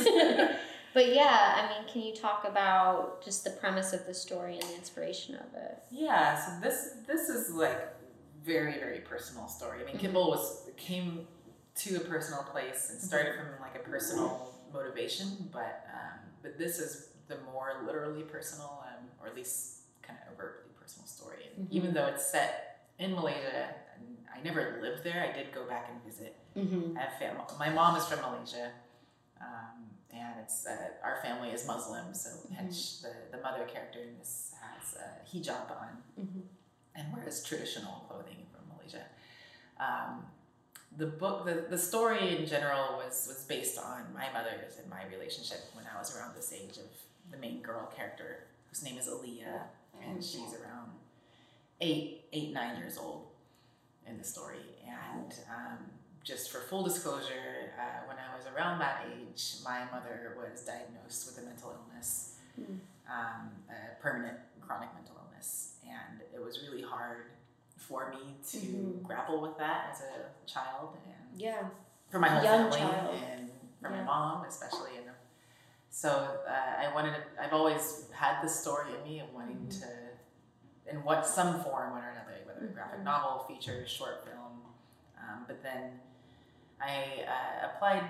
but 0.94 1.14
yeah, 1.14 1.56
I 1.58 1.70
mean, 1.70 1.88
can 1.92 2.02
you 2.02 2.16
talk 2.16 2.46
about 2.48 3.24
just 3.24 3.44
the 3.44 3.50
premise 3.52 3.94
of 3.94 4.06
the 4.06 4.14
story 4.14 4.54
and 4.54 4.64
the 4.64 4.76
inspiration 4.76 5.36
of 5.36 5.54
it? 5.56 5.78
Yeah, 5.92 6.36
so 6.40 6.52
this 6.62 6.94
this 7.08 7.30
is 7.30 7.54
like 7.54 7.78
very 8.54 8.76
very 8.86 9.02
personal 9.14 9.48
story. 9.58 9.78
I 9.82 9.86
mean, 9.88 9.98
Mhm. 9.98 10.02
Kitbull 10.04 10.30
was 10.36 10.46
came 10.88 11.28
to 11.84 11.90
a 12.02 12.04
personal 12.14 12.44
place 12.54 12.82
and 12.92 12.98
started 13.10 13.34
Mm-hmm. 13.36 13.54
from 13.54 13.62
like 13.66 13.76
a 13.82 13.84
personal 13.94 14.32
motivation, 14.74 15.28
but 15.52 15.74
um, 15.98 16.20
but 16.44 16.52
this 16.58 16.80
is 16.86 16.92
the 17.32 17.38
more 17.52 17.70
literally 17.88 18.24
personal, 18.24 18.72
um, 18.90 19.04
or 19.20 19.26
at 19.32 19.36
least 19.42 19.58
kind 20.02 20.18
of 20.24 20.34
overtly 20.34 20.72
personal 20.82 21.08
story. 21.08 21.42
And 21.48 21.68
Mhm. 21.68 21.72
even 21.78 21.90
though 21.96 22.08
it's 22.14 22.26
set 22.26 22.50
in 23.04 23.10
Malaysia, 23.20 23.64
and 23.94 24.04
I 24.36 24.38
never 24.48 24.80
lived 24.86 25.02
there, 25.04 25.22
I 25.28 25.32
did 25.38 25.48
go 25.60 25.64
back 25.74 25.86
and 25.92 25.98
visit. 26.10 26.34
Mm-hmm. 26.56 26.98
I 26.98 27.02
have 27.06 27.16
family. 27.20 27.44
My 27.60 27.70
mom 27.80 27.94
is 28.00 28.06
from 28.10 28.20
Malaysia, 28.28 28.72
um, 29.48 29.78
and 30.12 30.34
it's 30.44 30.66
uh, 30.66 31.06
our 31.08 31.18
family 31.22 31.50
is 31.58 31.62
Muslim, 31.68 32.14
so 32.24 32.30
hence 32.58 32.78
the 33.04 33.14
the 33.38 33.40
mother 33.44 33.66
character 33.74 34.00
in 34.08 34.18
this 34.18 34.34
has 34.64 34.86
a 35.06 35.08
hijab 35.30 35.70
on 35.84 35.90
Mm-hmm. 36.22 36.42
And 36.98 37.06
wears 37.16 37.44
traditional 37.44 38.04
clothing 38.08 38.38
from 38.52 38.76
Malaysia. 38.76 39.04
Um, 39.80 40.26
the 40.98 41.06
book, 41.06 41.46
the, 41.46 41.66
the 41.70 41.78
story 41.78 42.38
in 42.38 42.46
general 42.48 42.98
was 42.98 43.26
was 43.28 43.44
based 43.48 43.78
on 43.78 44.02
my 44.14 44.32
mother's 44.34 44.80
and 44.80 44.90
my 44.90 45.04
relationship 45.12 45.60
when 45.74 45.86
I 45.86 45.98
was 46.00 46.18
around 46.18 46.36
this 46.36 46.52
age 46.52 46.78
of 46.78 46.90
the 47.32 47.38
main 47.38 47.62
girl 47.62 47.92
character, 47.96 48.46
whose 48.70 48.84
name 48.84 48.98
is 48.98 49.08
Aaliyah, 49.08 49.62
and 50.04 50.24
she's 50.24 50.54
around 50.60 50.92
eight, 51.82 52.26
eight, 52.34 52.52
nine 52.54 52.78
years 52.78 52.98
old 52.98 53.28
in 54.08 54.18
the 54.18 54.24
story. 54.24 54.66
And 54.88 55.34
um, 55.54 55.78
just 56.24 56.50
for 56.52 56.60
full 56.62 56.84
disclosure, 56.84 57.72
uh, 57.78 58.08
when 58.08 58.18
I 58.18 58.36
was 58.36 58.46
around 58.56 58.80
that 58.80 59.06
age, 59.06 59.58
my 59.64 59.82
mother 59.92 60.34
was 60.36 60.62
diagnosed 60.64 61.28
with 61.28 61.38
a 61.44 61.46
mental 61.48 61.76
illness, 61.78 62.34
Mm. 62.60 62.80
um, 63.08 63.52
a 63.70 64.02
permanent 64.02 64.40
chronic 64.66 64.90
mental 64.96 65.14
illness, 65.24 65.76
and 65.98 66.22
it 66.34 66.42
was 66.44 66.62
really 66.68 66.82
hard 66.82 67.26
for 67.78 68.10
me 68.10 68.36
to 68.52 68.58
Mhm. 68.58 69.04
grapple 69.04 69.40
with 69.42 69.58
that 69.58 69.90
as 69.92 70.02
a 70.02 70.46
child 70.46 70.98
and 71.06 71.40
Yeah. 71.40 71.70
for 72.10 72.20
my 72.20 72.28
whole 72.30 72.44
Young 72.44 72.72
family 72.72 72.80
child. 72.80 73.16
and 73.16 73.52
for 73.82 73.90
Yeah. 73.90 73.98
my 73.98 74.04
mom 74.04 74.46
especially 74.46 74.98
and 74.98 75.12
so 75.90 76.10
uh, 76.48 76.52
i 76.84 76.94
wanted 76.94 77.14
to 77.16 77.24
i've 77.42 77.54
always 77.54 78.10
had 78.12 78.42
this 78.42 78.60
story 78.60 78.94
in 78.96 79.04
me 79.04 79.20
of 79.20 79.34
wanting 79.34 79.58
Mhm. 79.68 79.80
to 79.82 80.92
in 80.92 81.04
what 81.04 81.26
some 81.26 81.64
form 81.64 81.92
one 81.92 82.04
or 82.04 82.10
another 82.10 82.36
whether 82.46 82.66
a 82.66 82.70
graphic 82.70 83.02
novel 83.02 83.46
feature 83.48 83.86
short 83.88 84.24
film 84.26 84.74
um, 85.22 85.46
but 85.48 85.62
then 85.64 86.00
i 86.82 87.26
uh, 87.28 87.68
applied 87.68 88.10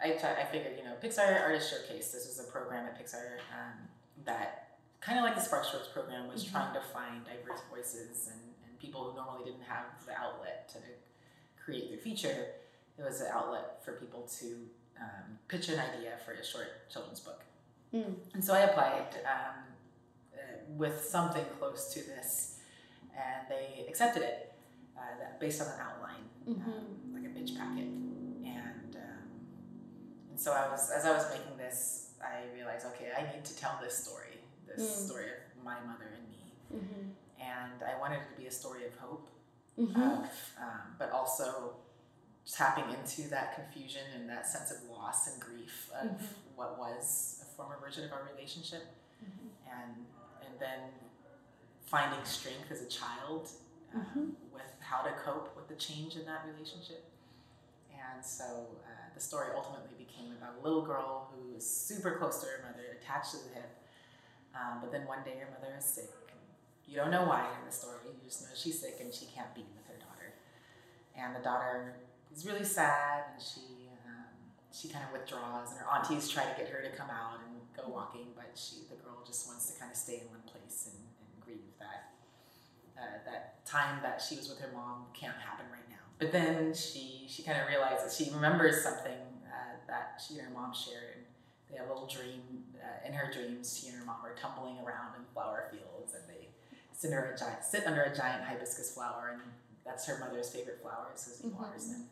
I, 0.00 0.12
t- 0.12 0.26
I 0.26 0.44
figured 0.44 0.76
you 0.78 0.84
know 0.84 0.94
pixar 1.02 1.40
artist 1.42 1.70
showcase 1.70 2.12
this 2.12 2.26
was 2.28 2.38
a 2.46 2.50
program 2.50 2.86
at 2.86 2.98
pixar 2.98 3.38
um, 3.52 3.88
that 4.24 4.67
kind 5.00 5.18
of 5.18 5.24
like 5.24 5.34
the 5.34 5.40
sparks 5.40 5.70
Shorts 5.70 5.88
program 5.88 6.28
was 6.28 6.44
Mhm. 6.44 6.50
trying 6.52 6.74
to 6.74 6.80
find 6.80 7.24
diverse 7.24 7.60
voices 7.70 8.28
and, 8.28 8.40
and 8.66 8.78
people 8.78 9.04
who 9.10 9.16
normally 9.16 9.44
didn't 9.44 9.62
have 9.62 9.86
the 10.06 10.12
outlet 10.16 10.68
to 10.70 10.78
create 11.62 11.88
their 11.90 11.98
feature 11.98 12.54
it 12.98 13.02
was 13.04 13.20
an 13.20 13.28
outlet 13.32 13.84
for 13.84 13.92
people 13.92 14.22
to 14.40 14.68
um, 15.00 15.38
pitch 15.46 15.68
an 15.68 15.78
idea 15.78 16.18
for 16.24 16.32
a 16.32 16.44
short 16.44 16.90
children's 16.90 17.20
book. 17.20 17.44
Mm. 17.94 18.16
And 18.34 18.44
so 18.44 18.54
I 18.54 18.60
applied 18.62 19.14
um, 19.24 19.62
uh, 20.34 20.38
with 20.76 21.04
something 21.04 21.44
close 21.60 21.94
to 21.94 22.00
this, 22.00 22.58
and 23.14 23.46
they 23.48 23.86
accepted 23.88 24.24
it 24.24 24.52
uh, 24.96 25.00
that 25.20 25.38
based 25.38 25.60
on 25.62 25.68
an 25.68 25.80
outline, 25.80 26.24
Mm-hmm. 26.48 26.70
um, 26.72 27.14
like 27.14 27.24
a 27.30 27.32
pitch 27.38 27.56
packet. 27.56 27.84
And, 27.84 28.96
um, 28.96 29.28
and 30.30 30.40
so 30.40 30.52
I 30.52 30.66
was, 30.68 30.90
as 30.90 31.04
I 31.04 31.12
was 31.12 31.30
making 31.30 31.56
this, 31.56 32.14
I 32.20 32.52
realized, 32.52 32.84
okay, 32.86 33.12
I 33.16 33.32
need 33.32 33.44
to 33.44 33.56
tell 33.56 33.78
this 33.80 33.96
story, 33.96 34.37
this 34.68 34.82
Mm. 34.82 35.06
story 35.06 35.26
of 35.30 35.64
my 35.64 35.80
mother 35.80 36.08
and 36.16 36.28
me. 36.28 36.52
Mm-hmm. 36.74 37.10
And 37.40 37.82
I 37.82 37.98
wanted 37.98 38.20
it 38.22 38.28
to 38.34 38.40
be 38.40 38.46
a 38.46 38.50
story 38.50 38.86
of 38.86 38.94
hope 38.98 39.28
Mm-hmm. 39.78 40.02
of, 40.02 40.28
um, 40.60 40.96
but 40.98 41.12
also 41.12 41.76
tapping 42.50 42.90
into 42.92 43.28
that 43.30 43.54
confusion 43.54 44.02
and 44.16 44.28
that 44.28 44.44
sense 44.46 44.72
of 44.72 44.82
loss 44.90 45.28
and 45.32 45.40
grief 45.40 45.88
of 45.94 46.08
Mhm. 46.10 46.26
what 46.56 46.76
was 46.78 47.38
a 47.42 47.44
former 47.56 47.76
version 47.78 48.04
of 48.04 48.12
our 48.12 48.24
relationship, 48.24 48.84
Mhm. 49.22 49.50
and 49.70 50.06
and 50.44 50.58
then 50.58 50.90
finding 51.84 52.24
strength 52.24 52.70
as 52.72 52.80
a 52.82 52.86
child 52.88 53.48
um, 53.94 54.00
Mm-hmm. 54.00 54.54
with 54.54 54.72
how 54.80 55.02
to 55.02 55.12
cope 55.12 55.54
with 55.56 55.68
the 55.68 55.76
change 55.76 56.16
in 56.16 56.24
that 56.26 56.44
relationship. 56.46 57.04
And 57.92 58.24
so 58.24 58.44
uh, 58.84 59.14
the 59.14 59.20
story 59.20 59.48
ultimately 59.54 59.94
became 59.96 60.32
about 60.32 60.56
a 60.58 60.60
little 60.60 60.82
girl 60.82 61.30
who 61.32 61.54
is 61.54 61.64
super 61.68 62.16
close 62.18 62.40
to 62.40 62.46
her 62.46 62.62
mother, 62.66 62.98
attached 63.00 63.30
to 63.32 63.36
the 63.38 63.54
hip. 63.54 63.70
Um, 64.54 64.80
but 64.80 64.92
then 64.92 65.06
one 65.06 65.22
day 65.24 65.36
your 65.38 65.48
mother 65.50 65.74
is 65.76 65.84
sick. 65.84 66.10
You 66.86 66.96
don't 66.96 67.10
know 67.10 67.24
why 67.24 67.44
in 67.60 67.66
the 67.66 67.72
story. 67.72 68.08
You 68.08 68.24
just 68.24 68.42
know 68.42 68.48
she's 68.56 68.80
sick 68.80 68.96
and 69.00 69.12
she 69.12 69.26
can't 69.26 69.54
be 69.54 69.64
with 69.76 69.86
her 69.86 70.00
daughter. 70.00 70.40
And 71.16 71.36
the 71.36 71.44
daughter 71.44 71.96
is 72.34 72.46
really 72.46 72.64
sad 72.64 73.24
and 73.34 73.42
she 73.42 73.92
um, 74.08 74.32
she 74.72 74.88
kind 74.88 75.04
of 75.04 75.12
withdraws. 75.12 75.70
And 75.70 75.80
her 75.80 75.86
aunties 75.92 76.28
try 76.28 76.44
to 76.44 76.54
get 76.56 76.68
her 76.68 76.80
to 76.80 76.90
come 76.96 77.10
out 77.10 77.44
and 77.44 77.60
go 77.76 77.92
walking, 77.92 78.32
but 78.34 78.56
she 78.56 78.88
the 78.88 78.96
girl 78.96 79.20
just 79.26 79.46
wants 79.46 79.70
to 79.70 79.78
kind 79.78 79.92
of 79.92 79.96
stay 79.96 80.24
in 80.24 80.28
one 80.32 80.42
place 80.48 80.88
and, 80.88 81.04
and 81.20 81.44
grieve 81.44 81.76
that 81.78 82.16
uh, 82.96 83.20
that 83.28 83.64
time 83.66 84.00
that 84.02 84.20
she 84.20 84.36
was 84.36 84.48
with 84.48 84.58
her 84.60 84.70
mom 84.72 85.06
can't 85.12 85.36
happen 85.36 85.66
right 85.70 85.88
now. 85.90 86.02
But 86.18 86.32
then 86.32 86.72
she 86.72 87.26
she 87.28 87.42
kind 87.42 87.60
of 87.60 87.68
realizes 87.68 88.16
she 88.16 88.32
remembers 88.32 88.82
something 88.82 89.44
uh, 89.44 89.76
that 89.86 90.20
she 90.24 90.38
and 90.38 90.48
her 90.48 90.54
mom 90.54 90.72
shared. 90.72 91.27
They 91.70 91.76
have 91.78 91.86
a 91.88 91.92
little 91.92 92.08
dream. 92.08 92.42
Uh, 92.82 93.06
in 93.06 93.12
her 93.12 93.30
dreams, 93.32 93.78
she 93.78 93.88
and 93.88 93.98
her 93.98 94.04
mom 94.04 94.24
are 94.24 94.34
tumbling 94.34 94.76
around 94.78 95.14
in 95.18 95.24
flower 95.34 95.68
fields, 95.70 96.14
and 96.14 96.22
they 96.28 96.48
sit 96.92 97.12
under 97.12 97.30
a 97.32 97.36
giant 97.38 97.64
sit 97.64 97.86
under 97.86 98.02
a 98.02 98.14
giant 98.14 98.42
hibiscus 98.44 98.94
flower, 98.94 99.30
and 99.34 99.42
that's 99.84 100.06
her 100.06 100.18
mother's 100.18 100.50
favorite 100.50 100.80
flower. 100.80 101.08
Susie 101.14 101.48
waters 101.48 101.88
them, 101.88 102.04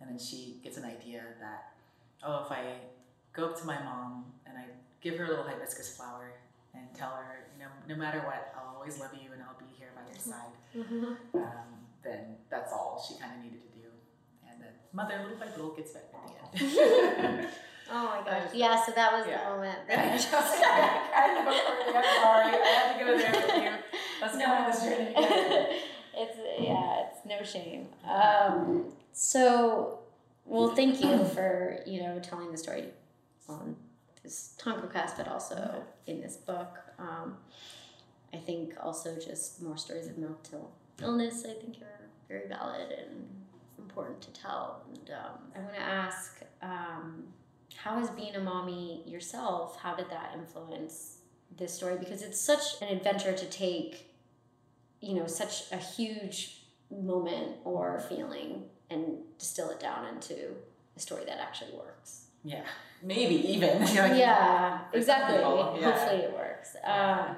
and 0.00 0.10
then 0.10 0.18
she 0.18 0.60
gets 0.62 0.76
an 0.76 0.84
idea 0.84 1.22
that 1.40 1.72
oh, 2.22 2.44
if 2.44 2.52
I 2.52 2.74
go 3.32 3.46
up 3.46 3.58
to 3.60 3.66
my 3.66 3.78
mom 3.82 4.26
and 4.46 4.56
I 4.58 4.64
give 5.00 5.16
her 5.18 5.24
a 5.24 5.28
little 5.28 5.44
hibiscus 5.44 5.96
flower 5.96 6.32
and 6.74 6.82
tell 6.94 7.10
her, 7.10 7.46
you 7.56 7.62
know, 7.64 7.70
no 7.88 7.96
matter 7.96 8.18
what, 8.20 8.52
I'll 8.56 8.74
always 8.76 8.98
love 9.00 9.10
you 9.14 9.32
and 9.32 9.42
I'll 9.42 9.58
be 9.58 9.66
here 9.78 9.88
by 9.94 10.02
your 10.10 10.18
side 10.20 10.52
Mm-hmm. 10.76 11.38
um, 11.38 11.68
then 12.04 12.36
that's 12.50 12.72
all 12.72 13.02
she 13.06 13.18
kind 13.20 13.32
of 13.36 13.42
needed 13.44 13.62
to 13.62 13.78
do. 13.78 13.86
And 14.50 14.60
then 14.60 14.68
mother, 14.92 15.18
little 15.22 15.38
by 15.38 15.46
little, 15.46 15.70
gets 15.74 15.92
better 15.92 16.06
at 16.14 16.52
the 16.52 17.18
end. 17.18 17.48
Oh 17.90 18.04
my 18.04 18.30
gosh. 18.30 18.50
Yeah, 18.54 18.84
so 18.84 18.92
that 18.92 19.12
was 19.12 19.26
yeah. 19.26 19.44
the 19.44 19.50
moment. 19.50 19.78
I 19.90 20.16
just 20.16 20.28
I 20.32 21.34
know 21.34 21.96
I'm 21.96 22.22
sorry. 22.22 22.54
I 22.54 22.74
had 22.76 22.98
to 22.98 23.04
go 23.04 23.18
there 23.18 23.32
with 23.32 23.62
you. 23.62 23.70
Let's 24.20 24.36
go 24.36 24.44
on 24.44 24.70
this 24.70 24.82
journey 24.82 25.06
together. 25.06 25.66
it's 26.14 26.38
yeah, 26.60 27.04
it's 27.06 27.26
no 27.26 27.42
shame. 27.42 27.88
Um, 28.08 28.92
so, 29.12 30.00
well, 30.44 30.74
thank 30.74 31.02
you 31.02 31.24
for 31.24 31.80
you 31.86 32.02
know 32.02 32.18
telling 32.20 32.50
the 32.52 32.58
story 32.58 32.84
on 33.48 33.76
this 34.22 34.54
Tonkocast, 34.62 35.16
but 35.16 35.28
also 35.28 35.82
in 36.06 36.20
this 36.20 36.36
book. 36.36 36.78
Um, 36.98 37.36
I 38.32 38.36
think 38.36 38.74
also 38.82 39.16
just 39.18 39.62
more 39.62 39.76
stories 39.76 40.06
of 40.06 40.18
mental 40.18 40.72
illness. 41.00 41.44
I 41.48 41.54
think 41.54 41.78
are 41.80 42.08
very 42.28 42.48
valid 42.48 42.92
and 42.92 43.26
important 43.78 44.20
to 44.22 44.30
tell. 44.32 44.82
And 44.90 45.10
um, 45.10 45.38
I 45.56 45.60
want 45.60 45.74
to 45.74 45.80
ask, 45.80 46.42
um, 46.62 47.24
how 47.82 47.98
has 47.98 48.10
being 48.10 48.34
a 48.34 48.40
mommy 48.40 49.02
yourself? 49.06 49.78
How 49.80 49.94
did 49.94 50.10
that 50.10 50.32
influence 50.36 51.18
this 51.56 51.72
story? 51.72 51.96
Because 51.98 52.22
it's 52.22 52.40
such 52.40 52.80
an 52.82 52.88
adventure 52.88 53.32
to 53.32 53.46
take 53.46 54.08
you 55.00 55.14
know 55.14 55.26
such 55.26 55.70
a 55.72 55.76
huge 55.76 56.62
moment 56.90 57.56
or 57.64 58.00
feeling 58.08 58.64
and 58.90 59.18
distill 59.38 59.70
it 59.70 59.78
down 59.80 60.06
into 60.06 60.54
a 60.96 61.00
story 61.00 61.24
that 61.26 61.38
actually 61.38 61.72
works 61.76 62.26
Yeah, 62.44 62.64
maybe 63.02 63.34
even. 63.52 63.82
Yeah 63.86 64.80
exactly 64.92 65.36
yeah. 65.38 65.44
hopefully 65.44 66.22
it 66.22 66.32
works 66.32 66.74
Yeah. 66.82 67.26
um, 67.28 67.36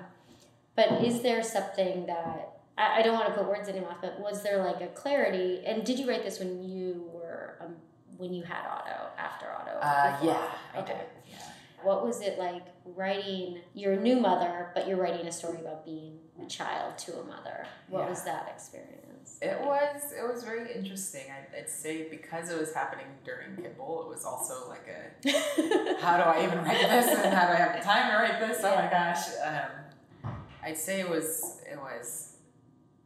but 0.76 1.04
is 1.04 1.20
there 1.22 1.42
something 1.42 2.06
that 2.06 2.60
I, 2.78 3.00
I 3.00 3.02
don't 3.02 3.14
want 3.14 3.26
to 3.26 3.34
put 3.34 3.46
words 3.48 3.68
in 3.68 3.74
your 3.74 3.84
mouth 3.84 3.98
but 4.00 4.18
was 4.20 4.42
there 4.42 4.64
like 4.64 4.80
a 4.80 4.86
clarity 4.88 5.62
and 5.66 5.84
did 5.84 5.98
you 5.98 6.08
write 6.08 6.22
this 6.24 6.38
when 6.38 6.62
you 6.62 7.10
were 7.12 7.56
um, 7.60 7.74
when 8.20 8.32
you 8.32 8.42
had 8.42 8.64
Otto 8.66 9.08
after 9.18 9.46
Otto 9.50 9.78
Uh, 9.80 10.16
yeah, 10.22 10.50
I 10.74 10.78
okay 10.80 10.92
did. 10.92 11.32
Yeah. 11.32 11.38
what 11.82 12.04
was 12.06 12.20
it 12.20 12.38
like 12.38 12.62
writing 12.84 13.58
you're 13.74 13.94
a 13.94 14.00
new 14.00 14.16
mother 14.20 14.70
but 14.74 14.86
you're 14.86 14.98
writing 14.98 15.26
a 15.26 15.32
story 15.32 15.58
about 15.58 15.84
being 15.84 16.18
a 16.44 16.46
child 16.46 16.96
to 16.98 17.12
a 17.18 17.24
mother 17.24 17.66
what 17.88 18.00
Yeah. 18.04 18.10
was 18.10 18.22
that 18.24 18.48
experience 18.54 19.38
It 19.42 19.58
was 19.62 20.12
it 20.12 20.22
was 20.32 20.44
very 20.44 20.64
interesting. 20.74 21.24
I'd, 21.36 21.48
I'd 21.60 21.70
say 21.70 22.08
because 22.10 22.50
it 22.50 22.58
was 22.60 22.74
happening 22.74 23.06
during 23.24 23.50
Kitbull, 23.56 24.04
it 24.04 24.08
was 24.14 24.24
also 24.26 24.68
like 24.68 24.86
a 24.98 25.30
how 26.04 26.14
do 26.18 26.24
I 26.24 26.44
even 26.46 26.58
write 26.64 26.88
this 26.94 27.06
and 27.24 27.32
how 27.34 27.46
do 27.48 27.52
I 27.54 27.60
have 27.64 27.74
the 27.78 27.82
time 27.92 28.10
to 28.10 28.16
write 28.22 28.38
this? 28.46 28.58
Oh 28.62 28.74
my 28.74 28.88
gosh. 28.98 29.22
Um, 29.48 30.34
I'd 30.62 30.76
say 30.86 31.00
it 31.00 31.08
was 31.08 31.60
it 31.72 31.78
was 31.78 32.36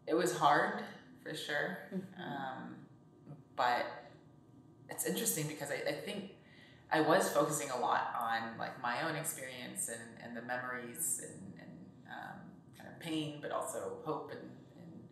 it 0.08 0.14
was 0.14 0.36
hard 0.36 0.82
for 1.22 1.34
sure. 1.34 1.78
Um, 2.18 2.74
but 3.56 3.86
it's 4.94 5.04
interesting 5.06 5.46
because 5.48 5.70
I, 5.70 5.88
I 5.88 5.92
think 5.92 6.30
I 6.90 7.00
was 7.00 7.28
focusing 7.28 7.70
a 7.70 7.78
lot 7.78 8.14
on 8.18 8.56
like 8.58 8.80
my 8.82 9.02
own 9.08 9.16
experience 9.16 9.88
and, 9.88 10.00
and 10.24 10.36
the 10.36 10.42
memories 10.42 11.20
and, 11.22 11.52
and 11.60 11.70
um, 12.08 12.38
kind 12.78 12.88
of 12.88 13.00
pain, 13.00 13.38
but 13.42 13.50
also 13.50 13.98
hope 14.04 14.30
and, 14.30 14.40
and 14.40 15.02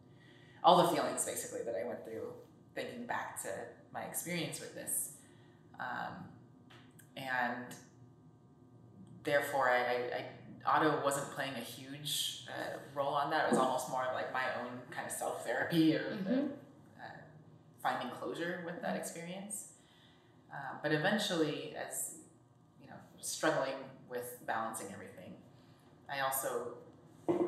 all 0.62 0.82
the 0.82 0.88
feelings 0.94 1.24
basically 1.24 1.60
that 1.64 1.74
I 1.74 1.86
went 1.86 2.04
through 2.04 2.32
thinking 2.74 3.06
back 3.06 3.42
to 3.42 3.48
my 3.92 4.02
experience 4.02 4.60
with 4.60 4.74
this. 4.74 5.12
Um, 5.80 6.14
and 7.16 7.66
therefore, 9.24 9.68
I, 9.70 9.78
I, 9.78 9.96
I 10.18 10.24
Otto 10.64 11.02
wasn't 11.04 11.28
playing 11.32 11.54
a 11.54 11.60
huge 11.60 12.46
uh, 12.48 12.78
role 12.94 13.14
on 13.14 13.30
that. 13.30 13.46
It 13.46 13.50
was 13.50 13.58
almost 13.58 13.90
more 13.90 14.06
like 14.14 14.32
my 14.32 14.44
own 14.60 14.78
kind 14.90 15.06
of 15.06 15.12
self 15.12 15.44
therapy 15.44 15.96
or 15.96 16.16
Mhm. 16.16 16.50
uh, 17.00 17.02
finding 17.82 18.10
closure 18.10 18.62
with 18.64 18.80
that 18.82 18.96
experience. 18.96 19.71
Uh, 20.52 20.56
but 20.82 20.92
eventually, 20.92 21.74
as 21.76 22.16
you 22.80 22.86
know, 22.88 22.96
struggling 23.20 23.74
with 24.10 24.38
balancing 24.46 24.88
everything, 24.92 25.32
I 26.10 26.20
also 26.20 26.74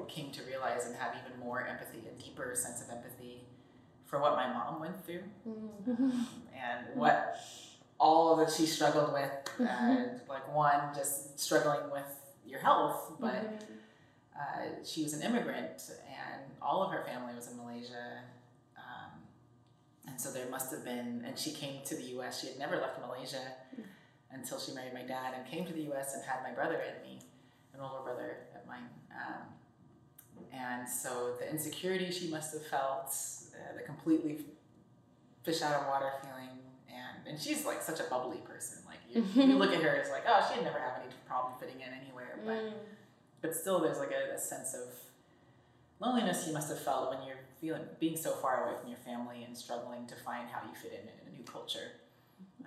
came 0.08 0.30
to 0.32 0.42
realize 0.44 0.86
and 0.86 0.96
have 0.96 1.14
even 1.24 1.38
more 1.38 1.66
empathy, 1.66 1.98
a 2.08 2.22
deeper 2.22 2.54
sense 2.54 2.80
of 2.82 2.88
empathy 2.90 3.42
for 4.04 4.18
what 4.20 4.34
my 4.36 4.52
mom 4.52 4.80
went 4.80 5.04
through 5.04 5.22
Mm-hmm. 5.48 6.10
and 6.54 6.86
what 6.96 7.36
all 7.98 8.36
that 8.36 8.50
she 8.50 8.66
struggled 8.66 9.12
with. 9.12 9.30
Uh, 9.60 9.96
like 10.28 10.54
one, 10.54 10.80
just 10.94 11.38
struggling 11.38 11.90
with 11.92 12.06
your 12.46 12.60
health, 12.60 13.12
but 13.20 13.32
Mm-hmm. 13.34 14.40
uh, 14.40 14.84
she 14.84 15.02
was 15.02 15.12
an 15.14 15.22
immigrant 15.22 15.82
and 16.08 16.42
all 16.62 16.82
of 16.82 16.90
her 16.90 17.04
family 17.04 17.34
was 17.34 17.48
in 17.50 17.56
Malaysia. 17.56 18.20
And 20.06 20.20
so 20.20 20.30
there 20.30 20.46
must 20.50 20.70
have 20.70 20.84
been, 20.84 21.24
and 21.26 21.38
she 21.38 21.52
came 21.52 21.82
to 21.86 21.94
the 21.96 22.04
US. 22.18 22.40
She 22.40 22.48
had 22.48 22.58
never 22.58 22.76
left 22.76 23.00
Malaysia 23.00 23.40
until 24.30 24.58
she 24.58 24.72
married 24.72 24.92
my 24.94 25.02
dad 25.02 25.34
and 25.36 25.46
came 25.46 25.64
to 25.66 25.72
the 25.72 25.90
US 25.92 26.14
and 26.14 26.22
had 26.24 26.42
my 26.42 26.50
brother 26.52 26.76
and 26.76 27.02
me, 27.02 27.20
an 27.72 27.80
older 27.80 28.02
brother 28.02 28.38
of 28.54 28.66
mine. 28.66 28.88
Um, 29.12 29.42
and 30.52 30.88
so 30.88 31.34
the 31.40 31.48
insecurity 31.50 32.10
she 32.10 32.28
must 32.28 32.52
have 32.52 32.66
felt, 32.66 33.06
uh, 33.54 33.76
the 33.76 33.82
completely 33.82 34.44
fish 35.42 35.62
out 35.62 35.74
of 35.80 35.86
water 35.88 36.10
feeling, 36.22 36.50
and, 36.88 37.26
and 37.28 37.40
she's 37.40 37.64
like 37.64 37.82
such 37.82 38.00
a 38.00 38.04
bubbly 38.04 38.38
person. 38.38 38.78
Like 38.86 38.98
you, 39.10 39.24
you 39.42 39.56
look 39.56 39.72
at 39.72 39.82
her, 39.82 39.94
it's 39.94 40.10
like, 40.10 40.24
oh, 40.28 40.48
she'd 40.52 40.62
never 40.62 40.78
have 40.78 40.94
any 41.02 41.12
problem 41.26 41.54
fitting 41.58 41.80
in 41.80 41.88
anywhere. 42.02 42.38
But 42.44 42.54
Mm. 42.54 42.72
but 43.40 43.54
still 43.54 43.80
there's 43.80 43.98
like 43.98 44.10
a, 44.12 44.34
a 44.34 44.38
sense 44.38 44.74
of 44.74 44.92
loneliness 46.00 46.46
you 46.46 46.52
must 46.52 46.68
have 46.68 46.80
felt 46.80 47.10
when 47.10 47.26
you're 47.26 47.36
feeling 47.60 47.82
being 48.00 48.16
so 48.16 48.32
far 48.32 48.64
away 48.64 48.80
from 48.80 48.88
your 48.90 48.98
family 48.98 49.44
and 49.44 49.56
struggling 49.56 50.06
to 50.06 50.14
find 50.16 50.48
how 50.48 50.60
you 50.66 50.74
fit 50.74 50.92
in 50.92 51.08
in 51.08 51.34
a 51.34 51.36
new 51.36 51.44
culture. 51.44 51.92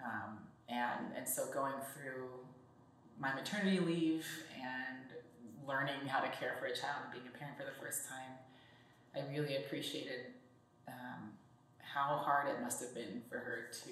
Um, 0.03 0.39
and 0.69 1.15
and 1.15 1.27
so 1.27 1.45
going 1.53 1.75
through 1.93 2.27
my 3.19 3.33
maternity 3.33 3.79
leave 3.79 4.25
and 4.55 5.67
learning 5.67 6.07
how 6.07 6.19
to 6.19 6.29
care 6.29 6.55
for 6.59 6.65
a 6.65 6.75
child 6.75 7.03
and 7.03 7.13
being 7.13 7.25
a 7.33 7.37
parent 7.37 7.57
for 7.57 7.63
the 7.65 7.83
first 7.83 8.07
time 8.07 8.37
i 9.15 9.19
really 9.33 9.57
appreciated 9.57 10.27
um, 10.87 11.31
how 11.79 12.17
hard 12.17 12.47
it 12.47 12.61
must 12.61 12.79
have 12.81 12.93
been 12.93 13.21
for 13.29 13.37
her 13.37 13.69
to 13.71 13.89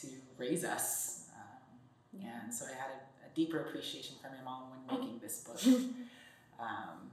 to 0.00 0.08
raise 0.38 0.64
us. 0.64 1.26
Um, 1.36 2.20
and 2.24 2.52
so 2.52 2.64
i 2.64 2.70
had 2.70 2.90
a, 2.90 3.26
a 3.26 3.34
deeper 3.34 3.60
appreciation 3.60 4.16
for 4.20 4.28
my 4.28 4.42
mom 4.44 4.70
when 4.70 5.00
making 5.00 5.18
this 5.20 5.44
book. 5.44 5.60
Um, 6.60 7.10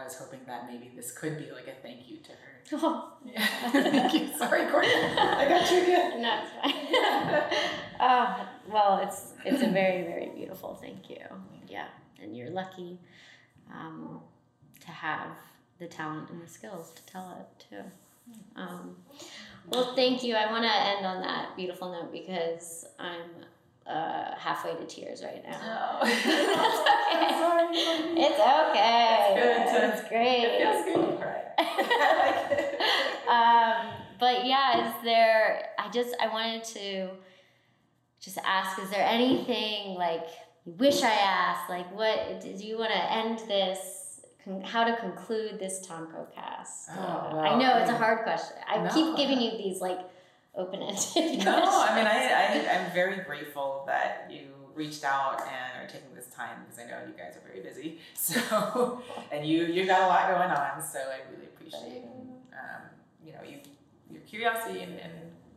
I 0.00 0.04
was 0.04 0.16
hoping 0.16 0.40
that 0.46 0.66
maybe 0.66 0.90
this 0.96 1.12
could 1.12 1.38
be 1.38 1.50
like 1.52 1.66
a 1.68 1.72
thank 1.82 2.08
you 2.08 2.18
to 2.18 2.30
her. 2.30 2.36
Oh, 2.82 3.12
Yeah. 3.24 3.44
thank 3.70 4.14
you. 4.14 4.28
Sorry, 4.38 4.64
Courtney. 4.70 4.92
I 4.94 5.48
got 5.48 5.70
you 5.70 5.82
again. 5.82 6.22
no, 6.22 6.40
it's 6.42 6.50
fine. 6.62 7.58
oh, 8.00 8.48
well, 8.72 9.00
it's 9.02 9.32
it's 9.44 9.62
a 9.62 9.68
very 9.68 10.02
very 10.02 10.30
beautiful 10.34 10.74
thank 10.80 11.10
you. 11.10 11.18
Yeah, 11.68 11.86
and 12.22 12.36
you're 12.36 12.50
lucky 12.50 12.98
um, 13.72 14.20
to 14.80 14.90
have 14.90 15.30
the 15.78 15.86
talent 15.86 16.30
and 16.30 16.40
the 16.40 16.48
skills 16.48 16.92
to 16.94 17.04
tell 17.06 17.36
it 17.40 17.64
too. 17.68 17.82
Um, 18.56 18.96
well, 19.68 19.94
thank 19.96 20.22
you. 20.22 20.34
I 20.36 20.50
want 20.50 20.64
to 20.64 20.72
end 20.72 21.04
on 21.04 21.22
that 21.22 21.56
beautiful 21.56 21.90
note 21.90 22.12
because 22.12 22.86
I'm 22.98 23.30
uh, 23.90 24.34
halfway 24.38 24.74
to 24.74 24.84
tears 24.86 25.22
right 25.22 25.42
now. 25.44 25.58
No. 25.60 26.08
That's 26.08 26.80
okay. 27.60 28.14
It's 28.16 28.40
okay. 28.40 29.16
It's 29.30 29.72
good 29.72 29.80
to- 29.80 29.92
It's 29.98 30.08
great. 30.08 30.44
It 30.44 30.58
feels 30.62 30.84
good 30.84 31.10
to 31.10 31.16
cry. 31.16 31.42
I 31.58 31.62
like 32.48 32.58
it. 32.58 32.80
um, 33.28 33.92
but 34.18 34.46
yeah, 34.46 34.88
is 34.88 34.94
there? 35.04 35.70
I 35.78 35.88
just 35.90 36.14
I 36.20 36.28
wanted 36.28 36.64
to 36.64 37.10
just 38.20 38.38
ask: 38.44 38.78
Is 38.78 38.90
there 38.90 39.04
anything 39.06 39.94
like 39.94 40.26
you 40.64 40.72
wish 40.78 41.02
I 41.02 41.10
asked? 41.12 41.68
Like, 41.70 41.90
what 41.94 42.40
do 42.40 42.48
you 42.50 42.78
want 42.78 42.92
to 42.92 43.12
end 43.12 43.38
this? 43.48 44.20
Con- 44.44 44.62
how 44.62 44.84
to 44.84 44.96
conclude 44.96 45.58
this 45.58 45.86
Tonkocast? 45.86 46.88
Oh, 46.96 47.30
well, 47.32 47.40
I 47.40 47.58
know 47.58 47.76
it's 47.78 47.90
a 47.90 47.96
hard 47.96 48.22
question. 48.22 48.56
I 48.66 48.78
No. 48.82 48.88
keep 48.90 49.16
giving 49.16 49.38
you 49.40 49.50
these 49.52 49.80
like 49.82 49.98
open-ended. 50.54 51.44
No, 51.44 51.62
I 51.64 51.96
mean, 51.96 52.06
I, 52.06 52.28
I, 52.28 52.78
I'm 52.86 52.92
very 52.92 53.22
grateful 53.24 53.84
that 53.86 54.28
you 54.30 54.46
reached 54.74 55.04
out 55.04 55.40
and 55.40 55.84
are 55.84 55.88
taking 55.88 56.14
this 56.14 56.28
time 56.28 56.58
because 56.64 56.78
I 56.78 56.88
know 56.88 56.98
you 57.06 57.14
guys 57.16 57.36
are 57.36 57.46
very 57.46 57.60
busy. 57.60 57.98
So, 58.14 59.02
and 59.32 59.46
you 59.46 59.64
you've 59.64 59.88
got 59.88 60.02
a 60.02 60.06
lot 60.06 60.28
going 60.28 60.50
on, 60.50 60.82
so 60.82 60.98
I 60.98 61.30
really 61.32 61.46
appreciate 61.46 62.04
um, 62.52 62.82
you 63.24 63.32
know 63.32 63.40
you 63.46 63.58
your 64.10 64.20
curiosity 64.22 64.80
and, 64.80 64.98
and 64.98 65.12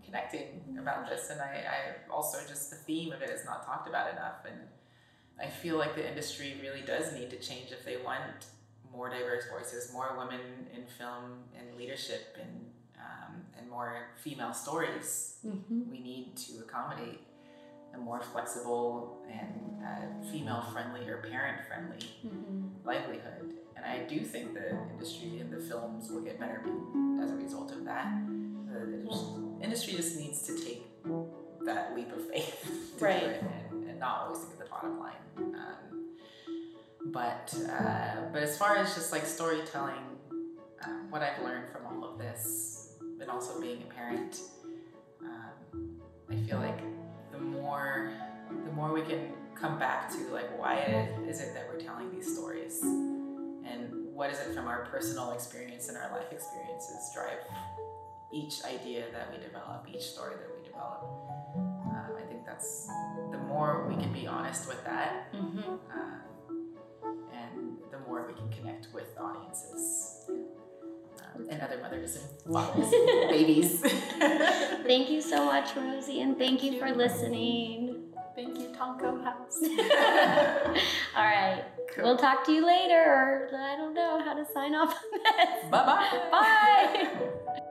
connecting 0.05 0.77
about 0.79 1.09
this. 1.09 1.29
And 1.29 1.41
I, 1.41 1.63
I 1.67 2.11
also 2.11 2.39
just 2.47 2.69
the 2.69 2.77
theme 2.77 3.11
of 3.11 3.21
it 3.21 3.29
is 3.29 3.45
not 3.45 3.65
talked 3.65 3.87
about 3.87 4.11
enough, 4.11 4.45
and 4.45 4.59
I 5.39 5.49
feel 5.49 5.77
like 5.77 5.95
the 5.95 6.07
industry 6.07 6.55
really 6.61 6.81
does 6.81 7.13
need 7.13 7.29
to 7.31 7.37
change 7.37 7.71
if 7.71 7.83
they 7.85 7.97
want 7.97 8.47
more 8.91 9.09
diverse 9.09 9.45
voices, 9.51 9.91
more 9.91 10.15
women 10.17 10.39
in 10.75 10.85
film 10.85 11.43
and 11.57 11.77
leadership, 11.77 12.37
and 12.41 12.65
um, 13.03 13.31
and 13.57 13.69
more 13.69 14.07
female 14.17 14.53
stories 14.53 15.37
Mhm. 15.45 15.89
we 15.91 15.99
need 15.99 16.35
to 16.45 16.51
accommodate 16.65 17.19
a 17.93 17.97
more 17.97 18.21
flexible 18.21 19.21
and 19.29 19.53
uh, 19.87 20.31
female 20.31 20.61
friendly 20.73 21.07
or 21.09 21.17
parent 21.17 21.57
friendly 21.67 22.03
Mhm. 22.25 22.69
livelihood. 22.85 23.53
And 23.75 23.85
I 23.85 24.05
do 24.13 24.19
think 24.33 24.53
the 24.53 24.69
industry 24.93 25.39
and 25.41 25.51
the 25.51 25.59
films 25.59 26.09
will 26.09 26.21
get 26.21 26.39
better 26.39 26.61
as 27.21 27.29
a 27.31 27.35
result 27.35 27.71
of 27.71 27.83
that. 27.85 28.07
The, 28.71 28.79
the 29.03 29.63
industry 29.63 29.93
just 29.93 30.17
needs 30.17 30.41
to 30.47 30.53
take 30.57 30.83
that 31.65 31.95
leap 31.95 32.11
of 32.11 32.25
faith 32.29 32.57
to 32.97 33.03
Right. 33.05 33.19
do 33.21 33.25
it 33.27 33.43
and, 33.71 33.89
and 33.89 33.99
not 33.99 34.21
always 34.21 34.39
think 34.39 34.53
of 34.53 34.59
the 34.59 34.65
bottom 34.75 34.99
line. 34.99 35.23
Um, 35.37 36.15
but 37.05 37.53
uh, 37.69 38.29
but 38.31 38.41
as 38.43 38.57
far 38.57 38.77
as 38.77 38.95
just 38.95 39.11
like 39.11 39.25
storytelling, 39.25 40.03
uh, 40.81 40.87
what 41.09 41.21
I've 41.21 41.41
learned 41.43 41.69
from 41.71 41.85
all 41.85 42.03
of 42.09 42.17
this, 42.17 42.82
and 43.23 43.31
also 43.31 43.59
being 43.59 43.81
a 43.81 43.93
parent, 43.93 44.41
um, 45.23 45.97
I 46.29 46.35
feel 46.35 46.59
like 46.59 46.79
the 47.31 47.39
more 47.39 48.11
the 48.65 48.71
more 48.73 48.93
we 48.93 49.01
can 49.01 49.31
come 49.55 49.79
back 49.79 50.11
to 50.11 50.17
like 50.31 50.59
why 50.59 50.75
it 50.75 51.09
is 51.27 51.39
it 51.39 51.53
that 51.55 51.67
we're 51.71 51.79
telling 51.79 52.11
these 52.11 52.31
stories, 52.35 52.81
and 52.83 53.89
what 54.13 54.29
is 54.29 54.39
it 54.39 54.53
from 54.53 54.67
our 54.67 54.85
personal 54.91 55.31
experience 55.31 55.87
and 55.87 55.97
our 55.97 56.11
life 56.11 56.31
experiences 56.31 57.11
drive 57.15 57.39
each 58.31 58.63
idea 58.65 59.05
that 59.13 59.31
we 59.31 59.41
develop, 59.43 59.87
each 59.93 60.01
story 60.03 60.33
that 60.35 60.49
we 60.59 60.67
develop. 60.67 61.03
Um, 61.55 62.11
I 62.17 62.21
think 62.27 62.45
that's 62.45 62.87
the 63.31 63.37
more 63.37 63.87
we 63.87 63.95
can 63.95 64.11
be 64.11 64.27
honest 64.27 64.67
with 64.67 64.83
that, 64.83 65.31
Mhm. 65.33 65.79
um, 65.93 66.73
and 67.31 67.77
the 67.89 67.99
more 67.99 68.27
we 68.27 68.33
can 68.33 68.49
connect 68.49 68.89
with 68.93 69.17
audiences 69.17 70.27
um, 71.35 71.47
and 71.49 71.61
other 71.61 71.77
mothers 71.81 72.17
and 72.17 72.53
fathers, 72.53 72.91
and 72.91 73.29
babies. 73.29 73.81
Thank 73.81 75.09
you 75.09 75.21
so 75.21 75.45
much, 75.45 75.75
Rosie, 75.75 76.21
and 76.21 76.37
thank 76.37 76.63
you 76.63 76.79
for 76.79 76.91
listening. 76.91 78.13
Thank 78.35 78.57
you, 78.59 78.69
Tonko 78.69 79.23
House. 79.23 79.59
All 81.15 81.23
right. 81.23 81.63
We'll 81.97 82.17
talk 82.17 82.43
to 82.45 82.51
you 82.51 82.65
later, 82.65 83.47
I 83.55 83.75
don't 83.75 83.93
know 83.93 84.19
how 84.23 84.33
to 84.33 84.45
sign 84.51 84.73
off 84.73 84.89
on 84.89 85.19
this. 85.23 85.69
Bye-bye. 85.69 86.29
Bye. 86.31 87.59